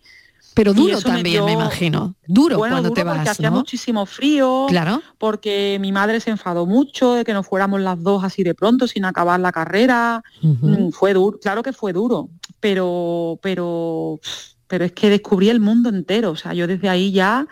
Pero 0.54 0.74
duro 0.74 0.96
me 0.96 1.02
también, 1.02 1.44
me 1.44 1.52
imagino. 1.52 2.14
Duro 2.26 2.58
bueno, 2.58 2.74
cuando 2.74 2.88
duro 2.90 2.94
te 3.00 3.04
porque 3.04 3.18
vas, 3.18 3.28
hacía 3.28 3.50
¿no? 3.50 3.56
muchísimo 3.58 4.04
frío, 4.06 4.66
Claro. 4.68 5.00
porque 5.18 5.78
mi 5.80 5.92
madre 5.92 6.20
se 6.20 6.30
enfadó 6.30 6.66
mucho 6.66 7.14
de 7.14 7.24
que 7.24 7.32
nos 7.32 7.46
fuéramos 7.46 7.80
las 7.80 8.02
dos 8.02 8.24
así 8.24 8.42
de 8.42 8.54
pronto 8.54 8.86
sin 8.86 9.04
acabar 9.04 9.38
la 9.40 9.52
carrera. 9.52 10.22
Mm, 10.42 10.90
Fue 10.90 11.14
duro, 11.14 11.38
claro 11.38 11.62
que 11.62 11.72
fue 11.72 11.92
duro, 11.92 12.28
pero, 12.58 13.38
pero, 13.42 14.18
pero 14.66 14.84
es 14.84 14.92
que 14.92 15.08
descubrí 15.10 15.48
el 15.50 15.60
mundo 15.60 15.88
entero. 15.88 16.30
O 16.32 16.36
sea, 16.36 16.52
yo 16.54 16.66
desde 16.66 16.88
ahí 16.88 17.12
ya 17.12 17.46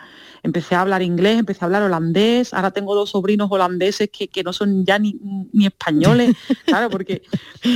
empecé 0.49 0.75
a 0.75 0.81
hablar 0.81 1.03
inglés, 1.03 1.39
empecé 1.39 1.61
a 1.63 1.67
hablar 1.67 1.83
holandés. 1.83 2.53
Ahora 2.53 2.71
tengo 2.73 2.95
dos 2.95 3.11
sobrinos 3.11 3.49
holandeses 3.51 4.09
que, 4.11 4.29
que 4.29 4.43
no 4.43 4.53
son 4.53 4.85
ya 4.85 4.99
ni, 4.99 5.15
ni 5.53 5.67
españoles, 5.67 6.35
claro, 6.67 6.91
porque 6.91 7.23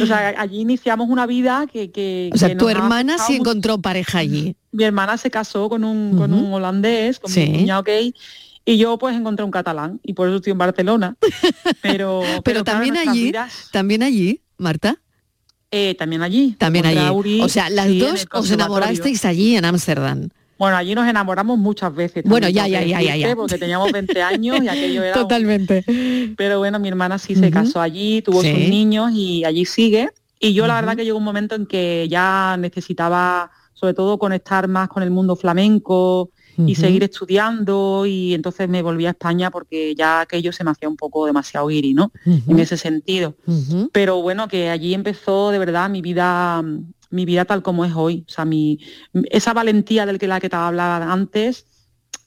o 0.03 0.07
sea, 0.07 0.35
allí 0.39 0.61
iniciamos 0.61 1.09
una 1.09 1.27
vida 1.27 1.67
que, 1.73 1.91
que 1.91 2.31
O 2.33 2.37
sea, 2.37 2.49
que 2.49 2.57
tu 2.57 2.69
hermana 2.69 3.19
sí 3.19 3.37
encontró 3.37 3.79
pareja 3.81 4.19
allí. 4.19 4.57
Mi 4.73 4.85
hermana 4.85 5.17
se 5.19 5.31
casó 5.31 5.69
con 5.69 5.85
un, 5.85 6.17
con 6.19 6.33
un 6.35 6.53
holandés, 6.53 7.19
con 7.21 7.31
Sí. 7.31 7.47
mi 7.47 7.59
cuñado 7.61 7.83
gay, 7.85 8.15
y 8.65 8.77
yo 8.79 8.97
pues 8.99 9.15
encontré 9.17 9.45
un 9.45 9.51
catalán, 9.51 10.01
y 10.03 10.13
por 10.15 10.29
eso 10.29 10.37
estoy 10.37 10.53
en 10.53 10.59
Barcelona. 10.59 11.17
Pero, 11.83 12.23
Pero, 12.45 12.63
claro, 12.63 12.65
también 12.65 12.97
allí, 12.97 13.25
vidas, 13.27 13.69
también 13.73 14.03
allí, 14.03 14.41
Marta. 14.59 14.97
eh, 15.71 15.95
también 15.99 16.23
allí. 16.23 16.55
También 16.59 16.87
allí. 16.87 17.09
Uri, 17.11 17.41
o 17.43 17.49
sea, 17.49 17.69
las 17.71 17.87
sí, 17.87 17.99
dos 17.99 18.27
os 18.33 18.51
enamorasteis 18.51 19.25
allí 19.25 19.57
en 19.57 19.65
Ámsterdam. 19.65 20.29
Bueno, 20.63 20.77
allí 20.77 20.95
nos 20.95 21.09
enamoramos 21.09 21.59
muchas 21.59 21.93
veces. 21.93 22.23
Bueno, 22.25 22.49
ya, 22.49 22.69
ya, 22.69 22.83
ya, 22.85 23.03
ya, 23.03 23.17
ya. 23.17 23.35
Porque 23.35 23.59
teníamos 23.59 23.91
20 23.91 24.23
años 24.23 24.63
y 24.63 24.69
aquello 24.69 25.03
era... 25.03 25.17
un- 25.17 25.23
Totalmente. 25.23 25.85
Pero 26.37 26.59
bueno, 26.59 26.79
mi 26.79 26.87
hermana 26.87 27.19
sí 27.19 27.35
se 27.35 27.51
casó 27.51 27.81
allí, 27.81 28.23
tuvo 28.23 28.43
Sí. 28.43 28.51
sus 28.51 28.59
niños 28.69 29.11
y 29.13 29.45
allí 29.45 29.65
sigue. 29.65 30.11
Y 30.39 30.55
yo 30.55 30.69
la 30.69 30.77
verdad 30.77 30.95
que 30.97 31.05
llegó 31.05 31.19
un 31.19 31.25
momento 31.25 31.57
en 31.57 31.67
que 31.67 32.07
ya 32.09 32.57
necesitaba 32.61 33.51
sobre 33.75 33.95
todo 33.95 34.19
conectar 34.19 34.69
más 34.69 34.89
con 34.89 35.03
el 35.03 35.11
mundo 35.11 35.35
flamenco 35.35 36.31
y 36.65 36.77
seguir 36.77 37.03
estudiando 37.03 38.05
y 38.07 38.33
entonces 38.35 38.69
me 38.69 38.83
volví 38.83 39.07
a 39.07 39.11
España 39.11 39.51
porque 39.51 39.95
ya 39.97 40.21
aquello 40.21 40.53
se 40.53 40.63
me 40.63 40.71
hacía 40.71 40.89
un 40.89 40.97
poco 40.97 41.27
demasiado 41.27 41.67
guiri, 41.67 41.93
¿no? 41.95 42.13
En 42.25 42.61
ese 42.61 42.77
sentido. 42.77 43.35
Pero 43.91 44.23
bueno, 44.23 44.47
que 44.47 44.71
allí 44.71 44.95
empezó 44.95 45.51
de 45.51 45.59
verdad 45.59 45.91
mi 45.91 46.03
vida, 46.03 46.63
mi 47.13 47.25
vida 47.25 47.45
tal 47.45 47.63
como 47.63 47.85
es 47.85 47.93
hoy. 47.95 48.25
O 48.29 48.33
sea, 48.33 48.45
mi, 48.45 48.79
esa 49.31 49.53
valentía 49.55 50.07
del 50.07 50.19
que 50.19 50.27
la 50.29 50.41
que 50.41 50.49
te 50.51 50.57
hablaba 50.57 51.13
antes, 51.13 51.67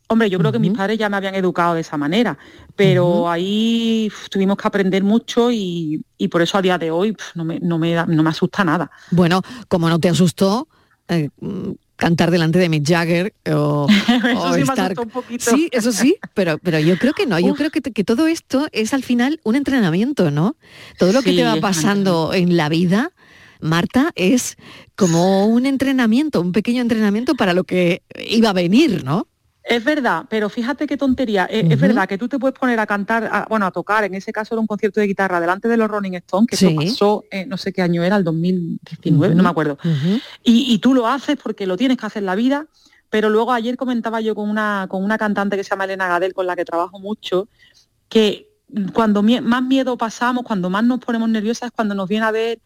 hombre, 0.07 0.29
yo 0.29 0.39
creo 0.39 0.51
que 0.51 0.59
mis 0.59 0.71
padres 0.71 0.97
ya 0.99 1.09
me 1.09 1.17
habían 1.17 1.35
educado 1.35 1.73
de 1.75 1.81
esa 1.81 1.97
manera, 1.97 2.37
pero 2.75 3.29
ahí 3.29 4.11
tuvimos 4.29 4.57
que 4.57 4.67
aprender 4.67 5.03
mucho 5.03 5.51
y, 5.51 6.05
y 6.17 6.27
por 6.27 6.41
eso 6.41 6.57
a 6.57 6.61
día 6.61 6.77
de 6.77 6.91
hoy 6.91 7.15
no, 7.35 7.43
me, 7.45 7.59
no, 7.59 7.77
me, 7.79 7.93
da- 7.93 8.05
no 8.05 8.23
me 8.23 8.29
asusta 8.29 8.63
nada. 8.63 8.91
Bueno, 9.09 9.41
como 9.67 9.89
no 9.89 9.99
te 9.99 10.09
asustó 10.09 10.67
eh, 11.07 11.29
mm, 11.39 11.71
cantar 11.95 12.29
delante 12.31 12.59
de 12.59 12.69
Mick 12.69 12.85
Jagger 12.87 13.33
o, 13.53 13.87
Eso 14.29 14.49
o 14.49 14.55
sí 14.55 14.61
estar... 14.61 14.93
un 14.99 15.09
poquito. 15.09 15.51
Sí, 15.51 15.69
eso 15.71 15.91
sí, 15.91 16.17
pero, 16.33 16.57
pero 16.59 16.79
yo 16.79 16.97
creo 16.97 17.13
que 17.13 17.25
no, 17.25 17.39
yo 17.39 17.51
Uf. 17.51 17.57
creo 17.57 17.71
que, 17.71 17.81
que 17.81 18.03
todo 18.03 18.27
esto 18.27 18.67
es 18.71 18.93
al 18.93 19.03
final 19.03 19.39
un 19.43 19.55
entrenamiento, 19.55 20.29
¿no? 20.31 20.55
Todo 20.97 21.13
lo 21.13 21.21
que 21.23 21.31
Sí, 21.31 21.35
te 21.35 21.43
va 21.43 21.55
pasando 21.57 22.33
en 22.33 22.57
la 22.57 22.69
vida, 22.69 23.11
Marta, 23.65 24.11
es 24.15 24.55
como 24.95 25.47
un 25.47 25.65
entrenamiento, 25.65 26.39
un 26.41 26.51
pequeño 26.51 26.81
entrenamiento 26.81 27.35
para 27.35 27.53
lo 27.53 27.63
que 27.63 28.01
iba 28.29 28.49
a 28.49 28.53
venir, 28.53 29.03
¿no? 29.03 29.27
Es 29.67 29.83
verdad, 29.83 30.25
pero 30.29 30.47
fíjate 30.49 30.85
qué 30.85 30.95
tontería. 30.95 31.47
Eh, 31.49 31.67
Es, 31.71 31.79
verdad 31.79 32.07
que 32.07 32.19
tú 32.19 32.27
te 32.29 32.37
puedes 32.37 32.57
poner 32.57 32.79
a 32.79 32.85
cantar, 32.85 33.23
a- 33.31 33.47
bueno, 33.49 33.65
a 33.65 33.71
tocar, 33.71 34.03
en 34.03 34.13
ese 34.13 34.31
caso 34.31 34.53
era 34.53 34.61
un 34.61 34.67
concierto 34.67 34.99
de 34.99 35.07
guitarra 35.07 35.39
delante 35.41 35.67
de 35.67 35.75
los 35.75 35.89
Rolling 35.89 36.11
Stones, 36.13 36.47
que 36.47 36.55
Sí. 36.55 36.67
eso 36.67 36.75
pasó, 36.75 37.23
eh, 37.31 37.47
no 37.47 37.57
sé 37.57 37.73
qué 37.73 37.81
año 37.81 38.03
era, 38.03 38.15
el 38.15 38.23
2019, 38.23 39.33
no 39.33 39.41
me 39.41 39.49
acuerdo. 39.49 39.79
Y, 40.43 40.71
y 40.71 40.77
tú 40.77 40.93
lo 40.93 41.07
haces 41.07 41.37
porque 41.41 41.65
lo 41.65 41.77
tienes 41.77 41.97
que 41.97 42.05
hacer 42.05 42.21
la 42.21 42.35
vida, 42.35 42.67
pero 43.09 43.29
luego 43.29 43.53
ayer 43.53 43.75
comentaba 43.75 44.21
yo 44.21 44.35
con 44.35 44.49
una, 44.51 44.85
con 44.87 45.03
una 45.03 45.17
cantante 45.17 45.57
que 45.57 45.63
se 45.63 45.71
llama 45.71 45.85
Elena 45.85 46.07
Gadel, 46.09 46.35
con 46.35 46.45
la 46.45 46.55
que 46.55 46.63
trabajo 46.63 46.99
mucho, 46.99 47.49
que 48.07 48.47
cuando 48.93 49.23
mie- 49.23 49.41
más 49.41 49.63
miedo 49.63 49.97
pasamos, 49.97 50.43
cuando 50.43 50.69
más 50.69 50.83
nos 50.83 50.99
ponemos 50.99 51.27
nerviosas 51.29 51.67
es 51.67 51.71
cuando 51.71 51.95
nos 51.95 52.07
viene 52.07 52.25
a 52.25 52.31
ver 52.31 52.59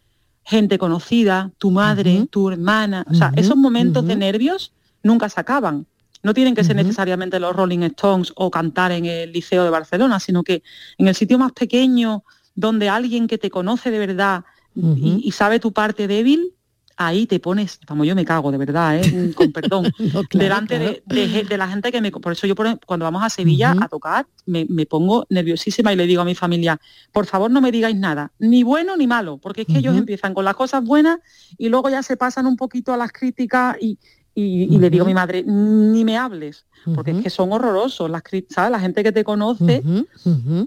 gente 0.49 0.79
conocida, 0.79 1.51
tu 1.59 1.69
madre, 1.69 2.25
tu 2.31 2.49
hermana. 2.49 3.05
O 3.07 3.13
sea, 3.13 3.31
esos 3.35 3.55
momentos 3.55 4.07
de 4.07 4.15
nervios 4.15 4.73
nunca 5.03 5.29
se 5.29 5.39
acaban. 5.39 5.85
No 6.23 6.33
tienen 6.33 6.55
que 6.55 6.63
ser 6.63 6.75
necesariamente 6.75 7.39
los 7.39 7.55
Rolling 7.55 7.83
Stones 7.83 8.33
o 8.35 8.49
cantar 8.49 8.91
en 8.91 9.05
el 9.05 9.31
Liceo 9.31 9.63
de 9.63 9.69
Barcelona, 9.69 10.19
sino 10.19 10.43
que 10.43 10.63
en 10.97 11.07
el 11.07 11.13
sitio 11.13 11.38
más 11.38 11.51
pequeño, 11.51 12.23
donde 12.55 12.89
alguien 12.89 13.27
que 13.27 13.38
te 13.38 13.51
conoce 13.51 13.91
de 13.91 13.99
verdad 13.99 14.43
y 14.73 15.31
sabe 15.33 15.59
tu 15.59 15.71
parte 15.71 16.07
débil, 16.07 16.55
ahí 16.99 17.25
te 17.25 17.39
pones, 17.39 17.79
vamos, 17.88 18.05
yo 18.05 18.13
me 18.13 18.25
cago 18.25 18.51
de 18.51 18.57
verdad, 18.57 18.97
¿eh? 19.01 19.31
con 19.33 19.51
perdón, 19.53 19.85
No, 19.99 20.23
claro, 20.25 20.27
delante 20.33 20.77
claro. 20.77 20.91
De, 21.05 21.21
de 21.21 21.27
ge- 21.29 21.43
de 21.45 21.57
la 21.57 21.67
gente 21.69 21.91
que 21.91 22.01
me... 22.01 22.12
Por 22.12 22.33
eso 22.33 22.45
yo 22.45 22.55
por- 22.55 22.79
cuando 22.85 23.05
vamos 23.05 23.23
a 23.23 23.29
Sevilla 23.29 23.73
a 23.79 23.88
tocar, 23.88 24.27
me, 24.45 24.65
me 24.69 24.85
pongo 24.85 25.25
nerviosísima 25.29 25.93
y 25.93 25.95
le 25.95 26.05
digo 26.05 26.21
a 26.21 26.25
mi 26.25 26.35
familia, 26.35 26.77
por 27.13 27.25
favor 27.25 27.49
no 27.49 27.62
me 27.62 27.71
digáis 27.71 27.95
nada, 27.95 28.31
ni 28.38 28.63
bueno 28.63 28.97
ni 28.97 29.07
malo, 29.07 29.38
porque 29.38 29.62
es 29.62 29.67
que 29.67 29.79
ellos 29.79 29.95
empiezan 29.95 30.33
con 30.33 30.43
las 30.45 30.55
cosas 30.55 30.83
buenas 30.83 31.19
y 31.57 31.69
luego 31.69 31.89
ya 31.89 32.03
se 32.03 32.17
pasan 32.17 32.45
un 32.45 32.57
poquito 32.57 32.93
a 32.93 32.97
las 32.97 33.12
críticas 33.13 33.77
y, 33.79 33.97
y- 34.35 34.75
y 34.75 34.77
le 34.77 34.89
digo 34.89 35.05
a 35.05 35.07
mi 35.07 35.13
madre, 35.13 35.43
ni 35.45 36.03
me 36.03 36.17
hables, 36.17 36.65
porque 36.95 37.12
es 37.12 37.23
que 37.23 37.29
son 37.29 37.51
horrorosos, 37.53 38.09
las 38.09 38.23
¿sabes? 38.49 38.71
La 38.71 38.79
gente 38.79 39.03
que 39.03 39.12
te 39.12 39.23
conoce. 39.23 39.83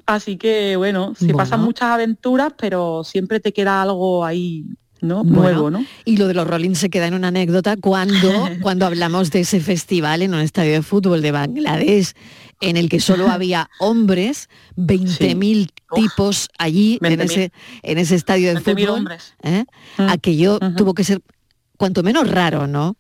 Así 0.07 0.37
que 0.37 0.77
bueno, 0.77 1.15
se 1.15 1.27
Bueno. 1.27 1.37
pasan 1.39 1.61
muchas 1.61 1.89
aventuras, 1.91 2.53
pero 2.59 3.05
siempre 3.05 3.39
te 3.41 3.53
queda 3.53 3.83
algo 3.83 4.25
ahí, 4.25 4.65
¿no? 5.03 5.25
Bueno, 5.25 5.43
Nuevo, 5.43 5.71
¿no? 5.71 5.85
Y 6.05 6.17
lo 6.17 6.29
de 6.29 6.35
los 6.35 6.47
Rolling 6.47 6.75
se 6.75 6.89
queda 6.89 7.07
en 7.07 7.15
una 7.15 7.29
anécdota 7.29 7.77
cuando, 7.77 8.15
cuando 8.63 8.87
hablamos 8.87 9.31
de 9.31 9.41
ese 9.41 9.61
festival 9.61 10.23
en 10.23 10.33
un 10.33 10.41
estadio 10.41 10.73
de 10.73 10.83
fútbol 10.83 11.21
de 11.21 11.33
Bangladesh, 11.33 12.13
en 12.61 12.77
el 12.77 12.89
que 12.89 13.01
solo 13.01 13.29
había 13.29 13.69
hombres, 13.81 14.49
20.000 14.77 15.71
tipos 15.95 16.49
allí 16.59 16.99
en 17.03 17.19
20.000. 17.19 17.25
ese, 17.25 17.53
en 17.83 17.99
ese 17.99 18.15
estadio 18.15 18.55
de 18.55 18.61
20.000 18.61 18.63
fútbol. 18.63 18.89
hombres. 18.91 19.35
¿eh? 19.43 19.65
Mm. 19.99 20.09
Aquello 20.09 20.59
tuvo 20.77 20.95
que 20.95 21.05
ser 21.05 21.21
cuanto 21.77 22.03
menos 22.03 22.31
raro, 22.31 22.67
¿no? 22.67 22.97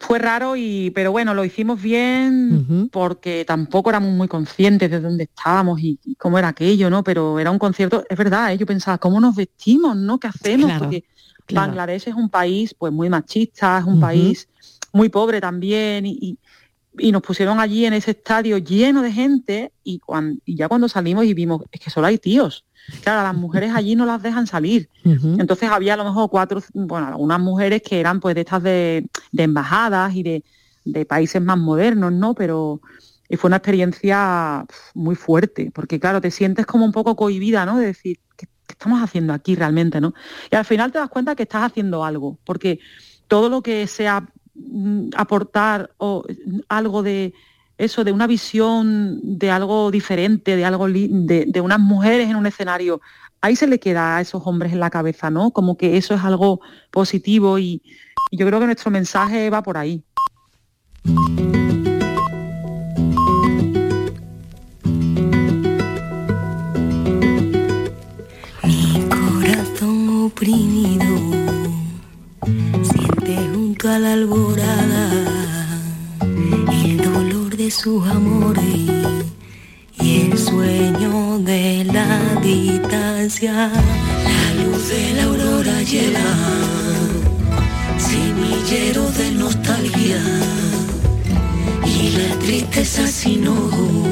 Fue 0.00 0.18
raro 0.18 0.56
y, 0.56 0.90
pero 0.90 1.12
bueno, 1.12 1.34
lo 1.34 1.44
hicimos 1.44 1.80
bien 1.80 2.88
porque 2.92 3.44
tampoco 3.46 3.90
éramos 3.90 4.12
muy 4.12 4.28
conscientes 4.28 4.90
de 4.90 5.00
dónde 5.00 5.24
estábamos 5.24 5.80
y, 5.80 5.98
y 6.04 6.14
cómo 6.16 6.38
era 6.38 6.48
aquello, 6.48 6.90
¿no? 6.90 7.02
Pero 7.04 7.38
era 7.38 7.50
un 7.50 7.58
concierto, 7.58 8.04
es 8.08 8.18
verdad, 8.18 8.52
¿eh? 8.52 8.58
yo 8.58 8.66
pensaba, 8.66 8.98
¿cómo 8.98 9.20
nos 9.20 9.34
vestimos, 9.34 9.96
no? 9.96 10.18
¿Qué 10.18 10.26
hacemos? 10.26 10.66
Claro, 10.66 10.84
porque 10.84 11.04
claro. 11.46 11.68
Bangladesh 11.68 12.08
es 12.08 12.14
un 12.14 12.28
país 12.28 12.74
pues 12.78 12.92
muy 12.92 13.08
machista, 13.08 13.78
es 13.78 13.84
un 13.84 14.00
país 14.00 14.48
muy 14.92 15.08
pobre 15.08 15.40
también 15.40 16.06
y, 16.06 16.18
y- 16.20 16.38
y 16.96 17.10
nos 17.10 17.22
pusieron 17.22 17.58
allí 17.58 17.86
en 17.86 17.92
ese 17.94 18.12
estadio 18.12 18.56
lleno 18.58 19.02
de 19.02 19.10
gente 19.10 19.72
y, 19.82 19.98
cuan- 19.98 20.38
y 20.44 20.54
ya 20.56 20.68
cuando 20.68 20.88
salimos 20.88 21.24
y 21.24 21.34
vimos, 21.34 21.62
es 21.72 21.80
que 21.80 21.90
solo 21.90 22.06
hay 22.06 22.18
tíos. 22.18 22.64
Claro, 23.02 23.22
las 23.24 23.34
mujeres 23.34 23.72
allí 23.74 23.96
no 23.96 24.06
las 24.06 24.22
dejan 24.22 24.46
salir. 24.46 24.88
Entonces 25.40 25.68
había 25.70 25.94
a 25.94 25.96
lo 25.96 26.04
mejor 26.04 26.30
cuatro, 26.30 26.62
bueno, 26.72 27.08
algunas 27.08 27.40
mujeres 27.40 27.82
que 27.82 27.98
eran 27.98 28.20
pues 28.20 28.34
de 28.36 28.42
estas 28.42 28.62
de, 28.62 29.08
de 29.32 29.42
embajadas 29.42 30.14
y 30.14 30.22
de, 30.22 30.44
de 30.84 31.04
países 31.04 31.42
más 31.42 31.58
modernos, 31.58 32.12
¿no? 32.12 32.34
Pero 32.34 32.80
y 33.28 33.36
fue 33.36 33.48
una 33.48 33.56
experiencia 33.56 34.64
muy 34.94 35.16
fuerte, 35.16 35.70
porque 35.74 35.98
claro, 35.98 36.20
te 36.20 36.30
sientes 36.30 36.66
como 36.66 36.84
un 36.84 36.92
poco 36.92 37.16
cohibida, 37.16 37.64
¿no? 37.66 37.78
De 37.78 37.86
decir, 37.86 38.18
¿qué, 38.36 38.46
qué 38.66 38.72
estamos 38.72 39.02
haciendo 39.02 39.32
aquí 39.32 39.54
realmente, 39.54 40.00
no? 40.00 40.14
Y 40.50 40.56
al 40.56 40.64
final 40.64 40.92
te 40.92 40.98
das 40.98 41.08
cuenta 41.08 41.34
que 41.34 41.44
estás 41.44 41.64
haciendo 41.64 42.04
algo, 42.04 42.38
porque 42.44 42.80
todo 43.28 43.48
lo 43.48 43.62
que 43.62 43.86
sea 43.86 44.28
mm, 44.54 45.10
aportar 45.16 45.90
o 45.98 46.24
mm, 46.28 46.60
algo 46.68 47.02
de 47.02 47.34
eso, 47.76 48.04
de 48.04 48.12
una 48.12 48.26
visión 48.26 49.20
de 49.22 49.50
algo 49.50 49.90
diferente, 49.90 50.56
de 50.56 50.64
algo 50.64 50.88
de, 50.88 51.44
de 51.48 51.60
unas 51.60 51.80
mujeres 51.80 52.30
en 52.30 52.36
un 52.36 52.46
escenario, 52.46 53.00
ahí 53.40 53.56
se 53.56 53.66
le 53.66 53.80
queda 53.80 54.16
a 54.16 54.20
esos 54.20 54.42
hombres 54.46 54.72
en 54.72 54.80
la 54.80 54.90
cabeza, 54.90 55.30
¿no? 55.30 55.50
Como 55.50 55.76
que 55.76 55.96
eso 55.96 56.14
es 56.14 56.22
algo 56.22 56.60
positivo 56.90 57.58
y 57.58 57.82
yo 58.32 58.46
creo 58.46 58.60
que 58.60 58.66
nuestro 58.66 58.90
mensaje 58.90 59.50
va 59.50 59.62
por 59.62 59.76
ahí. 59.76 60.02
Oprimido 70.34 71.06
siente 72.82 73.36
junto 73.52 73.88
a 73.88 74.00
la 74.00 74.14
alborada 74.14 75.10
el 76.72 76.96
dolor 76.96 77.56
de 77.56 77.70
sus 77.70 78.04
amores 78.08 78.90
y 80.00 80.22
el 80.22 80.36
sueño 80.36 81.38
de 81.38 81.84
la 81.84 82.40
distancia. 82.42 83.70
La 84.28 84.64
luz 84.64 84.88
de 84.88 85.14
la 85.14 85.22
aurora 85.24 85.82
llega, 85.82 86.30
semillero 87.96 89.08
de 89.12 89.30
nostalgia 89.30 90.20
y 91.86 92.10
la 92.18 92.38
tristeza 92.40 93.06
sin 93.06 93.46
ojos 93.46 94.08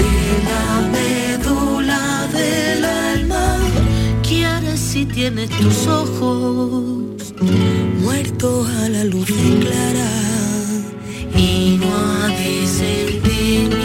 de 0.00 0.12
la 0.48 0.88
médula 0.96 1.77
tienes 5.18 5.50
tus 5.50 5.88
ojos 5.88 7.34
muertos 8.00 8.68
a 8.68 8.88
la 8.88 9.02
luz 9.02 9.26
clara 9.26 10.10
y 11.36 11.76
no 11.80 11.88
ha 11.92 12.28
de 12.28 12.66
sentir 12.68 13.77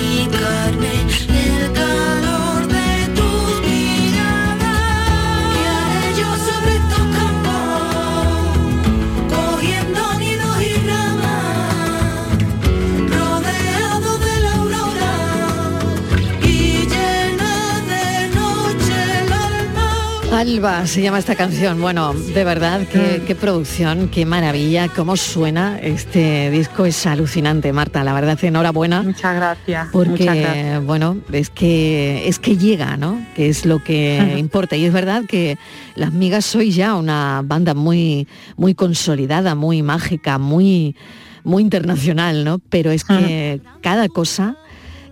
Alba 20.44 20.86
se 20.88 21.02
llama 21.02 21.20
esta 21.20 21.36
canción. 21.36 21.80
Bueno, 21.80 22.14
de 22.14 22.44
verdad, 22.44 22.82
qué, 22.92 23.22
Mm. 23.22 23.26
qué 23.26 23.34
producción, 23.34 24.10
qué 24.10 24.26
maravilla, 24.26 24.90
cómo 24.90 25.16
suena 25.16 25.80
este 25.80 26.52
disco. 26.52 26.86
Es 26.86 27.06
alucinante, 27.06 27.72
Marta. 27.72 28.04
La 28.04 28.12
verdad, 28.12 28.38
enhorabuena. 28.44 29.04
Muchas 29.04 29.36
gracias. 29.36 29.88
Porque, 29.94 30.10
muchas 30.10 30.36
gracias. 30.36 30.86
bueno, 30.86 31.18
es 31.32 31.50
que, 31.50 32.28
es 32.28 32.40
que 32.40 32.58
llega, 32.58 32.98
¿no? 32.98 33.26
Que 33.38 33.48
es 33.48 33.66
lo 33.66 33.82
que 33.82 34.36
importa. 34.38 34.76
Y 34.76 34.84
es 34.84 34.92
verdad 34.92 35.24
que 35.26 35.58
Las 35.96 36.12
Migas 36.12 36.44
soy 36.44 36.72
ya 36.72 36.96
una 36.96 37.42
banda 37.46 37.74
muy, 37.74 38.28
muy 38.58 38.76
consolidada, 38.76 39.56
muy 39.56 39.82
mágica, 39.82 40.40
muy, 40.40 40.98
muy 41.46 41.64
internacional, 41.64 42.44
¿no? 42.44 42.60
Pero 42.60 42.92
es 42.92 43.06
que 43.06 43.62
cada 43.82 44.10
cosa 44.10 44.58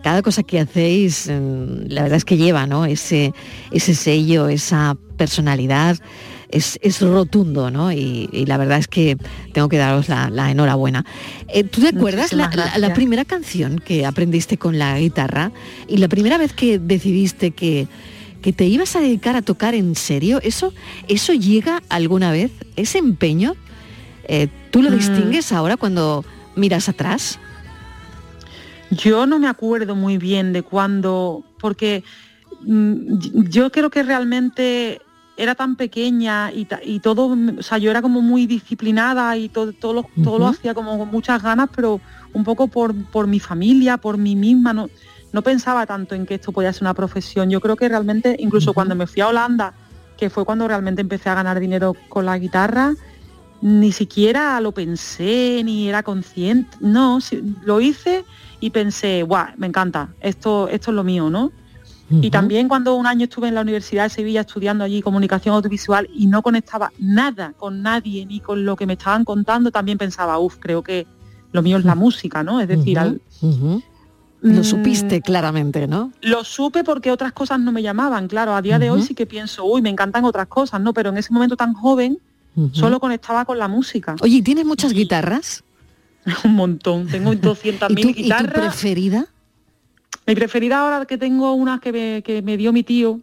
cada 0.04 0.22
cosa 0.22 0.44
que 0.44 0.60
hacéis, 0.60 1.28
mm, 1.28 1.88
la 1.90 2.04
verdad 2.04 2.18
es 2.18 2.26
que 2.26 2.38
lleva, 2.38 2.66
¿no? 2.68 2.86
Ese, 2.86 3.34
ese 3.72 3.94
sello, 3.96 4.48
esa 4.50 4.98
personalidad, 5.18 5.98
es, 6.50 6.78
es 6.82 7.02
rotundo, 7.02 7.72
¿no? 7.72 7.92
Y, 7.94 8.30
y 8.34 8.46
la 8.46 8.58
verdad 8.58 8.78
es 8.80 8.88
que 8.88 9.16
tengo 9.54 9.70
que 9.70 9.78
daros 9.78 10.10
la, 10.10 10.30
la 10.30 10.52
enhorabuena. 10.52 11.06
Eh, 11.48 11.64
¿Tú 11.64 11.80
te 11.82 11.88
acuerdas 11.90 12.34
la, 12.34 12.94
primera 12.94 13.24
canción 13.24 13.80
que 13.80 14.06
aprendiste 14.06 14.58
con 14.58 14.78
la 14.78 15.00
guitarra 15.00 15.52
y 15.88 15.98
la 15.98 16.10
primera 16.10 16.38
vez 16.38 16.52
que 16.52 16.78
decidiste 16.78 17.52
que, 17.52 17.88
que 18.42 18.52
te 18.52 18.66
ibas 18.66 18.96
a 18.98 19.00
dedicar 19.00 19.38
a 19.38 19.42
tocar 19.42 19.76
en 19.76 19.96
serio? 19.96 20.42
¿Eso, 20.44 20.74
eso 21.08 21.34
llega 21.34 21.82
alguna 21.88 22.32
vez? 22.32 22.52
¿Ese 22.76 22.98
empeño? 22.98 23.56
eh, 24.28 24.48
¿Tú 24.72 24.82
lo 24.82 24.90
Mm. 24.90 24.96
distingues 24.96 25.52
ahora 25.54 25.78
cuando 25.78 26.26
miras 26.56 26.90
atrás? 26.90 27.40
Yo 28.92 29.26
no 29.26 29.40
me 29.40 29.48
acuerdo 29.48 29.96
muy 29.96 30.18
bien 30.18 30.54
de 30.54 30.64
cuándo, 30.64 31.44
porque 31.60 32.04
mm, 32.62 33.48
yo 33.50 33.72
creo 33.72 33.90
que 33.90 34.04
realmente 34.04 35.02
era 35.38 35.56
tan 35.56 35.76
pequeña 35.76 36.52
y, 36.52 37.00
todo, 37.00 37.36
mm, 37.36 37.60
o 37.60 37.64
sea, 37.64 37.78
yo 37.78 37.90
era 37.90 38.02
como 38.02 38.22
muy 38.22 38.46
disciplinada 38.46 39.36
y 39.38 39.50
todo, 39.50 39.72
todo, 39.74 39.94
lo, 39.94 40.06
todo 40.24 40.40
lo 40.40 40.48
hacía 40.48 40.74
como 40.74 40.98
con 40.98 41.10
muchas 41.10 41.42
ganas, 41.42 41.70
pero 41.76 42.02
un 42.34 42.44
poco 42.44 42.68
por, 42.68 42.94
por 43.12 43.28
mi 43.28 43.40
familia, 43.40 43.98
por 43.98 44.18
mí 44.18 44.36
misma, 44.36 44.74
no, 44.74 44.90
no 45.32 45.42
pensaba 45.42 45.86
tanto 45.86 46.14
en 46.14 46.26
que 46.26 46.36
esto 46.36 46.52
podía 46.52 46.74
ser 46.74 46.84
una 46.84 46.94
profesión. 46.94 47.50
Yo 47.50 47.62
creo 47.62 47.76
que 47.76 47.88
realmente, 47.88 48.36
incluso 48.40 48.74
cuando 48.74 48.96
me 48.96 49.08
fui 49.08 49.22
a 49.22 49.30
Holanda, 49.30 49.74
que 50.18 50.30
fue 50.30 50.46
cuando 50.46 50.68
realmente 50.68 51.02
empecé 51.02 51.30
a 51.30 51.36
ganar 51.36 51.60
dinero 51.60 51.96
con 52.10 52.26
la 52.26 52.38
guitarra, 52.38 52.94
ni 53.62 53.92
siquiera 53.92 54.60
lo 54.60 54.74
pensé, 54.74 55.62
ni 55.64 55.88
era 55.88 56.04
consciente. 56.04 56.78
No, 56.82 57.20
lo 57.64 57.80
hice 57.80 58.26
y 58.62 58.69
pensé, 58.69 59.24
guau, 59.24 59.47
me 59.58 59.67
encanta, 59.67 60.13
esto, 60.21 60.69
esto 60.69 60.91
es 60.91 60.95
lo 60.95 61.04
mío, 61.04 61.30
¿no? 61.30 61.52
Y 62.10 62.30
también 62.30 62.67
cuando 62.67 62.95
un 62.95 63.08
año 63.08 63.24
estuve 63.24 63.47
en 63.47 63.56
la 63.56 63.62
Universidad 63.62 64.04
de 64.04 64.10
Sevilla 64.10 64.41
estudiando 64.41 64.84
allí 64.84 65.02
comunicación 65.02 65.56
audiovisual 65.56 66.10
y 66.13 66.28
no 66.28 66.41
conectaba 66.41 66.91
nada 67.00 67.54
con 67.58 67.82
nadie 67.82 68.26
ni 68.26 68.41
con 68.41 68.65
lo 68.65 68.76
que 68.76 68.86
me 68.86 68.93
estaban 68.93 69.24
contando, 69.24 69.71
también 69.71 69.97
pensaba, 69.97 70.38
uff, 70.38 70.58
creo 70.60 70.84
que 70.84 71.08
lo 71.54 71.62
mío 71.62 71.78
es 71.78 71.86
la 71.86 71.95
música, 71.95 72.43
¿no? 72.43 72.60
Es 72.60 72.67
decir, 72.67 73.00
al-. 73.00 73.21
Lo 74.41 74.62
Mm, 74.62 74.63
supiste 74.63 75.21
claramente, 75.21 75.88
¿no? 75.88 76.12
lo 76.21 76.43
supe 76.43 76.84
porque 76.84 77.12
otras 77.12 77.32
cosas 77.32 77.60
no 77.60 77.71
me 77.71 77.84
llamaban, 77.84 78.28
claro, 78.28 78.56
a 78.56 78.62
día 78.62 78.80
de 78.80 78.89
hoy 78.89 79.04
sí 79.04 79.13
que 79.13 79.28
pienso, 79.28 79.63
uy, 79.65 79.82
me 79.82 79.89
encantan 79.89 80.26
otras 80.26 80.47
cosas, 80.47 80.82
¿no? 80.82 80.93
Pero 80.93 81.12
en 81.12 81.17
ese 81.17 81.32
momento 81.32 81.56
tan 81.56 81.74
joven 81.74 82.17
solo 82.74 83.00
conectaba 83.00 83.45
con 83.45 83.58
la 83.58 83.67
música. 83.67 84.15
Oye, 84.21 84.38
¿y 84.38 84.41
¿tienes 84.41 84.65
muchas 84.65 84.93
guitarras? 84.93 85.63
Un 86.46 86.54
montón, 86.54 87.08
tengo 87.08 87.32
200.000 87.34 87.92
¿Y 87.92 87.96
tu, 87.96 88.10
y 88.10 88.14
tu 88.14 88.22
guitarras. 88.22 88.52
preferida? 88.54 89.26
Mi 90.28 90.36
preferida 90.36 90.80
ahora 90.80 91.06
que 91.06 91.18
tengo 91.18 91.54
una 91.54 91.80
que 91.80 91.92
me, 91.92 92.22
que 92.24 92.42
me 92.42 92.56
dio 92.58 92.72
mi 92.72 92.84
tío, 92.84 93.20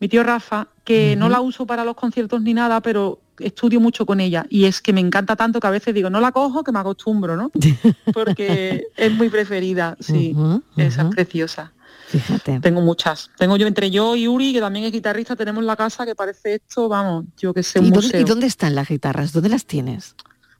mi 0.00 0.08
tío 0.08 0.22
Rafa, 0.22 0.68
que 0.82 1.14
no 1.16 1.28
la 1.28 1.40
uso 1.40 1.64
para 1.66 1.84
los 1.84 1.94
conciertos 1.94 2.42
ni 2.42 2.52
nada, 2.54 2.80
pero 2.80 3.20
estudio 3.38 3.80
mucho 3.80 4.04
con 4.04 4.20
ella. 4.20 4.44
Y 4.50 4.64
es 4.64 4.80
que 4.80 4.92
me 4.92 5.00
encanta 5.00 5.36
tanto 5.36 5.60
que 5.60 5.66
a 5.66 5.70
veces 5.70 5.94
digo, 5.94 6.10
no 6.10 6.20
la 6.20 6.32
cojo, 6.32 6.64
que 6.64 6.72
me 6.72 6.80
acostumbro, 6.80 7.36
¿no? 7.36 7.50
Porque 8.12 8.88
es 8.96 9.12
muy 9.12 9.28
preferida, 9.28 9.96
sí. 10.00 10.34
Esa 10.76 11.02
es 11.02 11.08
preciosa. 11.14 11.72
Fíjate. 12.08 12.60
Tengo 12.60 12.80
muchas. 12.80 13.30
Tengo 13.38 13.56
yo, 13.56 13.66
entre 13.66 13.90
yo 13.90 14.14
y 14.14 14.28
Uri, 14.28 14.52
que 14.52 14.60
también 14.60 14.84
es 14.84 14.92
guitarrista, 14.92 15.36
tenemos 15.36 15.64
la 15.64 15.76
casa 15.76 16.04
que 16.04 16.14
parece 16.14 16.54
esto, 16.56 16.88
vamos, 16.88 17.24
yo 17.38 17.54
que 17.54 17.62
sé, 17.62 17.78
un 17.78 17.86
¿Y 17.86 17.90
dónde, 17.90 18.06
museo. 18.08 18.20
y 18.20 18.24
dónde 18.24 18.46
están 18.46 18.74
las 18.74 18.88
guitarras? 18.88 19.32
¿Dónde 19.32 19.48
las 19.48 19.64
tienes? 19.64 20.14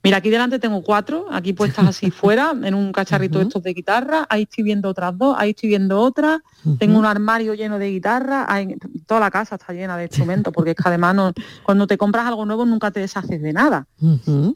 Mira, 0.05 0.19
aquí 0.19 0.29
delante 0.29 0.59
tengo 0.59 0.83
cuatro, 0.83 1.27
aquí 1.33 1.55
puestas 1.55 1.87
así 1.89 2.11
fuera, 2.11 2.55
en 2.63 2.75
un 2.75 2.93
cacharrito 2.93 3.39
estos 3.49 3.63
de 3.63 3.73
guitarra, 3.73 4.27
ahí 4.29 4.43
estoy 4.43 4.63
viendo 4.63 4.91
otras 4.91 5.17
dos, 5.17 5.35
ahí 5.39 5.51
estoy 5.51 5.71
viendo 5.71 5.99
otra, 6.01 6.43
tengo 6.79 6.99
un 6.99 7.07
armario 7.07 7.55
lleno 7.55 7.79
de 7.79 7.91
guitarra, 7.91 8.45
ahí- 8.47 8.77
toda 9.07 9.21
la 9.21 9.31
casa 9.31 9.55
está 9.57 9.73
llena 9.73 9.97
de 9.97 10.05
instrumentos, 10.05 10.53
porque 10.53 10.73
es 10.73 10.77
que 10.77 10.83
además 10.87 11.15
no- 11.15 11.33
cuando 11.63 11.87
te 11.87 11.97
compras 11.97 12.27
algo 12.27 12.45
nuevo 12.45 12.67
nunca 12.67 12.91
te 12.91 13.01
deshaces 13.01 13.41
de 13.41 13.53
nada. 13.55 13.87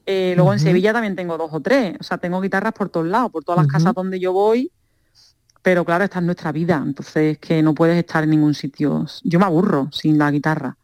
Eh, 0.04 0.34
luego 0.36 0.52
en. 0.52 0.58
Sevilla 0.58 0.92
también 0.92 1.16
tengo 1.16 1.38
dos 1.38 1.48
o 1.52 1.60
tres, 1.60 1.96
o 1.98 2.02
sea, 2.04 2.18
tengo 2.18 2.40
guitarras 2.42 2.74
por 2.74 2.90
todos 2.90 3.06
lados, 3.06 3.30
por 3.32 3.42
todas 3.42 3.56
las 3.58 3.66
casas 3.72 3.94
donde 3.94 4.20
yo 4.20 4.32
voy, 4.34 4.70
pero 5.62 5.84
claro, 5.84 6.04
esta 6.04 6.18
es 6.18 6.24
nuestra 6.24 6.52
vida, 6.52 6.82
entonces 6.84 7.32
es 7.32 7.38
que 7.38 7.62
no 7.62 7.74
puedes 7.74 7.96
estar 7.98 8.22
en 8.24 8.30
ningún 8.30 8.54
sitio. 8.54 9.06
Yo 9.24 9.38
me 9.38 9.44
aburro 9.46 9.88
sin 9.92 10.18
la 10.18 10.30
guitarra. 10.30 10.76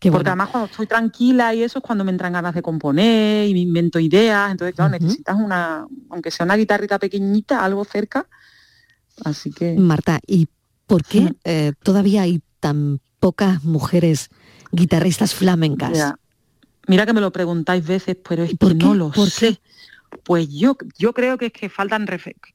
Porque 0.00 0.28
además 0.28 0.48
cuando 0.50 0.66
estoy 0.66 0.86
tranquila 0.86 1.54
y 1.54 1.62
eso 1.62 1.78
es 1.78 1.84
cuando 1.84 2.04
me 2.04 2.10
entran 2.10 2.32
ganas 2.32 2.54
de 2.54 2.62
componer 2.62 3.48
y 3.48 3.54
me 3.54 3.60
invento 3.60 3.98
ideas, 3.98 4.50
entonces 4.50 4.74
claro, 4.74 4.90
necesitas 4.90 5.36
una, 5.36 5.86
aunque 6.10 6.30
sea 6.30 6.44
una 6.44 6.56
guitarrita 6.56 6.98
pequeñita, 6.98 7.64
algo 7.64 7.84
cerca, 7.84 8.26
así 9.24 9.50
que... 9.50 9.74
Marta, 9.78 10.20
¿y 10.26 10.48
por 10.86 11.04
qué 11.04 11.34
eh, 11.44 11.72
todavía 11.82 12.22
hay 12.22 12.42
tan 12.60 13.00
pocas 13.18 13.64
mujeres 13.64 14.28
guitarristas 14.72 15.34
flamencas? 15.34 15.96
Ya. 15.96 16.18
Mira 16.86 17.06
que 17.06 17.14
me 17.14 17.22
lo 17.22 17.32
preguntáis 17.32 17.86
veces, 17.86 18.16
pero 18.28 18.42
es 18.42 18.58
que 18.58 18.74
no 18.74 18.94
lo 18.94 19.10
¿Por 19.10 19.30
sé. 19.30 19.60
Pues 20.22 20.48
yo, 20.48 20.76
yo 20.98 21.12
creo 21.12 21.36
que 21.38 21.46
es 21.46 21.52
que 21.52 21.68
faltan, 21.68 22.06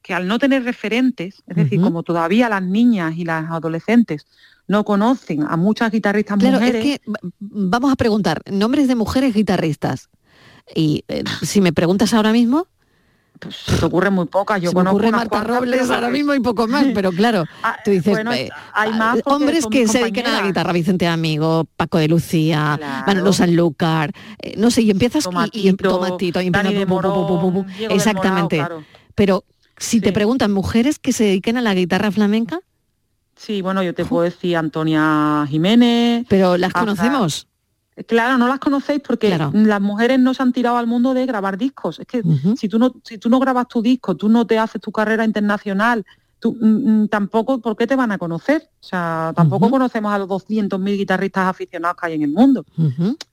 que 0.02 0.14
al 0.14 0.26
no 0.26 0.38
tener 0.38 0.64
referentes, 0.64 1.42
es 1.46 1.56
decir, 1.56 1.80
como 1.80 2.02
todavía 2.02 2.48
las 2.48 2.62
niñas 2.62 3.14
y 3.16 3.24
las 3.24 3.50
adolescentes 3.50 4.26
no 4.66 4.84
conocen 4.84 5.42
a 5.42 5.56
muchas 5.56 5.90
guitarristas 5.90 6.38
Claro, 6.38 6.58
mujeres, 6.60 6.84
es 6.84 6.98
que 7.00 7.10
va- 7.10 7.18
vamos 7.40 7.92
a 7.92 7.96
preguntar, 7.96 8.42
nombres 8.50 8.88
de 8.88 8.94
mujeres 8.94 9.34
guitarristas. 9.34 10.08
Y 10.74 11.04
eh, 11.08 11.24
si 11.42 11.60
me 11.60 11.72
preguntas 11.72 12.14
ahora 12.14 12.32
mismo, 12.32 12.66
pues 13.40 13.56
se 13.56 13.76
te 13.78 13.84
ocurren 13.84 14.12
muy 14.12 14.26
pocas. 14.26 14.60
Yo 14.60 14.70
se 14.70 14.76
me 14.76 14.80
conozco 14.80 14.96
ocurre 14.96 15.08
unas 15.08 15.20
Marta 15.30 15.44
Robles 15.44 15.90
ahora 15.90 16.06
que- 16.08 16.12
mismo 16.12 16.34
y 16.34 16.40
poco 16.40 16.68
más, 16.68 16.84
pero 16.94 17.10
claro, 17.12 17.44
tú 17.84 17.90
dices, 17.90 18.12
bueno, 18.12 18.32
eh, 18.32 18.48
hay 18.74 18.90
más 18.92 19.18
ah, 19.18 19.20
porque 19.24 19.34
hombres 19.34 19.66
que 19.66 19.88
se 19.88 19.98
dediquen 20.00 20.26
a 20.26 20.32
la 20.40 20.46
guitarra, 20.46 20.72
Vicente 20.72 21.06
Amigo, 21.08 21.66
Paco 21.76 21.98
de 21.98 22.08
Lucía, 22.08 22.78
Manolo 23.06 23.32
Sanlúcar, 23.32 24.12
eh, 24.38 24.54
no 24.56 24.70
sé, 24.70 24.82
y 24.82 24.90
empiezas 24.90 25.26
y- 25.52 25.60
y, 25.60 25.68
em- 25.68 25.76
Tomatito, 25.76 26.40
y 26.40 26.46
empiezas 26.48 26.86
Morón, 26.88 27.66
exactamente. 27.88 28.56
Claro. 28.56 28.84
Pero 29.14 29.44
si 29.76 30.00
te 30.00 30.12
preguntan 30.12 30.52
mujeres 30.52 30.98
que 30.98 31.12
se 31.12 31.24
dediquen 31.24 31.56
a 31.56 31.60
la 31.62 31.74
guitarra 31.74 32.10
flamenca, 32.10 32.60
Sí, 33.36 33.62
bueno, 33.62 33.82
yo 33.82 33.94
te 33.94 34.04
puedo 34.04 34.22
decir 34.24 34.54
Antonia 34.58 35.46
Jiménez. 35.48 36.26
pero 36.28 36.58
las 36.58 36.68
hasta- 36.68 36.80
conocemos. 36.80 37.46
Claro, 38.06 38.38
no 38.38 38.48
las 38.48 38.58
conocéis 38.58 39.00
porque 39.00 39.28
las 39.52 39.80
mujeres 39.80 40.18
no 40.18 40.34
se 40.34 40.42
han 40.42 40.52
tirado 40.52 40.76
al 40.78 40.86
mundo 40.86 41.14
de 41.14 41.26
grabar 41.26 41.56
discos. 41.58 41.98
Es 42.00 42.06
que 42.06 42.22
si 42.56 42.68
tú 42.68 42.78
no, 42.78 42.92
si 43.04 43.18
tú 43.18 43.28
no 43.28 43.38
grabas 43.40 43.68
tu 43.68 43.82
disco, 43.82 44.16
tú 44.16 44.28
no 44.28 44.46
te 44.46 44.58
haces 44.58 44.80
tu 44.80 44.90
carrera 44.92 45.24
internacional, 45.24 46.04
tú 46.38 46.56
mm, 46.58 47.02
mm, 47.02 47.08
tampoco, 47.08 47.60
¿por 47.60 47.76
qué 47.76 47.86
te 47.86 47.96
van 47.96 48.12
a 48.12 48.18
conocer? 48.18 48.70
O 48.80 48.82
sea, 48.82 49.32
tampoco 49.36 49.70
conocemos 49.70 50.12
a 50.12 50.18
los 50.18 50.28
200.000 50.28 50.96
guitarristas 50.96 51.46
aficionados 51.48 51.96
que 52.00 52.06
hay 52.06 52.14
en 52.14 52.22
el 52.22 52.32
mundo. 52.32 52.64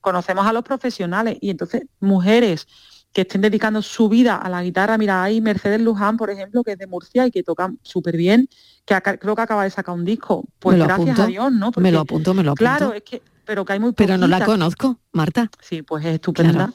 Conocemos 0.00 0.46
a 0.46 0.52
los 0.52 0.62
profesionales 0.62 1.38
y 1.40 1.50
entonces 1.50 1.82
mujeres 2.00 2.66
que 3.12 3.22
estén 3.22 3.40
dedicando 3.40 3.80
su 3.80 4.08
vida 4.10 4.36
a 4.36 4.48
la 4.50 4.62
guitarra, 4.62 4.98
mira, 4.98 5.22
hay 5.22 5.40
Mercedes 5.40 5.80
Luján, 5.80 6.18
por 6.18 6.30
ejemplo, 6.30 6.62
que 6.62 6.72
es 6.72 6.78
de 6.78 6.86
Murcia 6.86 7.26
y 7.26 7.30
que 7.30 7.42
toca 7.42 7.72
súper 7.82 8.16
bien, 8.18 8.48
que 8.84 8.94
aca- 8.94 9.16
creo 9.16 9.34
que 9.34 9.42
acaba 9.42 9.64
de 9.64 9.70
sacar 9.70 9.94
un 9.94 10.04
disco. 10.04 10.44
Pues 10.58 10.76
gracias 10.76 11.00
apunto, 11.00 11.22
a 11.22 11.26
Dios, 11.26 11.52
¿no? 11.52 11.72
me 11.78 11.90
lo 11.90 12.00
apunto, 12.00 12.34
me 12.34 12.42
lo 12.42 12.50
apunto. 12.52 12.58
Claro, 12.58 12.92
es 12.92 13.02
que, 13.02 13.22
pero 13.48 13.64
que 13.64 13.72
hay 13.72 13.80
muy 13.80 13.92
Pero 13.92 14.18
no 14.18 14.26
la 14.28 14.44
conozco, 14.44 14.98
Marta. 15.10 15.50
Sí, 15.62 15.80
pues 15.80 16.04
es 16.04 16.16
estupenda. 16.16 16.70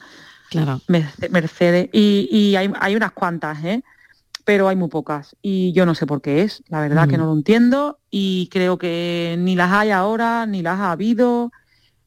Claro. 0.49 0.81
Merce- 0.88 1.29
Mercedes. 1.29 1.88
Y, 1.93 2.27
y 2.31 2.55
hay, 2.55 2.71
hay 2.79 2.95
unas 2.95 3.12
cuantas, 3.12 3.63
¿eh? 3.63 3.83
Pero 4.43 4.67
hay 4.67 4.75
muy 4.75 4.89
pocas. 4.89 5.36
Y 5.43 5.71
yo 5.73 5.86
no 5.86 5.93
sé 5.93 6.07
por 6.07 6.19
qué 6.23 6.41
es. 6.41 6.63
La 6.69 6.79
verdad 6.81 7.07
que 7.07 7.15
Mm. 7.15 7.19
no 7.21 7.25
lo 7.27 7.33
entiendo. 7.33 7.99
Y 8.09 8.49
creo 8.51 8.79
que 8.79 9.36
ni 9.38 9.55
las 9.55 9.71
hay 9.71 9.91
ahora, 9.91 10.47
ni 10.47 10.63
las 10.63 10.79
ha 10.79 10.91
habido. 10.91 11.51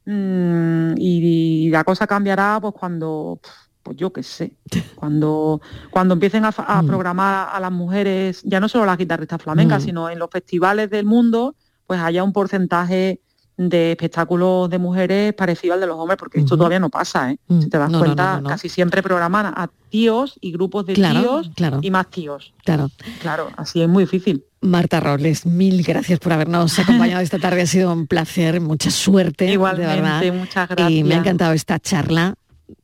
Mm, 0.05 0.95
y, 0.99 1.71
la 1.71 1.85
cosa 1.85 2.09
cambiará 2.09 2.59
pues 2.61 2.75
cuando, 2.75 3.39
pues 3.85 3.97
yo 3.97 4.13
qué 4.13 4.25
sé, 4.25 4.57
cuando, 4.97 5.61
cuando 5.91 6.15
empiecen 6.15 6.45
a, 6.45 6.51
Mm. 6.51 6.87
programar 6.89 7.51
a 7.53 7.61
las 7.61 7.71
mujeres, 7.73 8.43
ya 8.45 8.59
no 8.59 8.69
solo 8.69 8.85
las 8.85 8.99
guitarristas 8.99 9.41
flamencas, 9.41 9.83
Mm. 9.83 9.87
sino 9.87 10.11
en 10.11 10.19
los 10.19 10.29
festivales 10.31 10.91
del 10.91 11.07
mundo, 11.07 11.55
pues 11.87 12.01
haya 12.01 12.25
un 12.25 12.33
porcentaje 12.33 13.21
de 13.59 13.93
espectáculos 13.93 14.69
de 14.69 14.79
mujeres 14.79 15.33
parecido 15.33 15.73
al 15.75 15.81
de 15.81 15.87
los 15.87 15.97
hombres, 15.97 16.19
porque 16.19 16.41
esto 16.41 16.57
todavía 16.57 16.79
no 16.79 16.91
pasa, 16.91 17.33
¿eh? 17.33 17.39
Si 17.49 17.69
te 17.71 17.79
das 17.79 17.91
No, 17.91 17.99
cuenta, 18.01 18.25
no, 18.25 18.37
no, 18.37 18.41
no. 18.43 18.49
casi 18.51 18.69
siempre 18.69 19.03
programan 19.03 19.47
a 19.47 19.71
tíos 19.89 20.37
y 20.43 20.53
grupos 20.53 20.85
de 20.87 20.93
Claro, 20.93 21.21
tíos 21.21 21.51
claro. 21.55 21.79
y 21.83 21.91
más 21.91 22.09
tíos. 22.11 22.53
Claro. 22.65 22.91
Claro, 23.23 23.49
así 23.57 23.81
es 23.81 23.89
muy 23.89 24.05
difícil. 24.05 24.45
Marta 24.61 25.01
Robles, 25.01 25.47
mil 25.47 25.83
gracias 25.83 26.19
por 26.19 26.33
habernos 26.35 26.79
acompañado 26.79 27.23
esta 27.23 27.39
tarde. 27.39 27.63
Ha 27.63 27.67
sido 27.67 27.93
un 27.93 28.07
placer, 28.07 28.61
mucha 28.61 28.91
suerte. 28.91 29.51
Igualmente, 29.51 29.91
de 29.95 30.01
verdad. 30.03 30.33
muchas 30.35 30.69
Y 30.71 31.03
me 31.03 31.15
ha 31.15 31.17
gracias. 31.17 31.19
encantado 31.21 31.53
esta 31.55 31.79
charla 31.79 32.35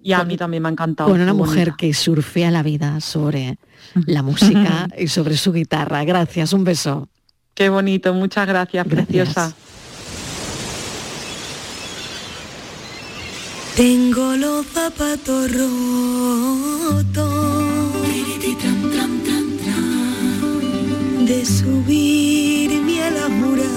Y 0.00 0.12
a 0.12 0.24
mí 0.24 0.36
también 0.38 0.62
me 0.62 0.68
ha 0.70 0.72
encantado. 0.72 1.10
con 1.10 1.20
una 1.20 1.34
mujer 1.34 1.68
bonita. 1.70 1.76
que 1.76 1.92
surfea 1.92 2.50
la 2.50 2.62
vida 2.62 2.98
sobre 3.00 3.58
la 4.06 4.22
música 4.22 4.88
y 4.96 5.08
sobre 5.08 5.36
su 5.36 5.52
guitarra. 5.52 6.02
Gracias, 6.04 6.52
un 6.54 6.64
beso. 6.64 7.08
Qué 7.54 7.68
bonito, 7.68 8.14
muchas 8.14 8.46
gracias, 8.46 8.86
preciosa. 8.86 9.52
Tengo 13.76 14.36
los 14.36 14.66
zapatos 14.66 15.50
rotos 15.50 15.72
de 21.26 21.46
subirme 21.46 23.02
a 23.02 23.10
la 23.10 23.28
muralla. 23.30 23.72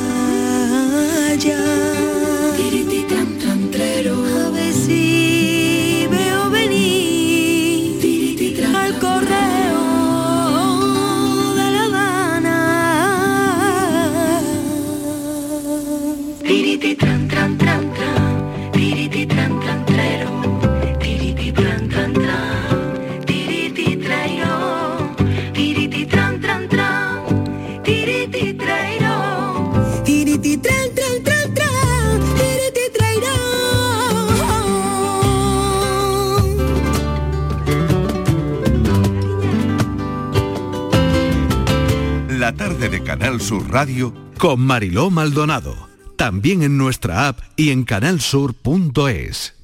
La 42.45 42.53
tarde 42.53 42.89
de 42.89 43.01
Canal 43.01 43.41
Sur 43.41 43.71
Radio 43.71 44.13
con 44.37 44.61
Mariló 44.61 45.09
Maldonado. 45.09 45.89
También 46.15 46.61
en 46.61 46.77
nuestra 46.77 47.27
app 47.27 47.39
y 47.55 47.71
en 47.71 47.85
canalsur.es. 47.85 49.55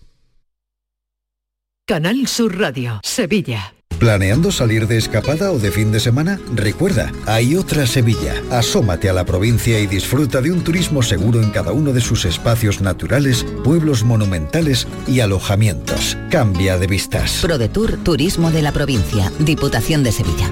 Canal 1.86 2.26
Sur 2.26 2.58
Radio, 2.58 3.00
Sevilla. 3.04 3.76
¿Planeando 4.00 4.52
salir 4.52 4.88
de 4.88 4.98
escapada 4.98 5.52
o 5.52 5.60
de 5.60 5.70
fin 5.70 5.92
de 5.92 6.00
semana? 6.00 6.40
Recuerda, 6.56 7.12
hay 7.28 7.56
otra 7.56 7.86
Sevilla. 7.86 8.34
Asómate 8.50 9.12
a 9.12 9.14
la 9.14 9.26
provincia 9.26 9.80
y 9.80 9.86
disfruta 9.86 10.42
de 10.42 10.52
un 10.52 10.64
turismo 10.64 11.04
seguro 11.04 11.40
en 11.40 11.52
cada 11.52 11.74
uno 11.74 11.94
de 11.94 12.02
sus 12.02 12.26
espacios 12.26 12.82
naturales, 12.82 13.46
pueblos 13.64 14.04
monumentales 14.04 14.88
y 15.08 15.20
alojamientos. 15.20 16.18
Cambia 16.32 16.80
de 16.80 16.88
vistas. 16.88 17.42
ProDetour 17.44 17.98
Turismo 17.98 18.50
de 18.50 18.64
la 18.64 18.72
Provincia, 18.72 19.32
Diputación 19.38 20.02
de 20.02 20.12
Sevilla. 20.12 20.52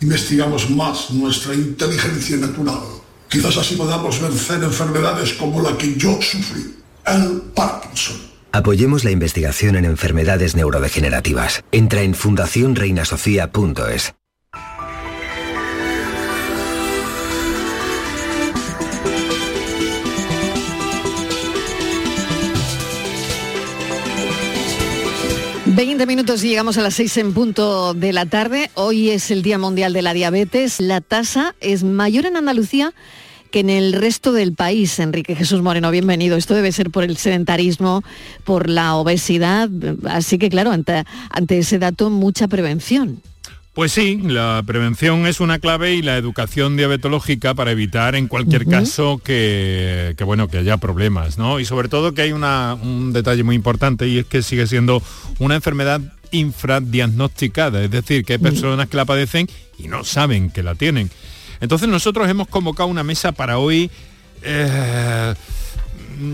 investigamos 0.00 0.70
más 0.70 1.10
nuestra 1.10 1.54
inteligencia 1.54 2.36
natural, 2.36 2.80
Quizás 3.28 3.58
así 3.58 3.76
podamos 3.76 4.22
vencer 4.22 4.64
enfermedades 4.64 5.34
como 5.34 5.60
la 5.60 5.76
que 5.76 5.94
yo 5.96 6.18
sufrí, 6.22 6.74
el 7.06 7.42
Parkinson. 7.54 8.16
Apoyemos 8.52 9.04
la 9.04 9.10
investigación 9.10 9.76
en 9.76 9.84
enfermedades 9.84 10.56
neurodegenerativas. 10.56 11.62
Entra 11.70 12.00
en 12.00 12.14
fundacionreinasofía.es. 12.14 14.14
Veinte 25.78 26.06
minutos 26.06 26.42
y 26.42 26.48
llegamos 26.48 26.76
a 26.76 26.82
las 26.82 26.94
6 26.94 27.18
en 27.18 27.32
punto 27.32 27.94
de 27.94 28.12
la 28.12 28.26
tarde. 28.26 28.68
Hoy 28.74 29.10
es 29.10 29.30
el 29.30 29.42
Día 29.42 29.58
Mundial 29.58 29.92
de 29.92 30.02
la 30.02 30.12
Diabetes. 30.12 30.80
La 30.80 31.00
tasa 31.00 31.54
es 31.60 31.84
mayor 31.84 32.26
en 32.26 32.36
Andalucía 32.36 32.94
que 33.52 33.60
en 33.60 33.70
el 33.70 33.92
resto 33.92 34.32
del 34.32 34.54
país. 34.54 34.98
Enrique 34.98 35.36
Jesús 35.36 35.62
Moreno, 35.62 35.92
bienvenido. 35.92 36.36
Esto 36.36 36.56
debe 36.56 36.72
ser 36.72 36.90
por 36.90 37.04
el 37.04 37.16
sedentarismo, 37.16 38.02
por 38.42 38.68
la 38.68 38.96
obesidad. 38.96 39.70
Así 40.06 40.36
que 40.36 40.50
claro, 40.50 40.72
ante, 40.72 41.04
ante 41.30 41.58
ese 41.58 41.78
dato, 41.78 42.10
mucha 42.10 42.48
prevención. 42.48 43.22
Pues 43.78 43.92
sí, 43.92 44.18
la 44.24 44.60
prevención 44.66 45.24
es 45.28 45.38
una 45.38 45.60
clave 45.60 45.94
y 45.94 46.02
la 46.02 46.16
educación 46.16 46.76
diabetológica 46.76 47.54
para 47.54 47.70
evitar 47.70 48.16
en 48.16 48.26
cualquier 48.26 48.66
caso 48.66 49.20
que, 49.22 50.14
que, 50.18 50.24
bueno 50.24 50.48
que 50.48 50.58
haya 50.58 50.78
problemas, 50.78 51.38
¿no? 51.38 51.60
Y 51.60 51.64
sobre 51.64 51.88
todo 51.88 52.12
que 52.12 52.22
hay 52.22 52.32
una, 52.32 52.74
un 52.74 53.12
detalle 53.12 53.44
muy 53.44 53.54
importante 53.54 54.08
y 54.08 54.18
es 54.18 54.26
que 54.26 54.42
sigue 54.42 54.66
siendo 54.66 55.00
una 55.38 55.54
enfermedad 55.54 56.00
infradiagnosticada, 56.32 57.84
es 57.84 57.92
decir, 57.92 58.24
que 58.24 58.32
hay 58.32 58.38
personas 58.40 58.88
que 58.88 58.96
la 58.96 59.04
padecen 59.04 59.46
y 59.78 59.86
no 59.86 60.02
saben 60.02 60.50
que 60.50 60.64
la 60.64 60.74
tienen. 60.74 61.08
Entonces 61.60 61.88
nosotros 61.88 62.28
hemos 62.28 62.48
convocado 62.48 62.88
una 62.88 63.04
mesa 63.04 63.30
para 63.30 63.58
hoy 63.58 63.92
eh, 64.42 65.34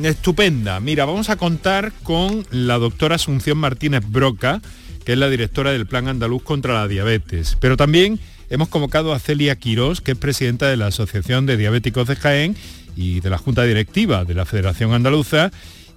estupenda. 0.03 0.81
Mira, 0.81 1.05
vamos 1.05 1.29
a 1.29 1.37
contar 1.37 1.93
con 2.05 2.47
la 2.51 2.79
doctora 2.79 3.17
Asunción 3.17 3.59
Martínez 3.59 4.03
Broca, 4.09 4.63
que 5.05 5.13
es 5.13 5.19
la 5.19 5.29
directora 5.29 5.73
del 5.73 5.87
Plan 5.87 6.09
Andaluz 6.09 6.43
contra 6.43 6.75
la 6.75 6.89
Diabetes. 6.89 7.57
Pero 7.61 7.77
también 7.77 8.19
hemos 8.51 8.69
convocado 8.69 9.13
a 9.13 9.19
Celia 9.19 9.57
Quirós, 9.57 10.01
que 10.01 10.13
es 10.13 10.19
presidenta 10.19 10.69
de 10.69 10.77
la 10.77 10.87
Asociación 10.87 11.47
de 11.47 11.57
Diabéticos 11.57 12.09
de 12.09 12.17
Jaén 12.17 12.57
y 12.97 13.21
de 13.21 13.31
la 13.31 13.39
Junta 13.39 13.65
Directiva 13.65 14.25
de 14.25 14.35
la 14.35 14.45
Federación 14.45 14.93
Andaluza, 14.93 15.51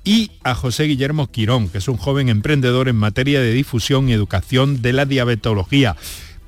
y 0.03 0.31
a 0.43 0.55
José 0.55 0.85
Guillermo 0.85 1.29
Quirón, 1.29 1.67
que 1.67 1.79
es 1.79 1.87
un 1.89 1.97
joven 1.97 2.29
emprendedor 2.29 2.87
en 2.87 2.95
materia 2.95 3.41
de 3.41 3.51
difusión 3.51 4.07
y 4.07 4.13
educación 4.13 4.81
de 4.81 4.93
la 4.93 5.05
diabetología. 5.05 5.97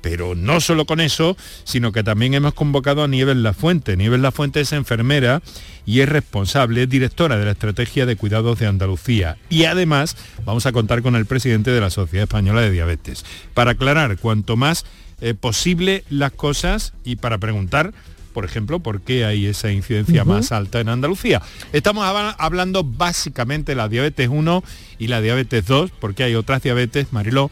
Pero 0.00 0.34
no 0.34 0.60
solo 0.60 0.86
con 0.86 1.00
eso, 1.00 1.36
sino 1.64 1.92
que 1.92 2.02
también 2.02 2.34
hemos 2.34 2.54
convocado 2.54 3.04
a 3.04 3.08
Nieves 3.08 3.36
Lafuente. 3.36 3.96
Nieves 3.96 4.20
Lafuente 4.20 4.60
es 4.60 4.72
enfermera 4.72 5.42
y 5.86 6.00
es 6.00 6.08
responsable, 6.08 6.84
es 6.84 6.88
directora 6.88 7.36
de 7.36 7.44
la 7.44 7.52
Estrategia 7.52 8.06
de 8.06 8.16
Cuidados 8.16 8.58
de 8.58 8.66
Andalucía. 8.66 9.36
Y 9.48 9.64
además 9.64 10.16
vamos 10.44 10.66
a 10.66 10.72
contar 10.72 11.02
con 11.02 11.16
el 11.16 11.26
presidente 11.26 11.70
de 11.70 11.80
la 11.80 11.90
Sociedad 11.90 12.24
Española 12.24 12.60
de 12.60 12.70
Diabetes, 12.70 13.24
para 13.54 13.72
aclarar 13.72 14.16
cuanto 14.18 14.56
más 14.56 14.84
eh, 15.20 15.34
posible 15.34 16.04
las 16.08 16.32
cosas 16.32 16.94
y 17.04 17.16
para 17.16 17.38
preguntar 17.38 17.92
por 18.32 18.44
ejemplo, 18.44 18.80
por 18.80 19.00
qué 19.00 19.24
hay 19.24 19.46
esa 19.46 19.72
incidencia 19.72 20.24
más 20.24 20.52
alta 20.52 20.80
en 20.80 20.88
Andalucía. 20.88 21.42
Estamos 21.72 22.04
hablando 22.38 22.84
básicamente 22.84 23.72
de 23.72 23.76
la 23.76 23.88
diabetes 23.88 24.28
1 24.28 24.64
y 24.98 25.08
la 25.08 25.20
diabetes 25.20 25.66
2, 25.66 25.90
porque 25.98 26.22
hay 26.22 26.34
otras 26.34 26.62
diabetes, 26.62 27.12
Mariló, 27.12 27.50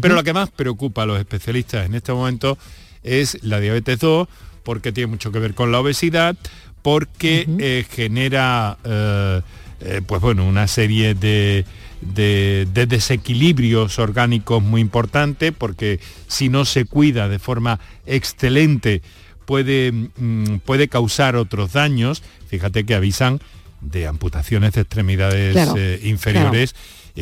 pero 0.00 0.14
lo 0.14 0.22
que 0.22 0.32
más 0.32 0.50
preocupa 0.50 1.02
a 1.02 1.06
los 1.06 1.18
especialistas 1.18 1.86
en 1.86 1.94
este 1.94 2.12
momento 2.12 2.58
es 3.02 3.42
la 3.42 3.60
diabetes 3.60 3.98
2, 4.00 4.28
porque 4.62 4.92
tiene 4.92 5.08
mucho 5.08 5.32
que 5.32 5.38
ver 5.38 5.54
con 5.54 5.72
la 5.72 5.80
obesidad, 5.80 6.36
porque 6.82 7.46
eh, 7.58 7.84
genera 7.90 8.78
eh, 8.84 9.40
eh, 9.80 10.02
pues 10.06 10.20
bueno, 10.20 10.46
una 10.46 10.68
serie 10.68 11.14
de, 11.14 11.64
de, 12.00 12.66
desequilibrios 12.86 13.98
orgánicos 13.98 14.62
muy 14.62 14.80
importantes, 14.80 15.52
porque 15.56 16.00
si 16.26 16.48
no 16.48 16.64
se 16.64 16.84
cuida 16.84 17.28
de 17.28 17.38
forma 17.38 17.80
excelente 18.06 19.02
puede, 19.46 19.92
mm, 19.92 20.58
puede 20.64 20.88
causar 20.88 21.36
otros 21.36 21.72
daños. 21.72 22.22
Fíjate 22.48 22.84
que 22.84 22.94
avisan 22.94 23.40
de 23.80 24.06
amputaciones 24.06 24.72
de 24.72 24.80
extremidades 24.82 26.02
inferiores 26.02 26.74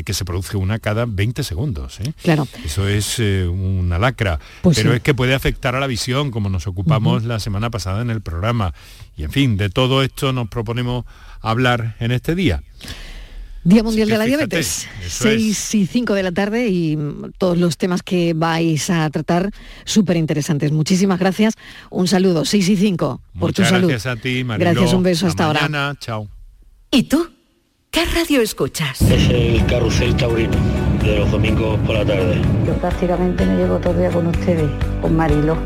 que 0.04 0.14
se 0.14 0.24
produce 0.24 0.56
una 0.56 0.78
cada 0.78 1.06
20 1.06 1.42
segundos. 1.42 2.00
¿eh? 2.00 2.12
Claro. 2.22 2.46
Eso 2.64 2.88
es 2.88 3.18
eh, 3.18 3.46
una 3.46 3.98
lacra. 3.98 4.38
Pues 4.62 4.76
pero 4.76 4.90
sí. 4.90 4.96
es 4.96 5.02
que 5.02 5.14
puede 5.14 5.34
afectar 5.34 5.74
a 5.74 5.80
la 5.80 5.86
visión, 5.86 6.30
como 6.30 6.48
nos 6.48 6.66
ocupamos 6.66 7.24
la 7.24 7.40
semana 7.40 7.70
pasada 7.70 8.02
en 8.02 8.10
el 8.10 8.20
programa. 8.20 8.74
Y 9.16 9.24
en 9.24 9.30
fin, 9.30 9.56
de 9.56 9.70
todo 9.70 10.02
esto 10.02 10.32
nos 10.32 10.48
proponemos 10.48 11.04
hablar 11.40 11.96
en 12.00 12.12
este 12.12 12.34
día. 12.34 12.62
Día 13.66 13.82
Mundial 13.82 14.08
de 14.08 14.16
la 14.16 14.24
fíjate, 14.26 14.46
Diabetes, 14.46 14.86
eso 15.04 15.24
6 15.24 15.74
y 15.74 15.86
5 15.86 16.14
de 16.14 16.22
la 16.22 16.30
tarde 16.30 16.68
y 16.68 16.96
todos 17.36 17.58
los 17.58 17.76
temas 17.76 18.04
que 18.04 18.32
vais 18.32 18.90
a 18.90 19.10
tratar 19.10 19.50
súper 19.84 20.16
interesantes. 20.16 20.70
Muchísimas 20.70 21.18
gracias. 21.18 21.54
Un 21.90 22.06
saludo, 22.06 22.44
6 22.44 22.68
y 22.68 22.76
5 22.76 23.20
por 23.40 23.52
tu 23.52 23.64
salud. 23.64 23.88
gracias 23.88 24.18
a 24.18 24.20
ti, 24.20 24.44
Mariló. 24.44 24.70
Gracias, 24.70 24.92
un 24.92 25.02
beso 25.02 25.26
hasta 25.26 25.46
ahora. 25.46 25.62
mañana. 25.62 25.96
Chao. 25.98 26.28
¿Y 26.92 27.02
tú? 27.04 27.28
¿Qué 27.96 28.04
radio 28.04 28.42
escuchas? 28.42 29.00
Es 29.00 29.30
el 29.30 29.64
carrusel 29.64 30.14
taurino 30.18 30.54
de 31.02 31.18
los 31.18 31.30
domingos 31.30 31.78
por 31.86 31.94
la 31.94 32.04
tarde. 32.04 32.42
Yo 32.66 32.74
prácticamente 32.74 33.46
me 33.46 33.56
llevo 33.56 33.78
todo 33.78 33.94
el 33.94 34.00
día 34.00 34.10
con 34.10 34.26
ustedes, 34.26 34.70
con 35.00 35.16
Marilo, 35.16 35.56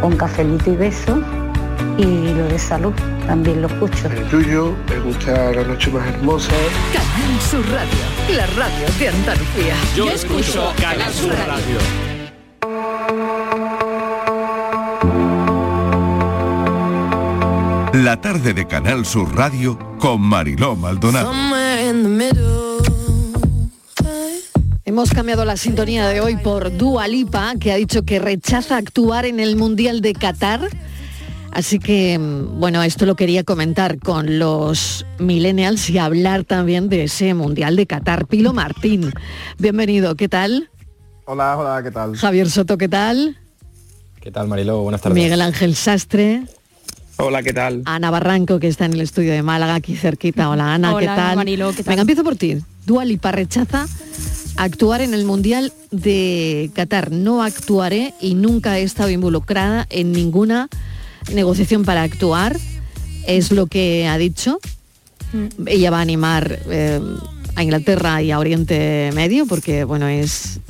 con 0.00 0.16
cafelito 0.16 0.72
y 0.72 0.76
beso 0.76 1.22
y 1.98 2.32
lo 2.32 2.48
de 2.48 2.58
salud 2.58 2.94
también 3.26 3.60
lo 3.60 3.68
escucho. 3.68 4.08
El 4.08 4.26
tuyo, 4.30 4.74
me 4.88 4.98
gusta 5.00 5.52
la 5.52 5.62
noche 5.62 5.90
más 5.90 6.08
hermosa. 6.08 6.52
Canal 6.94 7.40
Sur 7.42 7.66
Radio, 7.70 7.98
la 8.34 8.46
radio 8.46 8.86
de 8.98 9.08
Andalucía. 9.10 9.74
Yo 9.94 10.10
escucho 10.10 10.72
Canal 10.80 11.12
Sur 11.12 11.34
Radio. 11.46 11.76
La 18.02 18.20
tarde 18.20 18.54
de 18.54 18.66
Canal 18.66 19.06
Sur 19.06 19.36
Radio 19.36 19.78
con 20.00 20.20
Mariló 20.20 20.74
Maldonado. 20.74 21.30
Hemos 24.84 25.10
cambiado 25.12 25.44
la 25.44 25.56
sintonía 25.56 26.08
de 26.08 26.20
hoy 26.20 26.36
por 26.36 26.76
Dua 26.76 27.06
Lipa, 27.06 27.54
que 27.60 27.70
ha 27.70 27.76
dicho 27.76 28.02
que 28.02 28.18
rechaza 28.18 28.78
actuar 28.78 29.26
en 29.26 29.38
el 29.38 29.54
Mundial 29.54 30.00
de 30.00 30.12
Qatar. 30.12 30.70
Así 31.52 31.78
que, 31.78 32.18
mm, 32.18 32.58
bueno, 32.58 32.82
esto 32.82 33.06
lo 33.06 33.14
quería 33.14 33.44
comentar 33.44 34.00
con 34.00 34.40
los 34.40 35.06
millennials 35.20 35.88
y 35.88 35.98
hablar 35.98 36.42
también 36.42 36.88
de 36.88 37.04
ese 37.04 37.32
Mundial 37.32 37.76
de 37.76 37.86
Qatar. 37.86 38.26
Pilo 38.26 38.52
Martín, 38.52 39.12
bienvenido, 39.58 40.16
¿qué 40.16 40.28
tal? 40.28 40.68
Hola, 41.26 41.56
hola, 41.56 41.80
¿qué 41.84 41.92
tal? 41.92 42.16
Javier 42.16 42.50
Soto, 42.50 42.76
¿qué 42.76 42.88
tal? 42.88 43.38
¿Qué 44.20 44.32
tal, 44.32 44.48
Mariló? 44.48 44.82
Buenas 44.82 45.00
tardes. 45.00 45.14
Miguel 45.14 45.40
Ángel 45.40 45.76
Sastre. 45.76 46.42
Hola, 47.16 47.42
¿qué 47.42 47.52
tal? 47.52 47.82
Ana 47.84 48.10
Barranco, 48.10 48.58
que 48.58 48.66
está 48.66 48.86
en 48.86 48.94
el 48.94 49.00
estudio 49.00 49.32
de 49.32 49.42
Málaga, 49.42 49.76
aquí 49.76 49.96
cerquita. 49.96 50.50
Hola, 50.50 50.74
Ana, 50.74 50.90
¿qué 50.90 51.04
Hola, 51.04 51.16
tal? 51.16 51.36
Mariló, 51.36 51.70
¿qué 51.70 51.84
tal? 51.84 51.92
Venga, 51.92 52.00
empiezo 52.02 52.24
por 52.24 52.34
ti. 52.34 52.58
Dua 52.86 53.04
Lipa 53.04 53.30
rechaza 53.30 53.86
actuar 54.56 55.00
en 55.00 55.14
el 55.14 55.24
Mundial 55.24 55.72
de 55.92 56.70
Qatar. 56.74 57.12
No 57.12 57.42
actuaré 57.42 58.14
y 58.20 58.34
nunca 58.34 58.78
he 58.78 58.82
estado 58.82 59.10
involucrada 59.10 59.86
en 59.90 60.10
ninguna 60.10 60.68
negociación 61.32 61.84
para 61.84 62.02
actuar. 62.02 62.56
Es 63.26 63.52
lo 63.52 63.66
que 63.66 64.08
ha 64.08 64.18
dicho. 64.18 64.58
Mm. 65.32 65.66
Ella 65.66 65.90
va 65.90 65.98
a 65.98 66.02
animar 66.02 66.58
eh, 66.68 67.00
a 67.54 67.62
Inglaterra 67.62 68.22
y 68.22 68.32
a 68.32 68.40
Oriente 68.40 69.10
Medio 69.14 69.46
porque, 69.46 69.84
bueno, 69.84 70.08
es... 70.08 70.60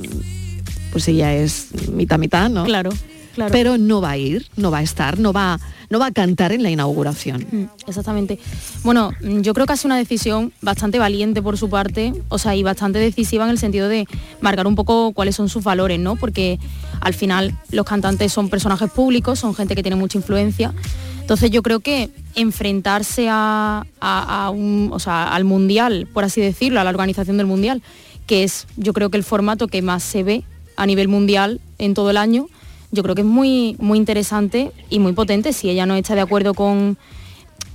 Pues 0.91 1.07
ella 1.09 1.33
es 1.33 1.69
mitad 1.91 2.17
mitad, 2.17 2.49
¿no? 2.49 2.63
Claro, 2.63 2.91
claro. 3.35 3.51
Pero 3.51 3.77
no 3.77 4.01
va 4.01 4.11
a 4.11 4.17
ir, 4.17 4.47
no 4.57 4.71
va 4.71 4.79
a 4.79 4.81
estar, 4.81 5.19
no 5.19 5.31
va, 5.31 5.59
no 5.91 5.99
va 5.99 6.07
a 6.07 6.11
cantar 6.11 6.51
en 6.51 6.63
la 6.63 6.71
inauguración. 6.71 7.45
Mm, 7.51 7.63
Exactamente. 7.87 8.39
Bueno, 8.83 9.11
yo 9.21 9.53
creo 9.53 9.67
que 9.67 9.73
ha 9.73 9.77
sido 9.77 9.89
una 9.89 9.97
decisión 9.97 10.51
bastante 10.61 10.97
valiente 10.97 11.41
por 11.43 11.57
su 11.57 11.69
parte, 11.69 12.13
o 12.29 12.37
sea, 12.39 12.55
y 12.55 12.63
bastante 12.63 12.97
decisiva 12.99 13.43
en 13.43 13.51
el 13.51 13.59
sentido 13.59 13.87
de 13.87 14.07
marcar 14.41 14.65
un 14.65 14.75
poco 14.75 15.11
cuáles 15.13 15.35
son 15.35 15.49
sus 15.49 15.63
valores, 15.63 15.99
¿no? 15.99 16.15
Porque 16.15 16.57
al 17.01 17.13
final 17.13 17.53
los 17.71 17.85
cantantes 17.85 18.33
son 18.33 18.49
personajes 18.49 18.89
públicos, 18.89 19.37
son 19.37 19.53
gente 19.53 19.75
que 19.75 19.83
tiene 19.83 19.95
mucha 19.97 20.17
influencia. 20.17 20.73
Entonces 21.21 21.49
yo 21.51 21.61
creo 21.63 21.79
que 21.79 22.09
enfrentarse 22.35 23.27
a, 23.29 23.85
a- 23.99 24.45
a 24.45 24.49
un, 24.49 24.89
o 24.93 24.99
sea, 24.99 25.27
al 25.35 25.43
mundial, 25.43 26.07
por 26.13 26.23
así 26.23 26.39
decirlo, 26.41 26.79
a 26.79 26.83
la 26.83 26.89
organización 26.89 27.37
del 27.37 27.47
mundial, 27.47 27.81
que 28.27 28.43
es 28.43 28.67
yo 28.77 28.93
creo 28.93 29.09
que 29.09 29.17
el 29.17 29.23
formato 29.23 29.67
que 29.67 29.81
más 29.81 30.03
se 30.03 30.23
ve 30.23 30.43
a 30.77 30.85
nivel 30.85 31.07
mundial 31.07 31.59
en 31.77 31.93
todo 31.93 32.09
el 32.09 32.17
año, 32.17 32.47
yo 32.95 33.03
creo 33.03 33.13
que 33.13 33.21
es 33.21 33.27
muy, 33.27 33.75
muy 33.79 33.97
interesante 33.99 34.71
y 34.89 34.97
muy 34.99 35.13
potente 35.13 35.53
si 35.53 35.69
ella 35.69 35.85
no 35.85 35.95
está 35.95 36.15
de 36.15 36.21
acuerdo 36.21 36.53
con 36.55 36.97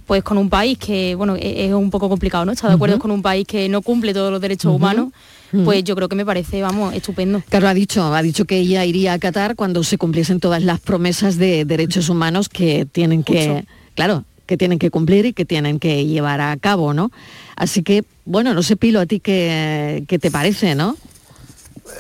pues 0.06 0.24
con 0.24 0.38
un 0.38 0.50
país 0.50 0.76
que, 0.76 1.14
bueno, 1.14 1.36
e- 1.36 1.66
es 1.66 1.72
un 1.72 1.88
poco 1.88 2.08
complicado, 2.08 2.44
¿no? 2.44 2.50
Está 2.50 2.66
de 2.66 2.74
acuerdo 2.74 2.98
con 2.98 3.12
un 3.12 3.22
país 3.22 3.46
que 3.46 3.68
no 3.68 3.80
cumple 3.80 4.12
todos 4.12 4.32
los 4.32 4.40
derechos 4.40 4.74
humanos, 4.74 5.12
pues 5.64 5.84
yo 5.84 5.94
creo 5.94 6.08
que 6.08 6.16
me 6.16 6.26
parece, 6.26 6.62
vamos, 6.62 6.94
estupendo. 6.94 7.40
Claro, 7.48 7.68
ha 7.68 7.74
dicho, 7.74 8.12
ha 8.12 8.20
dicho 8.22 8.44
que 8.44 8.58
ella 8.58 8.84
iría 8.84 9.12
a 9.12 9.18
Qatar 9.20 9.54
cuando 9.54 9.84
se 9.84 9.98
cumpliesen 9.98 10.40
todas 10.40 10.64
las 10.64 10.80
promesas 10.80 11.36
de 11.38 11.64
derechos 11.64 12.08
humanos 12.08 12.48
que 12.48 12.86
tienen 12.90 13.22
que, 13.22 13.64
claro, 13.94 14.24
que 14.46 14.56
tienen 14.56 14.80
que 14.80 14.90
cumplir 14.90 15.26
y 15.26 15.32
que 15.32 15.44
tienen 15.44 15.78
que 15.78 16.04
llevar 16.06 16.40
a 16.40 16.56
cabo, 16.56 16.92
¿no? 16.92 17.12
Así 17.54 17.84
que, 17.84 18.02
bueno, 18.24 18.52
no 18.52 18.64
sé, 18.64 18.74
Pilo, 18.76 18.98
a 18.98 19.06
ti 19.06 19.20
qué, 19.20 20.02
qué 20.08 20.18
te 20.18 20.32
parece, 20.32 20.74
¿no? 20.74 20.96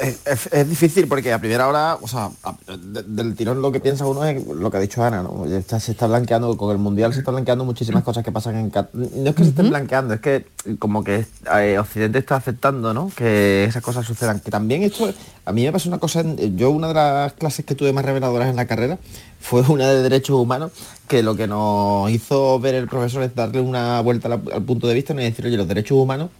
Es, 0.00 0.20
es- 0.26 0.48
es 0.52 0.68
difícil 0.68 1.08
porque 1.08 1.32
a 1.32 1.38
primera 1.38 1.68
hora, 1.68 1.98
o 2.00 2.08
sea, 2.08 2.30
a- 2.42 2.54
de- 2.76 3.02
del 3.02 3.34
tirón 3.34 3.60
lo 3.60 3.70
que 3.72 3.80
piensa 3.80 4.06
uno 4.06 4.24
es 4.24 4.46
lo 4.46 4.70
que 4.70 4.76
ha 4.76 4.80
dicho 4.80 5.02
Ana, 5.02 5.22
¿no? 5.22 5.44
Está- 5.46 5.80
se 5.80 5.92
está 5.92 6.06
blanqueando, 6.06 6.56
con 6.56 6.70
el 6.72 6.78
Mundial 6.78 7.12
se 7.12 7.18
está 7.20 7.30
blanqueando 7.30 7.64
muchísimas 7.64 8.02
cosas 8.04 8.24
que 8.24 8.32
pasan 8.32 8.56
en 8.56 8.70
Qatar. 8.70 8.90
No 8.94 9.30
es 9.30 9.34
que 9.36 9.42
se 9.44 9.50
estén 9.50 9.68
blanqueando, 9.70 10.14
es 10.14 10.20
que 10.20 10.46
como 10.78 11.02
que 11.04 11.26
eh, 11.54 11.78
Occidente 11.78 12.18
está 12.18 12.36
aceptando, 12.36 12.94
¿no? 12.94 13.10
Que 13.16 13.64
esas 13.64 13.82
cosas 13.82 14.06
sucedan. 14.06 14.40
Que 14.40 14.50
también 14.50 14.82
esto, 14.82 15.12
a 15.44 15.52
mí 15.52 15.64
me 15.64 15.72
pasó 15.72 15.88
una 15.88 15.98
cosa, 15.98 16.20
en- 16.20 16.56
yo 16.56 16.70
una 16.70 16.88
de 16.88 16.94
las 16.94 17.32
clases 17.34 17.64
que 17.64 17.74
tuve 17.74 17.92
más 17.92 18.04
reveladoras 18.04 18.48
en 18.48 18.56
la 18.56 18.66
carrera 18.66 18.98
fue 19.40 19.62
una 19.62 19.88
de 19.88 20.02
derechos 20.02 20.36
humanos, 20.40 20.72
que 21.08 21.22
lo 21.22 21.34
que 21.36 21.46
nos 21.46 22.10
hizo 22.10 22.58
ver 22.60 22.74
el 22.74 22.86
profesor 22.88 23.22
es 23.22 23.34
darle 23.34 23.60
una 23.60 24.00
vuelta 24.00 24.28
a 24.28 24.30
la- 24.30 24.40
al 24.54 24.62
punto 24.62 24.86
de 24.86 24.94
vista 24.94 25.12
y 25.12 25.16
decir, 25.16 25.44
oye, 25.46 25.56
los 25.56 25.66
derechos 25.68 25.98
humanos 25.98 26.30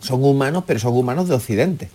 son 0.00 0.24
humanos, 0.24 0.64
pero 0.66 0.80
son 0.80 0.94
humanos 0.96 1.28
de 1.28 1.34
Occidente. 1.34 1.90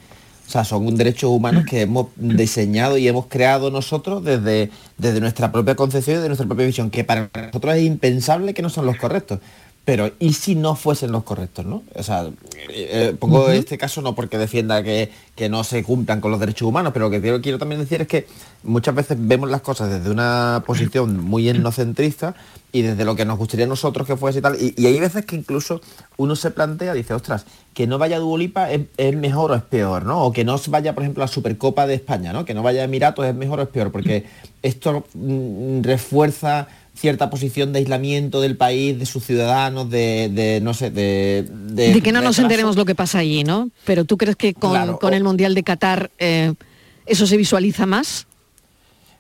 O 0.48 0.52
sea, 0.52 0.64
son 0.64 0.96
derechos 0.96 1.30
humanos 1.32 1.66
que 1.68 1.82
hemos 1.82 2.08
diseñado 2.16 2.98
y 2.98 3.08
hemos 3.08 3.26
creado 3.26 3.72
nosotros 3.72 4.24
desde, 4.24 4.70
desde 4.98 5.20
nuestra 5.20 5.52
propia 5.52 5.76
concepción 5.76 6.20
y 6.20 6.22
de 6.22 6.28
nuestra 6.28 6.46
propia 6.46 6.66
visión, 6.68 6.92
que 6.92 7.04
para 7.04 7.30
nosotros 7.34 7.76
es 7.76 7.84
impensable 7.84 8.54
que 8.54 8.62
no 8.62 8.70
son 8.70 8.86
los 8.86 8.98
correctos. 8.98 9.40
Pero, 9.86 10.12
¿y 10.18 10.34
si 10.34 10.56
no 10.56 10.76
fuesen 10.76 11.12
los 11.12 11.24
correctos, 11.24 11.64
no? 11.64 11.84
O 11.94 12.02
sea, 12.02 12.24
eh, 12.24 12.32
eh, 12.70 13.16
pongo 13.20 13.52
este 13.52 13.78
caso 13.78 14.02
no 14.02 14.16
porque 14.16 14.40
defienda 14.40 14.82
que, 14.82 15.12
que 15.36 15.48
no 15.48 15.64
se 15.64 15.84
cumplan 15.84 16.22
con 16.22 16.32
los 16.32 16.40
derechos 16.40 16.68
humanos, 16.68 16.92
pero 16.92 17.06
lo 17.06 17.12
que 17.12 17.22
quiero, 17.22 17.40
quiero 17.40 17.60
también 17.60 17.80
decir 17.80 18.02
es 18.02 18.08
que 18.08 18.26
muchas 18.64 18.96
veces 18.96 19.16
vemos 19.20 19.48
las 19.48 19.62
cosas 19.62 19.92
desde 19.92 20.10
una 20.10 20.64
posición 20.66 21.24
muy 21.24 21.48
etnocentrista 21.50 22.34
y 22.72 22.82
desde 22.82 23.06
lo 23.06 23.16
que 23.16 23.26
nos 23.26 23.38
gustaría 23.38 23.68
a 23.68 23.70
nosotros 23.70 24.08
que 24.08 24.18
fuese 24.18 24.40
y 24.40 24.42
tal. 24.42 24.56
Y, 24.60 24.74
y 24.76 24.88
hay 24.88 25.00
veces 25.00 25.24
que 25.24 25.36
incluso 25.36 25.82
uno 26.18 26.36
se 26.36 26.50
plantea, 26.50 26.96
dice, 26.96 27.14
ostras, 27.14 27.46
que 27.76 27.86
no 27.86 28.00
vaya 28.00 28.18
Duolipa 28.18 28.72
es, 28.72 28.88
es 28.98 29.16
mejor 29.16 29.52
o 29.52 29.56
es 29.56 29.62
peor, 29.62 30.04
¿no? 30.04 30.24
O 30.24 30.32
que 30.32 30.44
no 30.44 30.60
vaya, 30.70 30.96
por 30.96 31.04
ejemplo, 31.04 31.22
a 31.22 31.28
la 31.28 31.32
Supercopa 31.32 31.86
de 31.86 31.94
España, 31.94 32.34
¿no? 32.34 32.44
Que 32.44 32.56
no 32.56 32.64
vaya 32.64 32.82
a 32.82 32.86
Emiratos 32.86 33.26
es 33.26 33.36
mejor 33.36 33.60
o 33.60 33.64
es 33.64 33.70
peor, 33.70 33.92
porque 33.92 34.26
esto 34.64 35.06
mm, 35.14 35.84
refuerza 35.84 36.68
cierta 36.96 37.30
posición 37.30 37.74
de 37.74 37.80
aislamiento 37.80 38.42
del 38.42 38.56
país, 38.58 38.98
de 38.98 39.06
sus 39.06 39.24
ciudadanos, 39.26 39.90
de, 39.90 40.30
de, 40.34 40.62
no 40.62 40.74
sé, 40.74 40.90
de... 40.92 41.46
De 41.52 42.02
que 42.02 42.12
no 42.12 42.22
nos 42.22 42.40
enteremos 42.40 42.76
lo 42.78 42.86
que 42.86 42.96
pasa 42.96 43.20
allí, 43.20 43.44
¿no? 43.44 43.70
Pero 43.86 44.06
tú 44.06 44.18
crees 44.18 44.36
que 44.36 44.54
con, 44.54 44.72
Claro, 44.72 44.98
con 45.00 45.14
o- 45.14 45.16
el 45.18 45.24
Mundial 45.24 45.54
de 45.56 45.64
Qatar 45.64 46.10
eh, 46.20 46.54
eso 47.06 47.28
se 47.28 47.38
visualiza 47.38 47.86
más? 47.86 48.28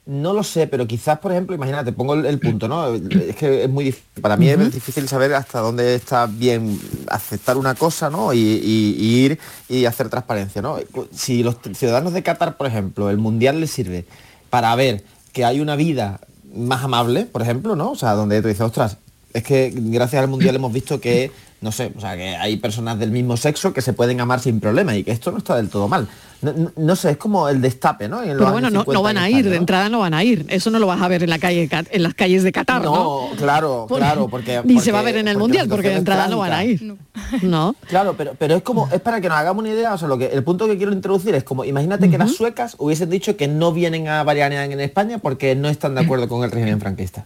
No 0.07 0.33
lo 0.33 0.43
sé, 0.43 0.67
pero 0.67 0.85
quizás, 0.85 1.17
por 1.17 1.31
ejemplo, 1.31 1.55
imagínate, 1.55 1.91
pongo 1.91 2.13
el, 2.13 2.27
el 2.27 2.37
punto, 2.39 2.67
¿no? 2.67 2.93
Es 2.93 3.35
que 3.35 3.63
es 3.63 3.69
muy 3.69 3.85
difícil, 3.85 4.21
para 4.21 4.37
mí 4.37 4.47
es 4.47 4.71
difícil 4.71 5.07
saber 5.07 5.33
hasta 5.33 5.59
dónde 5.61 5.95
está 5.95 6.27
bien 6.27 6.79
aceptar 7.07 7.57
una 7.57 7.73
cosa, 7.73 8.11
¿no? 8.11 8.31
Y, 8.31 8.37
y- 8.39 8.95
y 8.99 9.15
ir 9.25 9.39
y 9.67 9.85
hacer 9.85 10.09
transparencia, 10.09 10.61
¿no? 10.61 10.77
Si 11.11 11.41
los 11.41 11.55
ciudadanos 11.73 12.13
de 12.13 12.21
Qatar, 12.21 12.55
por 12.55 12.67
ejemplo, 12.67 13.09
el 13.09 13.17
Mundial 13.17 13.59
les 13.59 13.71
sirve 13.71 14.05
para 14.51 14.75
ver 14.75 15.03
que 15.33 15.43
hay 15.43 15.59
una 15.59 15.75
vida 15.75 16.19
más 16.55 16.83
amable, 16.83 17.25
por 17.25 17.41
ejemplo, 17.41 17.75
¿no? 17.75 17.91
O 17.91 17.95
sea, 17.95 18.13
donde 18.13 18.41
tú 18.41 18.47
dices, 18.47 18.61
ostras, 18.61 18.97
es 19.33 19.43
que 19.43 19.71
gracias 19.75 20.21
al 20.21 20.29
Mundial 20.29 20.55
hemos 20.55 20.71
visto 20.71 20.99
que, 20.99 21.31
no 21.61 21.71
sé, 21.71 21.91
o 21.97 22.01
sea, 22.01 22.15
que 22.15 22.35
hay 22.35 22.57
personas 22.57 22.99
del 22.99 23.11
mismo 23.11 23.37
sexo 23.37 23.73
que 23.73 23.81
se 23.81 23.93
pueden 23.93 24.21
amar 24.21 24.39
sin 24.39 24.59
problema 24.59 24.95
y 24.95 25.03
que 25.03 25.11
esto 25.11 25.31
no 25.31 25.37
está 25.39 25.55
del 25.55 25.69
todo 25.69 25.87
mal. 25.87 26.07
No, 26.41 26.51
no- 26.53 26.71
no 26.75 26.95
sé, 26.95 27.11
es 27.11 27.17
como 27.17 27.47
el 27.49 27.59
destape, 27.61 28.07
¿no? 28.07 28.19
Pero 28.19 28.51
bueno, 28.51 28.69
no, 28.69 28.81
50 28.81 28.93
no 28.93 29.01
van 29.01 29.17
a 29.17 29.21
España, 29.27 29.39
ir, 29.39 29.45
de 29.45 29.51
¿no? 29.51 29.55
entrada 29.57 29.89
no 29.89 29.99
van 29.99 30.13
a 30.13 30.23
ir. 30.23 30.45
Eso 30.49 30.69
no 30.69 30.77
lo 30.79 30.85
vas 30.85 31.01
a 31.01 31.07
ver 31.07 31.23
en 31.23 31.29
la 31.29 31.39
calle 31.39 31.67
en 31.71 32.03
las 32.03 32.13
calles 32.13 32.43
de 32.43 32.51
Qatar, 32.51 32.83
¿no? 32.83 32.93
No, 32.93 33.35
claro, 33.37 33.85
Por- 33.87 33.97
claro, 33.97 34.27
porque... 34.27 34.61
Ni 34.65 34.79
se 34.79 34.91
va 34.91 34.99
a 34.99 35.01
ver 35.01 35.15
en 35.17 35.27
el 35.27 35.35
porque 35.35 35.39
Mundial, 35.41 35.67
porque 35.69 35.89
de 35.89 35.95
entrada 35.95 36.27
no 36.27 36.37
van 36.39 36.51
a 36.51 36.63
ir. 36.65 36.95
No. 37.41 37.75
Claro, 37.87 38.15
pero, 38.17 38.33
pero 38.37 38.55
es 38.57 38.61
como, 38.61 38.87
es 38.91 38.99
para 39.01 39.21
que 39.21 39.29
nos 39.29 39.37
hagamos 39.37 39.63
una 39.63 39.73
idea, 39.73 39.93
o 39.93 39.97
sea, 39.97 40.07
lo 40.07 40.17
que, 40.17 40.27
el 40.27 40.43
punto 40.43 40.67
que 40.67 40.77
quiero 40.77 40.91
introducir 40.91 41.33
es 41.33 41.43
como, 41.43 41.63
imagínate 41.65 42.09
que 42.09 42.17
las 42.17 42.33
suecas 42.33 42.75
hubiesen 42.77 43.09
dicho 43.09 43.35
que 43.37 43.47
no 43.47 43.71
vienen 43.71 44.07
a 44.09 44.23
veranear 44.23 44.69
en 44.69 44.79
España 44.81 45.17
porque 45.17 45.55
no 45.55 45.69
están 45.69 45.95
de 45.95 46.01
acuerdo 46.01 46.27
con 46.27 46.43
el 46.43 46.51
régimen 46.51 46.79
franquista. 46.79 47.25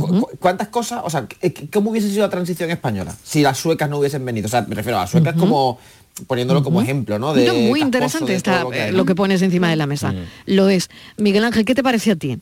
Cu- 0.00 0.30
¿Cuántas 0.38 0.68
cosas, 0.68 1.00
o 1.04 1.10
sea, 1.10 1.26
cómo 1.72 1.90
hubiese 1.90 2.08
sido 2.08 2.22
la 2.22 2.30
transición 2.30 2.70
española 2.70 3.14
si 3.22 3.42
las 3.42 3.58
suecas 3.58 3.88
no 3.90 3.98
hubiesen 3.98 4.24
venido? 4.24 4.46
O 4.46 4.50
sea, 4.50 4.62
me 4.62 4.74
refiero 4.74 4.98
a 4.98 5.02
las 5.02 5.10
suecas 5.10 5.34
como, 5.34 5.78
poniéndolo 6.26 6.62
como 6.62 6.80
ejemplo, 6.82 7.18
¿no? 7.18 7.34
De 7.34 7.46
No, 7.46 7.54
muy 7.54 7.80
casposo, 7.80 7.84
interesante 7.84 8.32
de 8.32 8.36
está 8.36 8.62
lo 8.64 8.70
que 8.70 8.88
eh, 8.88 9.04
que 9.06 9.14
pones 9.14 9.42
encima 9.42 9.70
de 9.70 9.76
la 9.76 9.86
mesa. 9.86 10.14
Lo 10.46 10.68
es. 10.68 10.88
Miguel 11.16 11.44
Ángel, 11.44 11.64
¿qué 11.64 11.74
te 11.74 11.82
parece 11.82 12.10
a 12.12 12.16
ti? 12.16 12.38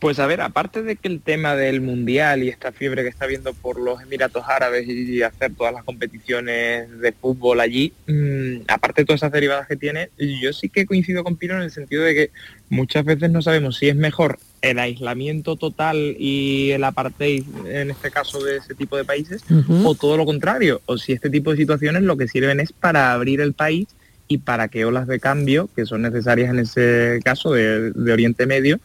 Pues 0.00 0.20
a 0.20 0.26
ver, 0.26 0.40
aparte 0.42 0.84
de 0.84 0.94
que 0.94 1.08
el 1.08 1.20
tema 1.20 1.56
del 1.56 1.80
mundial 1.80 2.44
y 2.44 2.48
esta 2.48 2.70
fiebre 2.70 3.02
que 3.02 3.08
está 3.08 3.24
habiendo 3.24 3.52
por 3.52 3.80
los 3.80 4.00
Emiratos 4.00 4.44
Árabes 4.46 4.86
y 4.88 5.22
hacer 5.22 5.52
todas 5.56 5.74
las 5.74 5.82
competiciones 5.82 7.00
de 7.00 7.10
fútbol 7.12 7.58
allí, 7.58 7.92
mm, 8.06 8.58
aparte 8.68 9.02
de 9.02 9.06
todas 9.06 9.18
esas 9.18 9.32
derivadas 9.32 9.66
que 9.66 9.74
tiene, 9.76 10.10
yo 10.16 10.52
sí 10.52 10.68
que 10.68 10.86
coincido 10.86 11.24
con 11.24 11.36
Pino 11.36 11.54
en 11.54 11.62
el 11.62 11.72
sentido 11.72 12.04
de 12.04 12.14
que 12.14 12.30
muchas 12.68 13.04
veces 13.04 13.30
no 13.30 13.42
sabemos 13.42 13.76
si 13.76 13.88
es 13.88 13.96
mejor 13.96 14.38
el 14.60 14.78
aislamiento 14.78 15.56
total 15.56 16.16
y 16.18 16.70
el 16.70 16.84
apartheid, 16.84 17.44
en 17.66 17.90
este 17.90 18.10
caso 18.10 18.42
de 18.42 18.56
ese 18.56 18.74
tipo 18.74 18.96
de 18.96 19.04
países, 19.04 19.44
o 19.84 19.94
todo 19.94 20.16
lo 20.16 20.24
contrario, 20.24 20.80
o 20.86 20.98
si 20.98 21.12
este 21.12 21.30
tipo 21.30 21.50
de 21.50 21.56
situaciones 21.56 22.02
lo 22.02 22.16
que 22.16 22.28
sirven 22.28 22.60
es 22.60 22.72
para 22.72 23.12
abrir 23.12 23.40
el 23.40 23.52
país 23.52 23.88
y 24.26 24.38
para 24.38 24.68
que 24.68 24.84
olas 24.84 25.06
de 25.06 25.20
cambio, 25.20 25.68
que 25.74 25.86
son 25.86 26.02
necesarias 26.02 26.50
en 26.50 26.58
ese 26.58 27.20
caso 27.24 27.52
de, 27.52 27.92
de 27.92 28.12
Oriente 28.12 28.46
Medio, 28.46 28.78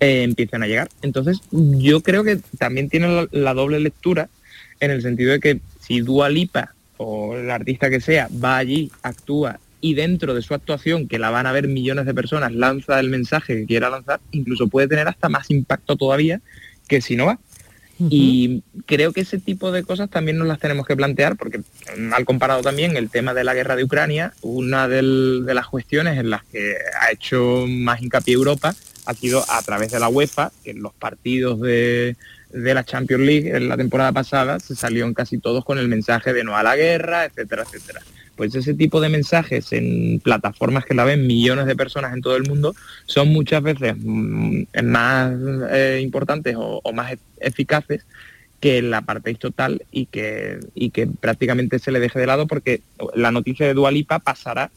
eh, 0.00 0.22
empiecen 0.22 0.62
a 0.62 0.66
llegar. 0.66 0.88
Entonces, 1.02 1.40
yo 1.50 2.02
creo 2.02 2.24
que 2.24 2.40
también 2.58 2.88
tiene 2.88 3.08
la, 3.08 3.28
la 3.30 3.54
doble 3.54 3.80
lectura 3.80 4.28
en 4.80 4.90
el 4.90 5.02
sentido 5.02 5.32
de 5.32 5.40
que 5.40 5.60
si 5.80 6.00
Dua 6.00 6.28
Lipa 6.28 6.74
o 6.96 7.36
el 7.36 7.50
artista 7.50 7.88
que 7.88 8.00
sea 8.00 8.28
va 8.42 8.58
allí, 8.58 8.90
actúa 9.02 9.58
y 9.80 9.94
dentro 9.94 10.34
de 10.34 10.42
su 10.42 10.54
actuación, 10.54 11.08
que 11.08 11.18
la 11.18 11.30
van 11.30 11.46
a 11.46 11.52
ver 11.52 11.66
millones 11.68 12.06
de 12.06 12.14
personas, 12.14 12.52
lanza 12.52 13.00
el 13.00 13.08
mensaje 13.08 13.56
que 13.56 13.66
quiera 13.66 13.88
lanzar, 13.90 14.20
incluso 14.32 14.68
puede 14.68 14.88
tener 14.88 15.08
hasta 15.08 15.28
más 15.28 15.50
impacto 15.50 15.96
todavía 15.96 16.40
que 16.88 17.00
si 17.00 17.16
no 17.16 17.26
va. 17.26 17.38
Y 18.08 18.62
creo 18.86 19.12
que 19.12 19.20
ese 19.20 19.38
tipo 19.38 19.70
de 19.72 19.82
cosas 19.82 20.08
también 20.08 20.38
nos 20.38 20.48
las 20.48 20.58
tenemos 20.58 20.86
que 20.86 20.96
plantear, 20.96 21.36
porque 21.36 21.60
mal 21.98 22.24
comparado 22.24 22.62
también 22.62 22.96
el 22.96 23.10
tema 23.10 23.34
de 23.34 23.44
la 23.44 23.52
guerra 23.52 23.76
de 23.76 23.84
Ucrania, 23.84 24.32
una 24.40 24.88
del- 24.88 25.42
de 25.44 25.52
las 25.52 25.66
cuestiones 25.66 26.18
en 26.18 26.30
las 26.30 26.42
que 26.44 26.76
ha 26.98 27.12
hecho 27.12 27.66
más 27.68 28.00
hincapié 28.00 28.32
Europa 28.34 28.74
ha 29.04 29.14
sido 29.14 29.44
a 29.50 29.60
través 29.62 29.90
de 29.92 30.00
la 30.00 30.08
UEFA, 30.08 30.50
que 30.64 30.70
en 30.70 30.82
los 30.82 30.94
partidos 30.94 31.60
de, 31.60 32.16
de 32.52 32.74
la 32.74 32.84
Champions 32.84 33.22
League 33.22 33.54
en 33.54 33.68
la 33.68 33.76
temporada 33.76 34.12
pasada 34.12 34.60
se 34.60 34.74
salieron 34.74 35.12
casi 35.12 35.36
todos 35.38 35.64
con 35.64 35.78
el 35.78 35.88
mensaje 35.88 36.32
de 36.32 36.42
no 36.42 36.56
a 36.56 36.62
la 36.62 36.76
guerra, 36.76 37.26
etcétera, 37.26 37.64
etcétera. 37.64 38.00
Pues 38.40 38.54
ese 38.54 38.72
tipo 38.72 39.02
de 39.02 39.10
mensajes 39.10 39.70
en 39.74 40.18
plataformas 40.18 40.86
que 40.86 40.94
la 40.94 41.04
ven 41.04 41.26
millones 41.26 41.66
de 41.66 41.76
personas 41.76 42.14
en 42.14 42.22
todo 42.22 42.36
el 42.36 42.48
mundo 42.48 42.74
son 43.04 43.28
muchas 43.28 43.62
veces 43.62 43.96
mm, 43.98 44.62
más 44.82 45.34
eh, 45.70 46.00
importantes 46.02 46.56
o, 46.58 46.80
más 46.94 47.12
e- 47.12 47.18
eficaces 47.38 48.06
que 48.58 48.80
la 48.80 49.02
parte 49.02 49.34
total 49.34 49.82
y 49.92 50.06
que, 50.06 50.58
y 50.74 50.88
que 50.88 51.06
prácticamente 51.06 51.78
se 51.78 51.92
le 51.92 52.00
deje 52.00 52.18
de 52.18 52.28
lado 52.28 52.46
porque 52.46 52.80
la 53.14 53.30
noticia 53.30 53.66
de 53.66 53.74
Dualipa 53.74 54.20
pasará 54.20 54.70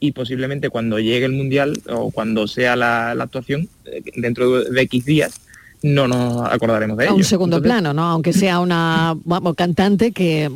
y 0.00 0.12
posiblemente 0.12 0.70
cuando 0.70 0.98
llegue 0.98 1.26
el 1.26 1.32
Mundial 1.32 1.82
o 1.90 2.12
cuando 2.12 2.48
sea 2.48 2.76
la, 2.76 3.14
la 3.14 3.24
actuación, 3.24 3.68
eh, 3.84 4.02
dentro 4.16 4.64
de, 4.64 4.70
de 4.70 4.80
X 4.80 5.04
días, 5.04 5.42
no 5.82 6.06
nos 6.08 6.48
acordaremos 6.50 6.96
de 6.96 7.04
A 7.04 7.06
ello. 7.08 7.16
un 7.16 7.24
segundo 7.24 7.56
Entonces, 7.56 7.72
plano, 7.72 7.92
¿no? 7.94 8.04
Aunque 8.10 8.32
sea 8.32 8.60
una 8.60 9.16
vamos, 9.24 9.54
cantante 9.56 10.12
que 10.12 10.50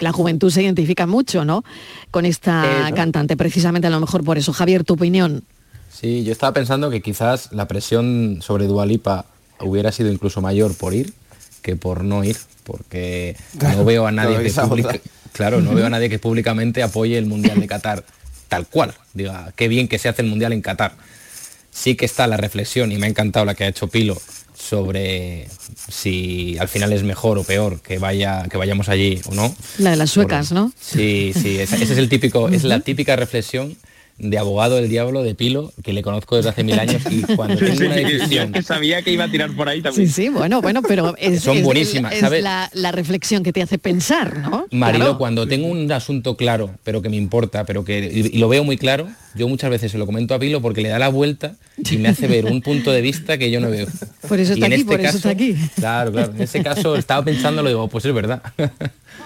la 0.00 0.12
juventud 0.12 0.50
se 0.50 0.62
identifica 0.62 1.06
mucho, 1.06 1.44
¿no? 1.44 1.64
Con 2.10 2.26
esta 2.26 2.86
Eso. 2.86 2.94
cantante, 2.96 3.36
precisamente 3.36 3.86
a 3.86 3.90
lo 3.90 4.00
mejor 4.00 4.24
por 4.24 4.38
eso. 4.38 4.52
Javier, 4.52 4.84
tu 4.84 4.94
opinión. 4.94 5.44
Sí, 5.90 6.24
yo 6.24 6.32
estaba 6.32 6.52
pensando 6.52 6.90
que 6.90 7.00
quizás 7.02 7.50
la 7.52 7.68
presión 7.68 8.38
sobre 8.42 8.66
Dualipa 8.66 9.26
hubiera 9.60 9.92
sido 9.92 10.10
incluso 10.10 10.40
mayor 10.40 10.74
por 10.74 10.94
ir 10.94 11.12
que 11.62 11.76
por 11.76 12.02
no 12.02 12.24
ir, 12.24 12.36
porque 12.64 13.36
no 13.60 13.84
veo 13.84 14.06
a 14.08 14.10
nadie 14.10 14.50
claro, 14.50 14.68
que 14.68 14.68
publica- 14.82 15.00
claro, 15.32 15.60
no 15.60 15.74
veo 15.74 15.86
a 15.86 15.90
nadie 15.90 16.08
que 16.08 16.18
públicamente 16.18 16.82
apoye 16.82 17.16
el 17.18 17.26
Mundial 17.26 17.60
de 17.60 17.68
Qatar 17.68 18.04
tal 18.48 18.66
cual. 18.66 18.92
Diga, 19.14 19.52
qué 19.54 19.68
bien 19.68 19.86
que 19.86 20.00
se 20.00 20.08
hace 20.08 20.22
el 20.22 20.28
Mundial 20.28 20.52
en 20.52 20.60
Qatar. 20.60 20.94
Sí 21.70 21.94
que 21.94 22.04
está 22.04 22.26
la 22.26 22.36
reflexión, 22.36 22.90
y 22.92 22.98
me 22.98 23.06
ha 23.06 23.08
encantado 23.10 23.46
la 23.46 23.54
que 23.54 23.62
ha 23.64 23.68
hecho 23.68 23.86
Pilo, 23.86 24.20
sobre 24.68 25.48
si 25.90 26.56
al 26.58 26.68
final 26.68 26.92
es 26.92 27.02
mejor 27.02 27.38
o 27.38 27.44
peor 27.44 27.80
que 27.80 27.98
vaya 27.98 28.44
que 28.50 28.56
vayamos 28.56 28.88
allí 28.88 29.20
o 29.26 29.34
no. 29.34 29.54
La 29.78 29.90
de 29.90 29.96
las 29.96 30.10
suecas, 30.10 30.52
¿no? 30.52 30.72
Sí, 30.80 31.32
sí, 31.34 31.58
esa- 31.58 31.76
ese 31.76 31.92
es 31.92 31.98
el 31.98 32.08
típico, 32.08 32.48
es 32.48 32.64
la 32.64 32.80
típica 32.80 33.16
reflexión 33.16 33.76
de 34.22 34.38
abogado 34.38 34.76
del 34.76 34.88
diablo 34.88 35.22
de 35.22 35.34
Pilo, 35.34 35.72
que 35.82 35.92
le 35.92 36.00
conozco 36.02 36.36
desde 36.36 36.48
hace 36.50 36.62
mil 36.64 36.78
años 36.78 37.02
y 37.10 37.20
cuando 37.36 37.58
Sí, 37.58 37.64
tengo 37.66 37.76
sí, 37.78 37.84
una 37.86 37.96
decisión 37.96 38.52
que 38.52 38.62
sabía 38.62 39.02
que 39.02 39.12
iba 39.12 39.24
a 39.24 39.30
tirar 39.30 39.54
por 39.54 39.68
ahí 39.68 39.82
también. 39.82 40.06
Sí, 40.08 40.12
sí, 40.14 40.28
bueno, 40.28 40.62
bueno, 40.62 40.80
pero 40.82 41.14
es, 41.18 41.42
Son 41.42 41.56
es- 41.58 41.64
buenísimas, 41.64 42.14
es 42.14 42.20
¿sabes? 42.20 42.42
la, 42.42 42.70
la 42.72 42.92
reflexión 42.92 43.42
que 43.42 43.52
te 43.52 43.60
hace 43.62 43.78
pensar, 43.78 44.38
¿no? 44.38 44.66
Marilo, 44.70 45.04
Claro. 45.06 45.18
cuando 45.18 45.46
tengo 45.48 45.66
un 45.66 45.90
asunto 45.90 46.36
claro, 46.36 46.70
pero 46.84 47.02
que 47.02 47.08
me 47.08 47.16
importa, 47.16 47.64
pero 47.64 47.84
que 47.84 47.98
y, 48.32 48.36
y 48.36 48.38
lo 48.38 48.48
veo 48.48 48.62
muy 48.64 48.78
claro, 48.78 49.08
yo 49.34 49.48
muchas 49.48 49.70
veces 49.70 49.90
se 49.90 49.98
lo 49.98 50.06
comento 50.06 50.34
a 50.34 50.38
Pilo 50.38 50.62
porque 50.62 50.82
le 50.82 50.88
da 50.90 50.98
la 51.00 51.08
vuelta 51.08 51.56
y 51.90 51.96
me 51.96 52.08
hace 52.10 52.28
ver 52.28 52.44
un 52.46 52.62
punto 52.62 52.92
de 52.92 53.00
vista 53.00 53.38
que 53.38 53.50
yo 53.50 53.60
no 53.60 53.70
veo. 53.70 53.86
Por 54.28 54.38
eso 54.38 54.52
Y 54.52 54.54
está 54.54 54.66
aquí, 54.66 54.74
este 54.76 54.86
por 54.86 55.00
eso 55.00 55.16
está 55.16 55.30
aquí. 55.30 55.56
Claro, 55.74 56.12
claro. 56.12 56.32
En 56.36 56.42
ese 56.42 56.62
caso 56.62 56.94
estaba 56.96 57.24
pensando, 57.24 57.62
lo 57.62 57.68
digo, 57.68 57.88
pues 57.88 58.04
es 58.04 58.14
verdad. 58.14 58.42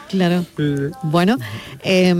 Claro. 0.09 0.45
Bueno, 1.03 1.37
eh, 1.83 2.15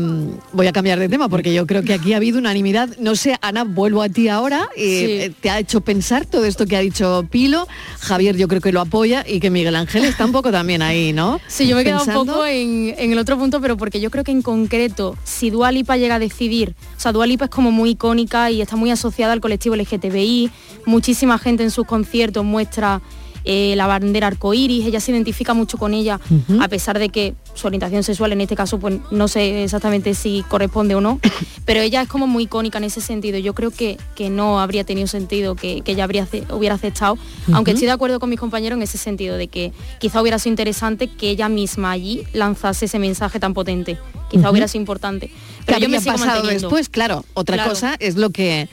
voy 0.53 0.67
a 0.67 0.73
cambiar 0.73 0.99
de 0.99 1.09
tema 1.09 1.29
porque 1.29 1.53
yo 1.55 1.67
creo 1.67 1.83
que 1.83 1.95
aquí 1.95 2.13
ha 2.13 2.17
habido 2.17 2.39
unanimidad. 2.39 2.89
No 2.99 3.17
sé, 3.17 3.37
Ana, 3.41 3.65
vuelvo 3.65 4.03
a 4.03 4.09
ti 4.09 4.29
ahora. 4.29 4.69
eh, 4.77 5.33
¿Te 5.41 5.51
ha 5.51 5.59
hecho 5.59 5.81
pensar 5.81 6.27
todo 6.27 6.45
esto 6.45 6.67
que 6.67 6.77
ha 6.77 6.81
dicho 6.81 7.27
Pilo? 7.31 7.67
Javier 8.01 8.37
yo 8.37 8.49
creo 8.49 8.61
que 8.61 8.73
lo 8.73 8.81
apoya 8.81 9.25
y 9.27 9.41
que 9.41 9.51
Miguel 9.51 9.77
Ángel 9.77 10.05
está 10.05 10.25
un 10.25 10.33
poco 10.33 10.51
también 10.51 10.83
ahí, 10.83 11.13
¿no? 11.13 11.41
Sí, 11.49 11.67
yo 11.67 11.77
me 11.77 11.83
he 11.83 11.85
quedado 11.85 12.05
un 12.05 12.27
poco 12.27 12.47
en, 12.47 12.95
en 12.99 13.13
el 13.13 13.19
otro 13.19 13.39
punto, 13.39 13.61
pero 13.61 13.77
porque 13.77 14.01
yo 14.01 14.11
creo 14.11 14.25
que 14.25 14.33
en 14.33 14.43
concreto, 14.43 15.17
si 15.25 15.51
Dua 15.51 15.73
Lipa 15.73 15.97
llega 15.97 16.17
a 16.17 16.19
decidir, 16.19 16.75
o 16.97 17.01
sea, 17.01 17.13
Dua 17.13 17.27
Lipa 17.27 17.47
es 17.47 17.51
como 17.51 17.71
muy 17.71 17.91
icónica 17.91 18.51
y 18.51 18.61
está 18.61 18.77
muy 18.77 18.91
asociada 18.91 19.33
al 19.33 19.41
colectivo 19.41 19.77
LGTBI, 19.77 20.51
muchísima 20.87 21.39
gente 21.39 21.63
en 21.63 21.71
sus 21.71 21.87
conciertos 21.87 22.45
muestra 22.45 23.01
eh, 23.49 23.75
la 23.77 23.87
bandera 23.87 24.27
arcoíris, 24.27 24.85
ella 24.87 24.99
se 25.01 25.13
identifica 25.13 25.55
mucho 25.55 25.79
con 25.79 25.95
ella, 25.95 26.21
a 26.61 26.69
pesar 26.69 26.99
de 26.99 27.09
que 27.11 27.35
su 27.55 27.67
orientación 27.69 28.03
sexual 28.03 28.33
en 28.33 28.41
este 28.41 28.57
caso, 28.57 28.79
pues 28.79 28.99
no 29.13 29.29
sé 29.29 29.63
exactamente 29.65 30.15
si 30.15 30.45
corresponde 30.49 30.95
o 30.97 31.01
no, 31.01 31.21
pero 31.65 31.81
ella 31.81 32.03
es 32.03 32.09
como 32.09 32.27
muy 32.27 32.43
icónica 32.45 32.79
en 32.79 32.85
ese 32.85 33.01
sentido. 33.01 33.39
Yo 33.39 33.55
creo 33.55 33.71
que, 33.71 33.99
que 34.17 34.31
no 34.31 34.61
habría 34.61 34.83
tenido 34.85 35.07
sentido 35.07 35.55
que, 35.55 35.81
que 35.83 35.93
ella 35.93 36.05
habría, 36.05 36.27
hubiera 36.51 36.75
aceptado, 36.75 37.17
aunque 37.53 37.71
estoy 37.71 37.87
de 37.87 37.93
acuerdo 37.93 38.19
con 38.21 38.29
mis 38.31 38.41
compañeros 38.41 38.77
en 38.77 38.83
ese 38.83 38.99
sentido, 38.99 39.37
de 39.37 39.47
que 39.49 39.73
quizá 40.01 40.21
hubiera 40.21 40.39
sido 40.41 40.53
interesante 40.53 41.07
que 41.09 41.31
ella 41.31 41.49
misma 41.49 41.93
allí 41.93 42.25
lanzase 42.33 42.87
ese 42.87 42.99
mensaje 42.99 43.39
tan 43.39 43.55
potente. 43.55 43.97
Quizá 44.29 44.51
hubiera 44.51 44.67
sido 44.67 44.83
importante. 44.83 45.29
¿Qué 45.29 45.35
Pero 45.67 45.79
yo 45.79 45.89
me 45.89 46.01
sigo 46.01 46.13
pasado 46.17 46.31
manteniendo. 46.41 46.69
después? 46.69 46.89
Claro, 46.89 47.25
otra 47.35 47.55
Claro. 47.57 47.71
cosa 47.71 47.95
es 48.01 48.17
lo 48.17 48.31
que 48.31 48.69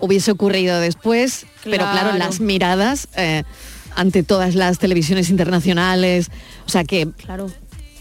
hubiese 0.00 0.30
ocurrido 0.30 0.78
después, 0.78 1.46
pero 1.64 1.78
claro, 1.78 2.10
Claro. 2.10 2.18
las 2.18 2.38
miradas 2.38 3.08
eh, 3.16 3.42
ante 3.98 4.22
todas 4.22 4.54
las 4.54 4.78
televisiones 4.78 5.28
internacionales, 5.30 6.30
o 6.66 6.68
sea 6.70 6.84
que, 6.84 7.08
claro. 7.16 7.50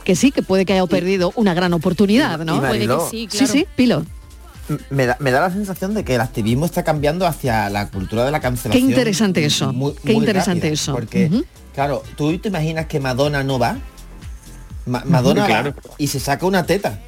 que 0.03 0.15
sí, 0.15 0.31
que 0.31 0.43
puede 0.43 0.63
que 0.65 0.73
haya 0.73 0.85
perdido 0.85 1.33
una 1.35 1.53
gran 1.53 1.73
oportunidad, 1.73 2.39
¿no? 2.39 2.57
y 2.57 2.61
Mariló, 2.61 3.07
sí, 3.09 3.27
sí, 3.31 3.65
Pilo. 3.75 4.05
Me 4.89 5.05
da, 5.05 5.15
me 5.19 5.31
da 5.31 5.39
la 5.41 5.49
sensación 5.51 5.93
de 5.93 6.03
que 6.03 6.15
el 6.15 6.21
activismo 6.21 6.65
está 6.65 6.83
cambiando 6.83 7.25
hacia 7.25 7.69
la 7.69 7.89
cultura 7.89 8.25
de 8.25 8.31
la 8.31 8.39
Qué 8.39 8.43
cancelación. 8.43 8.89
interesante 8.89 9.43
eso, 9.45 9.71
muy- 9.73 9.93
qué 9.93 10.11
muy 10.13 10.17
interesante 10.17 10.67
rápida, 10.67 10.73
eso. 10.73 10.93
Porque, 10.93 11.25
Ujú. 11.31 11.45
claro, 11.73 12.03
tú 12.17 12.37
te 12.37 12.49
imaginas 12.49 12.85
que 12.85 12.99
Madonna 12.99 13.43
no 13.43 13.57
va. 13.59 13.77
Ma- 14.85 15.03
Madonna 15.05 15.41
va 15.41 15.47
Claro. 15.47 15.73
y 15.97 16.07
se 16.07 16.19
saca 16.19 16.45
una 16.45 16.65
teta. 16.65 16.99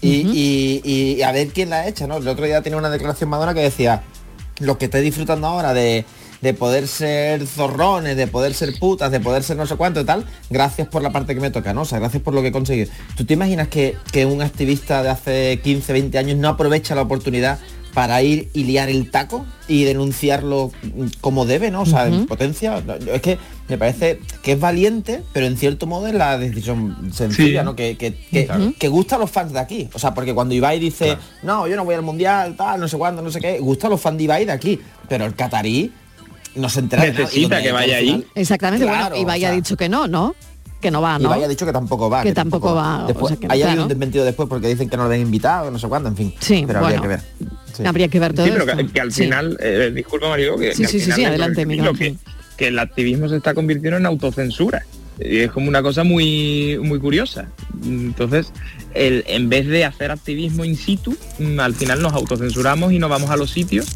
Y, 0.00 0.08
y- 0.32 0.80
y 0.84 1.22
a 1.22 1.30
ver 1.32 1.48
quién 1.48 1.68
la 1.68 1.86
echa, 1.86 2.06
¿no? 2.06 2.16
El 2.16 2.26
otro 2.28 2.46
día 2.46 2.62
tenía 2.62 2.78
una 2.78 2.88
declaración 2.90 3.28
Madonna 3.28 3.52
que 3.54 3.60
decía, 3.60 4.02
lo 4.60 4.78
que 4.78 4.86
estoy 4.86 5.02
disfrutando 5.02 5.46
ahora 5.48 5.74
de, 5.74 6.04
de 6.40 6.54
poder 6.54 6.88
ser 6.88 7.46
zorrones, 7.46 8.16
de 8.16 8.26
poder 8.26 8.54
ser 8.54 8.78
putas, 8.78 9.10
de 9.10 9.20
poder 9.20 9.42
ser 9.42 9.56
no 9.56 9.66
sé 9.66 9.76
cuánto 9.76 10.00
y 10.00 10.04
tal, 10.04 10.24
gracias 10.48 10.88
por 10.88 11.02
la 11.02 11.10
parte 11.10 11.34
que 11.34 11.40
me 11.40 11.50
toca, 11.50 11.74
¿no? 11.74 11.82
O 11.82 11.84
sea, 11.84 11.98
gracias 11.98 12.22
por 12.22 12.32
lo 12.34 12.40
que 12.42 12.48
he 12.48 12.52
conseguido. 12.52 12.90
¿Tú 13.16 13.24
te 13.24 13.34
imaginas 13.34 13.68
que, 13.68 13.96
que 14.12 14.24
un 14.26 14.40
activista 14.42 15.02
de 15.02 15.10
hace 15.10 15.60
15, 15.62 15.92
20 15.92 16.18
años 16.18 16.38
no 16.38 16.48
aprovecha 16.48 16.94
la 16.94 17.02
oportunidad 17.02 17.58
para 17.92 18.22
ir 18.22 18.48
y 18.54 18.62
liar 18.64 18.88
el 18.88 19.10
taco 19.10 19.44
y 19.66 19.82
denunciarlo 19.82 20.70
como 21.20 21.44
debe, 21.44 21.72
¿no? 21.72 21.82
O 21.82 21.86
sea, 21.86 22.06
en 22.06 22.24
potencia. 22.26 22.80
Es 23.12 23.20
que 23.20 23.36
me 23.68 23.76
parece 23.78 24.20
que 24.44 24.52
es 24.52 24.60
valiente, 24.60 25.22
pero 25.32 25.46
en 25.46 25.56
cierto 25.56 25.88
modo 25.88 26.06
es 26.06 26.14
la 26.14 26.38
decisión 26.38 27.10
sencilla, 27.12 27.60
Sí. 27.62 27.64
¿no? 27.64 27.74
Que, 27.74 27.96
que, 27.96 28.14
que- 28.14 28.46
Claro. 28.46 28.72
que 28.78 28.86
gusta 28.88 29.16
a 29.16 29.18
los 29.18 29.30
fans 29.30 29.52
de 29.52 29.58
aquí. 29.58 29.88
O 29.92 29.98
sea, 29.98 30.14
porque 30.14 30.32
cuando 30.32 30.54
Ibai 30.54 30.78
dice, 30.78 31.16
no, 31.42 31.66
yo 31.66 31.74
no 31.74 31.84
voy 31.84 31.96
al 31.96 32.02
mundial, 32.02 32.54
tal, 32.56 32.78
no 32.80 32.86
sé 32.86 32.96
cuándo, 32.96 33.22
no 33.22 33.30
sé 33.32 33.40
qué, 33.40 33.58
gusta 33.58 33.88
a 33.88 33.90
los 33.90 34.00
fans 34.00 34.18
de 34.18 34.24
Ibai 34.24 34.44
de 34.44 34.52
aquí. 34.52 34.78
Pero 35.08 35.24
el 35.26 35.34
catarí 35.34 35.92
no 36.54 36.68
se 36.68 36.80
entera. 36.80 37.04
Necesita 37.04 37.60
Y 37.60 37.62
que 37.64 37.72
vaya 37.72 37.96
al 37.98 38.04
final- 38.04 38.20
ahí. 38.20 38.26
Exactamente, 38.34 38.84
Claro, 38.86 39.10
bueno, 39.10 39.22
Ibai 39.22 39.38
o 39.38 39.40
sea, 39.40 39.48
ha 39.50 39.52
dicho 39.52 39.76
que 39.76 39.88
no, 39.88 40.06
¿no? 40.08 40.34
Que 40.80 40.90
no 40.90 41.02
va, 41.02 41.18
¿no? 41.18 41.26
Ibai 41.28 41.44
ha 41.44 41.48
dicho 41.48 41.66
que 41.66 41.72
tampoco 41.72 42.08
va. 42.08 42.22
Que 42.22 42.32
tampoco 42.32 42.74
va, 42.74 43.04
o 43.04 43.06
Después, 43.08 43.28
sea 43.28 43.36
que, 43.40 43.46
hay 43.50 43.58
claro. 43.60 43.70
alguien 43.72 43.88
desmentido 43.88 44.24
después 44.24 44.48
porque 44.48 44.68
dicen 44.68 44.88
que 44.88 44.96
no 44.96 45.02
lo 45.04 45.08
habían 45.10 45.22
invitado, 45.26 45.70
no 45.70 45.78
sé 45.78 45.88
cuándo, 45.88 46.08
en 46.08 46.16
fin. 46.16 46.34
Sí, 46.40 46.64
pero 46.66 46.80
bueno. 46.80 46.86
habría 46.96 47.00
que 47.02 47.08
ver. 47.08 47.20
Sí. 47.74 47.86
Habría 47.86 48.08
que 48.08 48.20
ver 48.20 48.32
todo 48.34 48.46
Sí, 48.46 48.52
pero 48.52 48.64
esto. 48.64 48.76
que, 48.76 48.92
que 48.92 49.00
al 49.00 49.12
Sí. 49.12 49.22
final, 49.24 49.56
eh, 49.60 49.92
disculpa 49.94 50.28
Mario, 50.28 50.56
que, 50.56 50.72
Sí, 50.72 50.78
que 50.78 50.84
al 50.86 50.90
sí, 50.90 50.98
sí, 50.98 51.04
final 51.04 51.16
sí, 51.16 51.22
es 51.22 51.28
adelante, 51.28 51.64
lo 51.66 51.92
que- 51.94 51.98
que, 52.12 52.16
que 52.56 52.68
el 52.68 52.78
activismo 52.78 53.28
se 53.28 53.36
está 53.36 53.54
convirtiendo 53.54 53.96
en 53.98 54.06
autocensura. 54.06 54.84
Y 55.22 55.40
es 55.40 55.50
como 55.50 55.68
una 55.68 55.82
cosa 55.82 56.02
muy, 56.02 56.78
muy 56.82 56.98
curiosa. 56.98 57.46
Entonces, 57.84 58.52
el, 58.94 59.22
en 59.26 59.50
vez 59.50 59.66
de 59.66 59.84
hacer 59.84 60.10
activismo 60.10 60.64
in 60.64 60.76
situ, 60.76 61.14
mm, 61.38 61.60
al 61.60 61.74
final 61.74 62.00
nos 62.00 62.14
autocensuramos 62.14 62.92
y 62.92 62.98
nos 62.98 63.10
vamos 63.10 63.28
a 63.30 63.36
los 63.36 63.50
sitios 63.50 63.86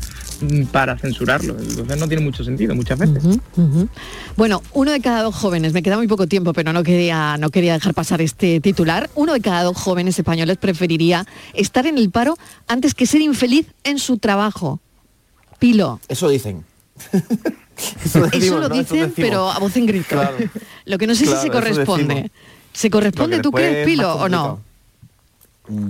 para 0.72 0.98
censurarlo. 0.98 1.56
Entonces 1.58 1.98
no 1.98 2.08
tiene 2.08 2.22
mucho 2.22 2.44
sentido 2.44 2.74
muchas 2.74 2.98
veces. 2.98 3.22
Bueno, 4.36 4.62
uno 4.72 4.92
de 4.92 5.00
cada 5.00 5.22
dos 5.22 5.34
jóvenes, 5.34 5.72
me 5.72 5.82
queda 5.82 5.96
muy 5.96 6.08
poco 6.08 6.26
tiempo, 6.26 6.52
pero 6.52 6.72
no 6.72 6.82
quería, 6.82 7.36
no 7.38 7.50
quería 7.50 7.74
dejar 7.74 7.94
pasar 7.94 8.20
este 8.20 8.60
titular. 8.60 9.10
Uno 9.14 9.32
de 9.32 9.40
cada 9.40 9.62
dos 9.62 9.76
jóvenes 9.76 10.18
españoles 10.18 10.56
preferiría 10.58 11.26
estar 11.52 11.86
en 11.86 11.98
el 11.98 12.10
paro 12.10 12.36
antes 12.68 12.94
que 12.94 13.06
ser 13.06 13.20
infeliz 13.20 13.66
en 13.84 13.98
su 13.98 14.18
trabajo. 14.18 14.80
Pilo. 15.58 16.00
Eso 16.08 16.28
dicen. 16.28 16.64
Eso, 18.04 18.26
decimos, 18.26 18.60
lo 18.60 18.68
dicen, 18.68 19.12
pero 19.16 19.50
a 19.50 19.58
voz 19.58 19.76
en 19.76 19.86
grito. 19.86 20.06
Claro. 20.10 20.36
Lo 20.84 20.96
que 20.96 21.06
no 21.08 21.14
sé 21.14 21.24
Claro, 21.24 21.40
si 21.40 21.46
se 21.46 21.52
corresponde. 21.52 22.30
¿Se 22.72 22.90
corresponde, 22.90 23.40
tú 23.40 23.50
crees, 23.50 23.78
es 23.78 23.86
Pilo, 23.86 24.14
o 24.14 24.28
no? 24.28 24.60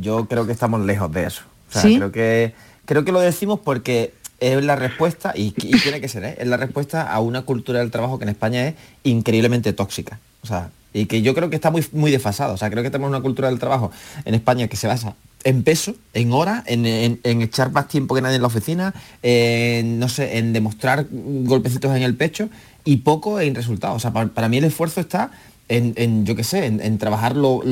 Yo 0.01 0.27
creo 0.27 0.47
que 0.47 0.53
estamos 0.53 0.81
lejos 0.81 1.13
de 1.13 1.27
eso. 1.27 1.43
O 1.69 1.73
sea, 1.73 1.83
¿Sí? 1.83 1.97
creo 1.97 2.13
que 2.13 2.55
creo 2.85 3.05
que 3.05 3.13
lo 3.13 3.21
decimos 3.21 3.61
porque 3.63 4.15
es 4.41 4.64
la 4.64 4.76
respuesta, 4.76 5.32
y, 5.35 5.53
tiene 5.53 6.01
que 6.01 6.09
ser, 6.09 6.24
¿eh? 6.24 6.37
es 6.39 6.47
la 6.47 6.57
respuesta 6.57 7.11
a 7.11 7.20
una 7.20 7.43
cultura 7.43 7.80
del 7.80 7.91
trabajo 7.91 8.18
que 8.18 8.24
en 8.24 8.30
España 8.30 8.68
es 8.68 8.74
increíblemente 9.05 9.72
tóxica. 9.72 10.18
O 10.43 10.47
sea, 10.47 10.70
y 10.93 11.07
que 11.07 11.22
yo 11.22 11.35
creo 11.35 11.51
que 11.51 11.57
está 11.57 11.70
muy, 11.70 11.85
muy 11.93 12.11
desfasado. 12.11 12.55
O 12.55 12.57
sea, 12.57 12.70
creo 12.70 12.82
que 12.82 12.91
tenemos 12.91 13.11
una 13.11 13.20
cultura 13.20 13.49
del 13.49 13.59
trabajo 13.59 13.91
en 14.24 14.35
España 14.35 14.68
que 14.68 14.76
se 14.76 14.87
basa 14.87 15.14
en 15.43 15.62
peso, 15.62 15.95
en 16.14 16.32
horas, 16.32 16.62
en, 16.66 16.87
en- 16.87 17.43
echar 17.43 17.70
más 17.70 17.89
tiempo 17.89 18.14
que 18.14 18.22
nadie 18.22 18.37
en 18.37 18.43
la 18.43 18.49
oficina, 18.49 18.95
en, 19.22 19.99
no 19.99 20.09
sé, 20.09 20.39
en 20.39 20.53
demostrar 20.53 21.07
golpecitos 21.11 21.95
en 21.95 22.03
el 22.03 22.14
pecho 22.14 22.49
y 22.85 22.99
poco 22.99 23.41
en 23.41 23.55
resultados. 23.55 23.97
O 23.97 24.01
sea, 24.01 24.12
para 24.12 24.49
mí 24.49 24.59
el 24.59 24.64
esfuerzo 24.64 25.01
está 25.01 25.30
en, 25.77 25.93
en, 25.97 26.27
yo 26.27 26.35
qué 26.37 26.45
sé, 26.45 26.66
en, 26.66 26.81
en 26.81 26.99
trabajar 26.99 27.37
lo, 27.37 27.62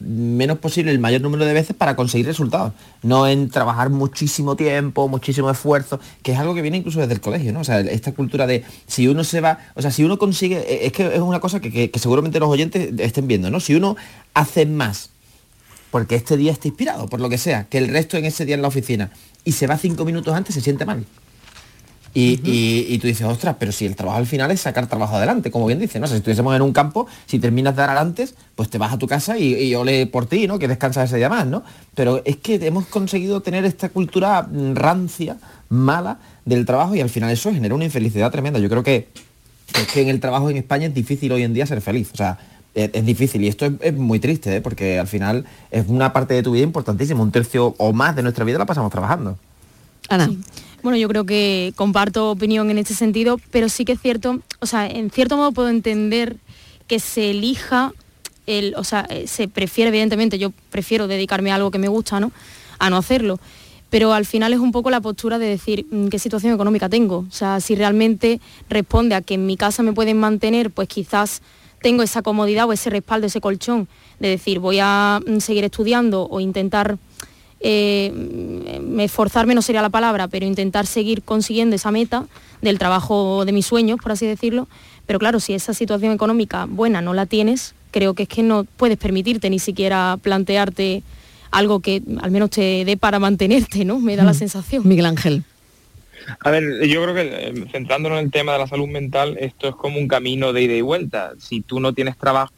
menos 0.00 0.58
posible, 0.58 0.90
el 0.90 0.98
mayor 0.98 1.20
número 1.20 1.44
de 1.44 1.52
veces 1.52 1.74
para 1.76 1.96
conseguir 1.96 2.26
resultados. 2.26 2.72
No 3.02 3.26
en 3.26 3.50
trabajar 3.50 3.90
muchísimo 3.90 4.56
tiempo, 4.56 5.08
muchísimo 5.08 5.50
esfuerzo, 5.50 6.00
que 6.22 6.32
es 6.32 6.38
algo 6.38 6.54
que 6.54 6.62
viene 6.62 6.78
incluso 6.78 7.00
desde 7.00 7.14
el 7.14 7.20
colegio, 7.20 7.52
¿no? 7.52 7.60
O 7.60 7.64
sea, 7.64 7.80
esta 7.80 8.12
cultura 8.12 8.46
de 8.46 8.64
si 8.86 9.08
uno 9.08 9.24
se 9.24 9.40
va, 9.40 9.58
o 9.74 9.82
sea, 9.82 9.90
si 9.90 10.04
uno 10.04 10.18
consigue, 10.18 10.58
eh, 10.58 10.86
es 10.86 10.92
que 10.92 11.06
es 11.14 11.20
una 11.20 11.40
cosa 11.40 11.60
que, 11.60 11.70
que- 11.70 11.90
que 11.90 11.98
seguramente 11.98 12.38
los 12.40 12.48
oyentes 12.48 12.90
estén 12.98 13.26
viendo, 13.28 13.50
¿no? 13.50 13.60
Si 13.60 13.74
uno 13.74 13.96
hace 14.34 14.66
más 14.66 15.10
porque 15.90 16.16
este 16.16 16.36
día 16.36 16.52
está 16.52 16.68
inspirado, 16.68 17.06
por 17.08 17.18
lo 17.20 17.28
que 17.30 17.38
sea, 17.38 17.64
que 17.64 17.78
el 17.78 17.88
resto 17.88 18.16
en 18.18 18.26
ese 18.26 18.44
día 18.44 18.54
en 18.56 18.62
la 18.62 18.68
oficina 18.68 19.10
y 19.44 19.52
se 19.52 19.66
va 19.66 19.78
cinco 19.78 20.04
minutos 20.04 20.34
antes, 20.34 20.54
se 20.54 20.60
siente 20.60 20.84
mal. 20.84 21.04
Y, 22.18 22.40
y- 22.50 22.86
y 22.94 22.98
tú 22.98 23.06
dices, 23.06 23.26
ostras, 23.26 23.56
pero 23.58 23.70
si 23.70 23.86
el 23.86 23.94
trabajo 23.94 24.18
al 24.18 24.26
final 24.26 24.50
es 24.50 24.60
sacar 24.60 24.86
trabajo 24.88 25.16
adelante, 25.16 25.50
como 25.50 25.66
bien 25.66 25.78
dice, 25.78 25.98
¿no? 26.00 26.04
O 26.04 26.08
sea, 26.08 26.16
si 26.16 26.18
estuviésemos 26.20 26.54
en 26.56 26.62
un 26.62 26.72
campo, 26.72 27.06
si 27.26 27.38
terminas 27.38 27.76
de 27.76 27.82
dar 27.82 27.96
antes, 27.96 28.34
pues 28.56 28.68
te 28.70 28.78
vas 28.78 28.92
a 28.92 28.98
tu 28.98 29.06
casa 29.06 29.38
y, 29.38 29.54
y 29.54 29.74
ole 29.74 30.06
por 30.06 30.26
ti, 30.26 30.46
¿no? 30.46 30.58
Que 30.58 30.66
descansas 30.68 31.04
ese 31.08 31.16
día 31.18 31.28
más, 31.28 31.46
¿no? 31.46 31.62
Pero 31.94 32.22
es 32.24 32.36
que 32.36 32.54
hemos 32.66 32.86
conseguido 32.86 33.40
tener 33.40 33.64
esta 33.64 33.88
cultura 33.90 34.42
mm, 34.42 34.74
rancia, 34.74 35.36
mala 35.68 36.18
del 36.44 36.64
trabajo 36.66 36.94
y 36.94 37.00
al 37.00 37.10
final 37.10 37.30
eso 37.30 37.52
genera 37.52 37.74
una 37.74 37.84
infelicidad 37.84 38.30
tremenda. 38.30 38.58
Yo 38.58 38.68
creo 38.68 38.82
que, 38.82 39.08
que 39.72 39.80
es 39.82 39.86
que 39.88 40.00
en 40.00 40.08
el 40.08 40.18
trabajo 40.18 40.48
en 40.50 40.56
España 40.56 40.86
es 40.86 40.94
difícil 40.94 41.30
hoy 41.32 41.42
en 41.42 41.52
día 41.54 41.66
ser 41.66 41.80
feliz. 41.82 42.10
O 42.14 42.16
sea, 42.16 42.38
es, 42.74 42.90
es 42.94 43.04
difícil 43.04 43.42
y 43.44 43.48
esto 43.48 43.66
es, 43.66 43.72
es 43.80 43.94
muy 43.94 44.18
triste, 44.18 44.56
¿eh? 44.56 44.60
porque 44.60 44.98
al 44.98 45.06
final 45.06 45.44
es 45.70 45.84
una 45.88 46.12
parte 46.12 46.34
de 46.34 46.42
tu 46.42 46.52
vida 46.52 46.64
importantísima. 46.64 47.22
Un 47.22 47.30
tercio 47.32 47.74
o 47.78 47.92
más 47.92 48.16
de 48.16 48.22
nuestra 48.22 48.44
vida 48.44 48.58
la 48.58 48.66
pasamos 48.66 48.90
trabajando. 48.90 49.36
Ana. 50.08 50.30
Bueno, 50.82 50.96
yo 50.96 51.08
creo 51.08 51.24
que 51.24 51.72
comparto 51.76 52.30
opinión 52.30 52.70
en 52.70 52.78
este 52.78 52.94
sentido, 52.94 53.40
pero 53.50 53.68
sí 53.68 53.84
que 53.84 53.92
es 53.92 54.00
cierto, 54.00 54.40
o 54.60 54.66
sea, 54.66 54.86
en 54.86 55.10
cierto 55.10 55.36
modo 55.36 55.52
puedo 55.52 55.68
entender 55.68 56.36
que 56.86 57.00
se 57.00 57.30
elija 57.30 57.92
el, 58.46 58.74
o 58.76 58.84
sea, 58.84 59.06
eh, 59.10 59.26
se 59.26 59.48
prefiere, 59.48 59.88
evidentemente, 59.88 60.38
yo 60.38 60.52
prefiero 60.70 61.06
dedicarme 61.08 61.50
a 61.50 61.56
algo 61.56 61.70
que 61.70 61.78
me 61.78 61.88
gusta, 61.88 62.20
¿no? 62.20 62.32
A 62.78 62.90
no 62.90 62.96
hacerlo. 62.96 63.38
Pero 63.90 64.12
al 64.12 64.24
final 64.24 64.52
es 64.52 64.58
un 64.60 64.72
poco 64.72 64.90
la 64.90 65.00
postura 65.00 65.38
de 65.38 65.46
decir 65.46 65.86
mm, 65.90 66.08
qué 66.08 66.18
situación 66.18 66.54
económica 66.54 66.88
tengo. 66.88 67.26
O 67.28 67.32
sea, 67.32 67.60
si 67.60 67.74
realmente 67.74 68.40
responde 68.68 69.14
a 69.14 69.22
que 69.22 69.34
en 69.34 69.46
mi 69.46 69.56
casa 69.56 69.82
me 69.82 69.92
pueden 69.92 70.18
mantener, 70.18 70.70
pues 70.70 70.88
quizás 70.88 71.42
tengo 71.82 72.02
esa 72.02 72.22
comodidad 72.22 72.68
o 72.68 72.72
ese 72.72 72.90
respaldo, 72.90 73.26
ese 73.26 73.40
colchón 73.40 73.88
de 74.18 74.28
decir 74.28 74.60
voy 74.60 74.78
a 74.80 75.20
mm, 75.26 75.38
seguir 75.38 75.64
estudiando 75.64 76.26
o 76.30 76.40
intentar 76.40 76.98
eh, 77.60 78.12
esforzarme 79.00 79.54
no 79.54 79.62
sería 79.62 79.82
la 79.82 79.90
palabra, 79.90 80.28
pero 80.28 80.46
intentar 80.46 80.86
seguir 80.86 81.22
consiguiendo 81.22 81.76
esa 81.76 81.90
meta 81.90 82.26
del 82.62 82.78
trabajo 82.78 83.44
de 83.44 83.52
mis 83.52 83.66
sueños, 83.66 83.98
por 84.02 84.12
así 84.12 84.26
decirlo. 84.26 84.68
Pero 85.06 85.18
claro, 85.18 85.40
si 85.40 85.54
esa 85.54 85.74
situación 85.74 86.12
económica 86.12 86.66
buena 86.68 87.00
no 87.00 87.14
la 87.14 87.26
tienes, 87.26 87.74
creo 87.90 88.14
que 88.14 88.24
es 88.24 88.28
que 88.28 88.42
no 88.42 88.64
puedes 88.64 88.98
permitirte 88.98 89.48
ni 89.50 89.58
siquiera 89.58 90.18
plantearte 90.20 91.02
algo 91.50 91.80
que 91.80 92.02
al 92.20 92.30
menos 92.30 92.50
te 92.50 92.84
dé 92.84 92.96
para 92.96 93.18
mantenerte, 93.18 93.84
¿no? 93.84 93.98
Me 94.00 94.16
da 94.16 94.24
la 94.24 94.32
Mm. 94.32 94.34
sensación. 94.34 94.86
Miguel 94.86 95.06
Ángel. 95.06 95.44
A 96.40 96.50
ver, 96.50 96.62
yo 96.86 97.02
creo 97.02 97.14
que 97.14 97.22
eh, 97.22 97.64
centrándonos 97.72 98.18
en 98.18 98.26
el 98.26 98.30
tema 98.30 98.52
de 98.52 98.58
la 98.58 98.66
salud 98.66 98.86
mental, 98.88 99.38
esto 99.40 99.68
es 99.68 99.74
como 99.76 99.98
un 99.98 100.08
camino 100.08 100.52
de 100.52 100.62
ida 100.62 100.74
y 100.74 100.82
vuelta. 100.82 101.32
Si 101.38 101.62
tú 101.62 101.80
no 101.80 101.94
tienes 101.94 102.18
trabajo, 102.18 102.52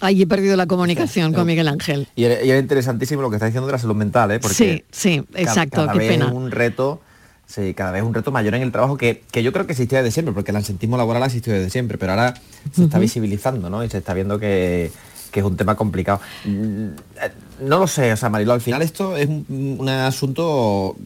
Ahí 0.00 0.22
he 0.22 0.26
perdido 0.26 0.56
la 0.56 0.66
comunicación 0.66 1.32
con 1.32 1.46
Miguel 1.46 1.68
Ángel. 1.68 2.08
Y 2.16 2.24
era, 2.24 2.42
y 2.42 2.50
era 2.50 2.58
interesantísimo 2.58 3.22
lo 3.22 3.30
que 3.30 3.36
está 3.36 3.46
diciendo 3.46 3.66
de 3.66 3.72
la 3.72 3.78
salud 3.78 3.94
mental, 3.94 4.30
¿eh? 4.32 4.40
Porque 4.40 4.54
Sí, 4.54 4.84
sí, 4.90 5.22
exacto, 5.34 5.76
cada 5.86 5.92
qué 5.92 5.98
vez 5.98 6.08
pena. 6.08 6.32
un 6.32 6.50
reto, 6.50 7.00
sí, 7.46 7.74
cada 7.74 7.92
vez 7.92 8.02
un 8.02 8.12
reto 8.12 8.32
mayor 8.32 8.54
en 8.56 8.62
el 8.62 8.72
trabajo 8.72 8.96
que, 8.96 9.22
que 9.30 9.42
yo 9.42 9.52
creo 9.52 9.66
que 9.66 9.72
existía 9.72 9.98
desde 10.02 10.10
siempre, 10.12 10.34
porque 10.34 10.50
el 10.50 10.56
absentismo 10.56 10.96
laboral 10.96 11.22
ha 11.22 11.26
existido 11.26 11.56
desde 11.56 11.70
siempre, 11.70 11.96
pero 11.96 12.12
ahora 12.12 12.34
se 12.72 12.84
está 12.84 12.98
visibilizando, 12.98 13.70
¿no? 13.70 13.84
Y 13.84 13.88
se 13.88 13.98
está 13.98 14.14
viendo 14.14 14.38
que, 14.38 14.90
que 15.30 15.40
es 15.40 15.46
un 15.46 15.56
tema 15.56 15.76
complicado. 15.76 16.20
Mm, 16.44 16.88
No 17.66 17.78
lo 17.78 17.86
sé, 17.86 18.12
o 18.12 18.16
sea, 18.16 18.28
Marilo, 18.30 18.52
al 18.52 18.60
final 18.60 18.82
esto 18.82 19.16
es 19.16 19.28
un, 19.28 19.76
un 19.78 19.88
asunto. 19.88 20.96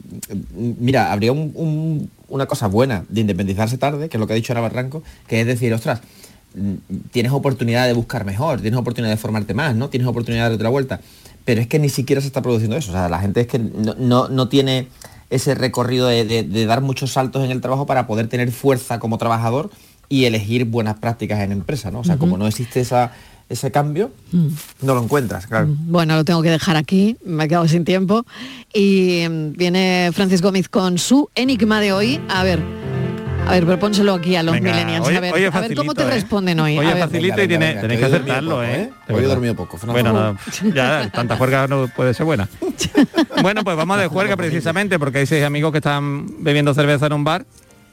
mm, 0.56 0.72
Mira, 0.78 1.12
habría 1.12 1.30
un- 1.32 1.52
un- 1.54 2.10
una 2.30 2.46
cosa 2.46 2.66
buena 2.68 3.04
de 3.08 3.20
independizarse 3.20 3.76
tarde, 3.78 4.08
que 4.08 4.16
es 4.16 4.20
lo 4.20 4.26
que 4.26 4.32
ha 4.32 4.36
dicho 4.36 4.52
ahora 4.52 4.62
Barranco, 4.62 5.02
que 5.26 5.40
es 5.42 5.46
decir, 5.46 5.72
ostras, 5.74 6.00
tienes 7.10 7.32
oportunidad 7.32 7.86
de 7.86 7.92
buscar 7.92 8.24
mejor, 8.24 8.60
tienes 8.60 8.78
oportunidad 8.78 9.12
de 9.12 9.16
formarte 9.16 9.54
más, 9.54 9.74
¿no? 9.76 9.88
Tienes 9.88 10.08
oportunidad 10.08 10.44
de 10.44 10.50
darte 10.50 10.64
la 10.64 10.70
vuelta. 10.70 11.00
Pero 11.44 11.60
es 11.60 11.66
que 11.66 11.78
ni 11.78 11.88
siquiera 11.88 12.20
se 12.20 12.26
está 12.26 12.42
produciendo 12.42 12.76
eso. 12.76 12.90
O 12.90 12.94
sea, 12.94 13.08
la 13.08 13.20
gente 13.20 13.40
es 13.42 13.46
que 13.46 13.58
no, 13.58 13.94
no- 13.98 14.28
no 14.28 14.48
tiene 14.48 14.88
ese 15.30 15.54
recorrido 15.54 16.06
de, 16.08 16.24
de- 16.24 16.42
de 16.42 16.66
dar 16.66 16.80
muchos 16.80 17.12
saltos 17.12 17.44
en 17.44 17.50
el 17.50 17.60
trabajo 17.60 17.86
para 17.86 18.06
poder 18.06 18.28
tener 18.28 18.50
fuerza 18.52 18.98
como 18.98 19.18
trabajador 19.18 19.70
y 20.08 20.24
elegir 20.24 20.64
buenas 20.64 20.98
prácticas 20.98 21.40
en 21.40 21.52
empresa, 21.52 21.90
¿no? 21.90 22.00
O 22.00 22.04
sea, 22.04 22.16
como 22.16 22.38
no 22.38 22.46
existe 22.46 22.80
esa, 22.80 23.12
ese 23.50 23.70
cambio, 23.70 24.10
Mm. 24.32 24.46
no 24.82 24.94
lo 24.94 25.02
encuentras, 25.02 25.46
claro. 25.46 25.68
Bueno, 25.70 26.16
lo 26.16 26.24
tengo 26.24 26.40
que 26.42 26.50
dejar 26.50 26.76
aquí, 26.76 27.16
me 27.24 27.44
he 27.44 27.48
quedado 27.48 27.68
sin 27.68 27.84
tiempo. 27.84 28.24
Y 28.74 29.24
mm, 29.28 29.52
viene 29.52 30.10
Francis 30.14 30.40
Gómez 30.42 30.68
con 30.70 30.96
su 30.98 31.28
enigma 31.34 31.80
de 31.80 31.92
hoy. 31.92 32.20
A 32.30 32.42
ver, 32.42 32.60
a 33.48 33.52
ver, 33.52 33.64
propónselo 33.66 34.14
aquí 34.14 34.36
a 34.36 34.42
los 34.42 34.54
Venga, 34.54 34.70
millennials. 34.72 35.06
hoy- 35.06 35.16
a 35.16 35.20
ver, 35.20 35.34
hoy 35.34 35.44
es 35.44 35.54
a 35.54 35.60
ver 35.60 35.74
cómo 35.74 35.94
te 35.94 36.02
¿eh? 36.02 36.10
responden 36.10 36.60
hoy. 36.60 36.78
Hoy 36.78 36.86
A 36.86 37.04
es 37.04 37.06
y 37.14 37.46
tiene- 37.48 37.74
tenéis 37.74 38.00
que 38.00 38.06
acertarlo, 38.06 38.62
¿eh? 38.62 38.90
Hoy 39.08 39.24
he 39.24 39.26
dormido 39.26 39.54
poco, 39.54 39.78
Fernando. 39.78 40.02
Bueno, 40.12 40.38
no, 40.62 40.74
ya 40.74 41.10
tanta 41.10 41.36
juerga 41.36 41.66
no 41.66 41.88
puede 41.88 42.14
ser 42.14 42.26
buena. 42.26 42.48
Bueno, 43.42 43.64
pues 43.64 43.76
vamos 43.76 43.98
de 43.98 44.06
juerga 44.08 44.36
precisamente 44.36 44.98
porque 44.98 45.18
hay 45.18 45.26
seis 45.26 45.44
amigos 45.44 45.72
que 45.72 45.78
están 45.78 46.26
bebiendo 46.42 46.74
cerveza 46.74 47.06
en 47.06 47.12
un 47.12 47.24
bar 47.24 47.46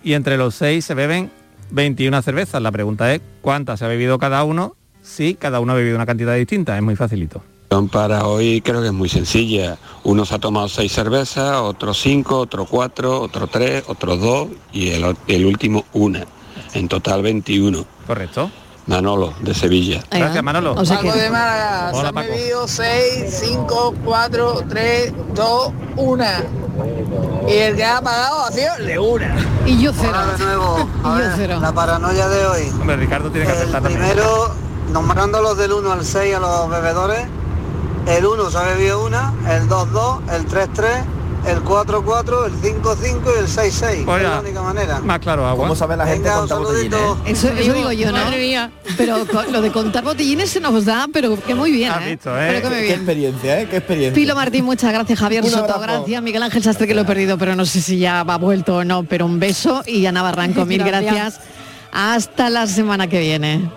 y 0.03 0.13
entre 0.13 0.37
los 0.37 0.55
seis 0.55 0.85
se 0.85 0.93
beben 0.93 1.31
21 1.71 2.21
cervezas. 2.21 2.61
La 2.61 2.71
pregunta 2.71 3.13
es 3.13 3.21
cuántas 3.41 3.79
se 3.79 3.85
ha 3.85 3.87
bebido 3.87 4.17
cada 4.19 4.43
uno 4.43 4.75
si 5.01 5.35
cada 5.35 5.59
uno 5.59 5.73
ha 5.73 5.75
bebido 5.75 5.95
una 5.95 6.05
cantidad 6.05 6.35
distinta. 6.35 6.75
Es 6.75 6.83
muy 6.83 6.95
facilito. 6.95 7.43
Para 7.91 8.25
hoy 8.25 8.61
creo 8.61 8.81
que 8.81 8.87
es 8.87 8.93
muy 8.93 9.09
sencilla. 9.09 9.77
Uno 10.03 10.23
se 10.25 10.35
ha 10.35 10.39
tomado 10.39 10.69
seis 10.69 10.93
cervezas, 10.93 11.57
otro 11.59 11.93
cinco, 11.93 12.39
otro 12.39 12.65
cuatro, 12.65 13.19
otro 13.19 13.47
tres, 13.47 13.83
otro 13.87 14.15
dos 14.15 14.47
y 14.71 14.91
el, 14.91 15.45
último 15.45 15.83
una. 15.91 16.25
En 16.73 16.87
total 16.87 17.21
21. 17.21 17.85
Correcto. 18.07 18.49
Manolo, 18.87 19.33
de 19.41 19.53
Sevilla. 19.53 20.03
Gracias, 20.11 20.43
Manolo. 20.43 20.73
O 20.73 20.85
sea 20.85 20.99
que- 20.99 21.07
Paco 21.07 21.19
de 21.19 21.29
Málaga, 21.29 21.89
se 21.91 21.97
Hola, 21.97 22.09
han 22.09 22.15
Paco. 22.15 22.27
bebido 22.29 22.67
6, 22.67 23.25
5, 23.41 23.95
4, 24.05 24.63
3, 24.69 25.13
2, 25.33 25.71
1. 25.97 26.25
Y 27.49 27.51
el 27.53 27.75
que 27.75 27.83
ha 27.83 27.99
pagado 28.01 28.45
ha 28.45 28.51
sido 28.51 28.75
de 28.85 28.99
una. 28.99 29.35
Y 29.65 29.81
yo 29.81 29.91
cero. 29.93 30.11
Hola 30.13 30.33
de 30.37 30.45
nuevo. 30.45 30.89
Y 31.03 31.19
yo 31.19 31.29
cero. 31.35 31.59
La 31.61 31.73
paranoia 31.73 32.27
de 32.27 32.45
hoy. 32.45 32.69
Hombre, 32.79 32.95
Ricardo 32.97 33.29
tiene 33.31 33.47
que 33.47 33.53
también. 33.71 33.97
primero, 33.99 34.53
nombrando 34.91 35.41
los 35.41 35.57
del 35.57 35.73
1 35.73 35.91
al 35.91 36.05
6 36.05 36.35
a 36.35 36.39
los 36.39 36.69
bebedores. 36.69 37.25
El 38.07 38.25
1 38.25 38.51
se 38.51 38.57
ha 38.57 38.63
bebido 38.63 39.03
una, 39.05 39.33
el 39.49 39.67
2, 39.67 39.91
2, 39.91 40.19
el 40.33 40.45
3, 40.45 40.69
3, 40.73 40.89
el 41.47 41.61
4, 41.61 42.03
4, 42.05 42.45
el 42.45 42.53
5, 42.61 42.95
5 43.01 43.31
y 43.35 43.39
el 43.39 43.47
6, 43.47 43.73
6. 43.73 44.01
Pues 44.05 44.17
es 44.17 44.23
ya. 44.23 44.29
la 44.35 44.39
única 44.41 44.61
manera. 44.61 44.99
Más 44.99 45.19
claro 45.19 45.45
agua. 45.47 45.65
¿Cómo 45.65 45.75
sabe 45.75 45.97
la 45.97 46.05
gente 46.05 46.23
Venga, 46.29 46.37
contar 46.39 46.59
botellines? 46.59 46.99
eh? 46.99 47.13
Eso, 47.25 47.47
eso 47.49 47.73
digo 47.73 47.91
yo, 47.91 48.11
¿no? 48.11 48.17
Madre 48.23 48.37
mía. 48.39 48.71
Pero 48.97 49.25
lo 49.51 49.61
de 49.61 49.71
contar 49.71 50.03
botellines 50.03 50.49
se 50.51 50.59
nos 50.59 50.85
da, 50.85 51.07
pero 51.11 51.35
que 51.43 51.55
muy 51.55 51.71
bien, 51.71 51.91
Has 51.91 52.03
¿eh? 52.03 52.09
visto, 52.11 52.29
¿eh? 52.39 52.47
Pero 52.47 52.61
que 52.61 52.67
muy 52.67 52.75
Qué 52.77 52.81
bien. 52.83 52.95
experiencia, 52.95 53.61
¿eh? 53.61 53.67
Qué 53.69 53.77
experiencia. 53.77 54.13
Pilo 54.15 54.35
Martín, 54.35 54.65
muchas 54.65 54.91
gracias. 54.93 55.19
Javier 55.19 55.43
Un 55.43 55.49
Soto, 55.49 55.63
abrazo. 55.73 55.81
gracias. 56.01 56.21
Miguel 56.21 56.43
Ángel 56.43 56.63
Sastre, 56.63 56.87
que 56.87 56.93
lo 56.93 57.01
he 57.01 57.05
perdido, 57.05 57.37
pero 57.39 57.55
no 57.55 57.65
sé 57.65 57.81
si 57.81 57.97
ya 57.97 58.23
va 58.23 58.37
vuelto 58.37 58.77
o 58.77 58.83
no. 58.83 59.03
Pero 59.03 59.25
un 59.25 59.39
beso. 59.39 59.81
Y 59.87 60.05
Ana 60.05 60.21
Barranco, 60.21 60.63
mil 60.67 60.83
Gracias. 60.83 61.13
gracias. 61.15 61.39
Hasta 61.91 62.49
la 62.51 62.67
semana 62.67 63.07
que 63.07 63.19
viene. 63.19 63.69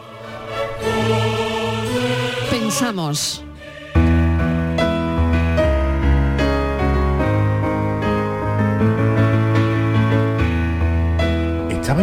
Pensamos. 2.50 3.42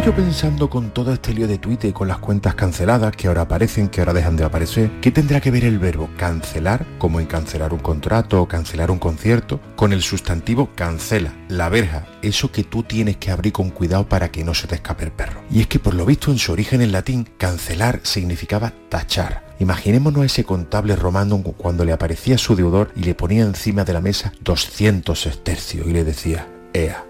Yo 0.06 0.14
pensando 0.14 0.70
con 0.70 0.90
todo 0.90 1.12
este 1.12 1.34
lío 1.34 1.48
de 1.48 1.58
Twitter 1.58 1.90
y 1.90 1.92
con 1.92 2.06
las 2.06 2.18
cuentas 2.18 2.54
canceladas 2.54 3.16
que 3.16 3.26
ahora 3.26 3.40
aparecen, 3.40 3.88
que 3.88 4.00
ahora 4.00 4.12
dejan 4.12 4.36
de 4.36 4.44
aparecer, 4.44 5.00
¿qué 5.00 5.10
tendrá 5.10 5.40
que 5.40 5.50
ver 5.50 5.64
el 5.64 5.80
verbo 5.80 6.08
cancelar, 6.16 6.86
como 6.98 7.18
en 7.18 7.26
cancelar 7.26 7.72
un 7.72 7.80
contrato 7.80 8.40
o 8.40 8.46
cancelar 8.46 8.92
un 8.92 9.00
concierto, 9.00 9.58
con 9.74 9.92
el 9.92 10.02
sustantivo 10.02 10.70
cancela, 10.76 11.34
la 11.48 11.68
verja, 11.70 12.06
eso 12.22 12.52
que 12.52 12.62
tú 12.62 12.84
tienes 12.84 13.16
que 13.16 13.32
abrir 13.32 13.52
con 13.52 13.70
cuidado 13.70 14.08
para 14.08 14.30
que 14.30 14.44
no 14.44 14.54
se 14.54 14.68
te 14.68 14.76
escape 14.76 15.06
el 15.06 15.10
perro? 15.10 15.40
Y 15.50 15.60
es 15.60 15.66
que 15.66 15.80
por 15.80 15.94
lo 15.94 16.06
visto 16.06 16.30
en 16.30 16.38
su 16.38 16.52
origen 16.52 16.82
en 16.82 16.92
latín, 16.92 17.28
cancelar 17.36 17.98
significaba 18.04 18.72
tachar. 18.88 19.44
Imaginémonos 19.58 20.22
a 20.22 20.26
ese 20.26 20.44
contable 20.44 20.94
romano 20.94 21.42
cuando 21.42 21.84
le 21.84 21.92
aparecía 21.92 22.38
su 22.38 22.54
deudor 22.54 22.92
y 22.94 23.02
le 23.02 23.16
ponía 23.16 23.42
encima 23.42 23.82
de 23.82 23.94
la 23.94 24.00
mesa 24.00 24.32
200 24.40 25.26
estercios 25.26 25.84
y 25.84 25.90
le 25.90 26.04
decía, 26.04 26.46
ea, 26.72 27.04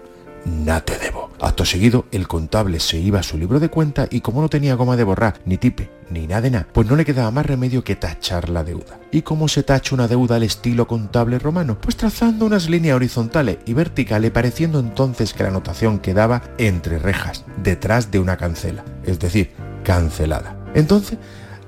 Nada 0.47 0.79
te 0.79 0.97
debo. 0.97 1.29
Acto 1.41 1.65
seguido, 1.65 2.05
el 2.11 2.27
contable 2.27 2.79
se 2.79 2.97
iba 2.97 3.19
a 3.19 3.23
su 3.23 3.37
libro 3.37 3.59
de 3.59 3.69
cuenta 3.69 4.07
y 4.09 4.21
como 4.21 4.41
no 4.41 4.49
tenía 4.49 4.75
goma 4.75 4.95
de 4.95 5.03
borrar, 5.03 5.39
ni 5.45 5.57
tipe, 5.57 5.91
ni 6.09 6.25
nada 6.25 6.41
de 6.41 6.51
nada, 6.51 6.67
pues 6.71 6.87
no 6.87 6.95
le 6.95 7.03
quedaba 7.03 7.31
más 7.31 7.45
remedio 7.45 7.83
que 7.83 7.97
tachar 7.97 8.47
la 8.47 8.63
deuda. 8.63 8.97
¿Y 9.11 9.23
cómo 9.23 9.49
se 9.49 9.63
tacha 9.63 9.93
una 9.93 10.07
deuda 10.07 10.37
al 10.37 10.43
estilo 10.43 10.87
contable 10.87 11.37
romano? 11.37 11.77
Pues 11.81 11.97
trazando 11.97 12.45
unas 12.45 12.69
líneas 12.69 12.95
horizontales 12.95 13.57
y 13.65 13.73
verticales, 13.73 14.31
pareciendo 14.31 14.79
entonces 14.79 15.33
que 15.33 15.43
la 15.43 15.49
anotación 15.49 15.99
quedaba 15.99 16.41
entre 16.57 16.97
rejas, 16.97 17.43
detrás 17.61 18.09
de 18.09 18.19
una 18.19 18.37
cancela, 18.37 18.85
es 19.03 19.19
decir, 19.19 19.51
cancelada. 19.83 20.57
Entonces, 20.75 21.17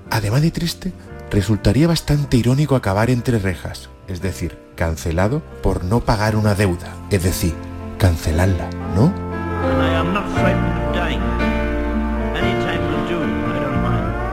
además 0.09 0.41
de 0.41 0.51
triste, 0.51 0.93
resultaría 1.29 1.87
bastante 1.87 2.37
irónico 2.37 2.77
acabar 2.77 3.09
entre 3.09 3.39
rejas, 3.39 3.89
es 4.07 4.21
decir, 4.21 4.57
cancelado 4.75 5.41
por 5.61 5.83
no 5.83 5.99
pagar 5.99 6.37
una 6.37 6.55
deuda, 6.55 6.95
es 7.11 7.23
decir, 7.23 7.53
cancelarla, 7.99 8.69
¿no? 8.95 9.13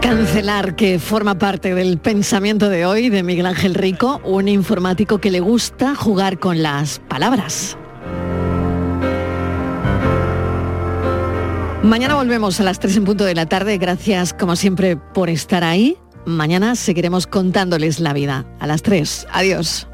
Cancelar, 0.01 0.77
que 0.77 0.99
forma 0.99 1.37
parte 1.37 1.75
del 1.75 1.99
pensamiento 1.99 2.71
de 2.71 2.87
hoy 2.87 3.11
de 3.11 3.23
Miguel 3.23 3.45
Ángel 3.45 3.75
Rico, 3.75 4.21
un 4.25 4.49
informático 4.49 5.19
que 5.19 5.31
le 5.31 5.41
gusta 5.41 5.95
jugar 5.97 6.39
con 6.39 6.63
las 6.63 7.01
palabras. 7.01 7.77
Mañana 11.83 12.15
volvemos 12.15 12.61
a 12.61 12.65
las 12.65 12.79
3 12.79 12.97
en 12.97 13.05
punto 13.05 13.25
de 13.25 13.35
la 13.35 13.47
tarde. 13.47 13.79
Gracias, 13.79 14.33
como 14.33 14.57
siempre, 14.57 14.97
por 14.97 15.29
estar 15.29 15.65
ahí. 15.65 15.97
Mañana 16.25 16.77
seguiremos 16.77 17.27
contándoles 17.27 18.01
la 18.01 18.13
vida. 18.13 18.47
A 18.61 18.67
las 18.67 18.83
3. 18.83 19.27
Adiós. 19.33 19.89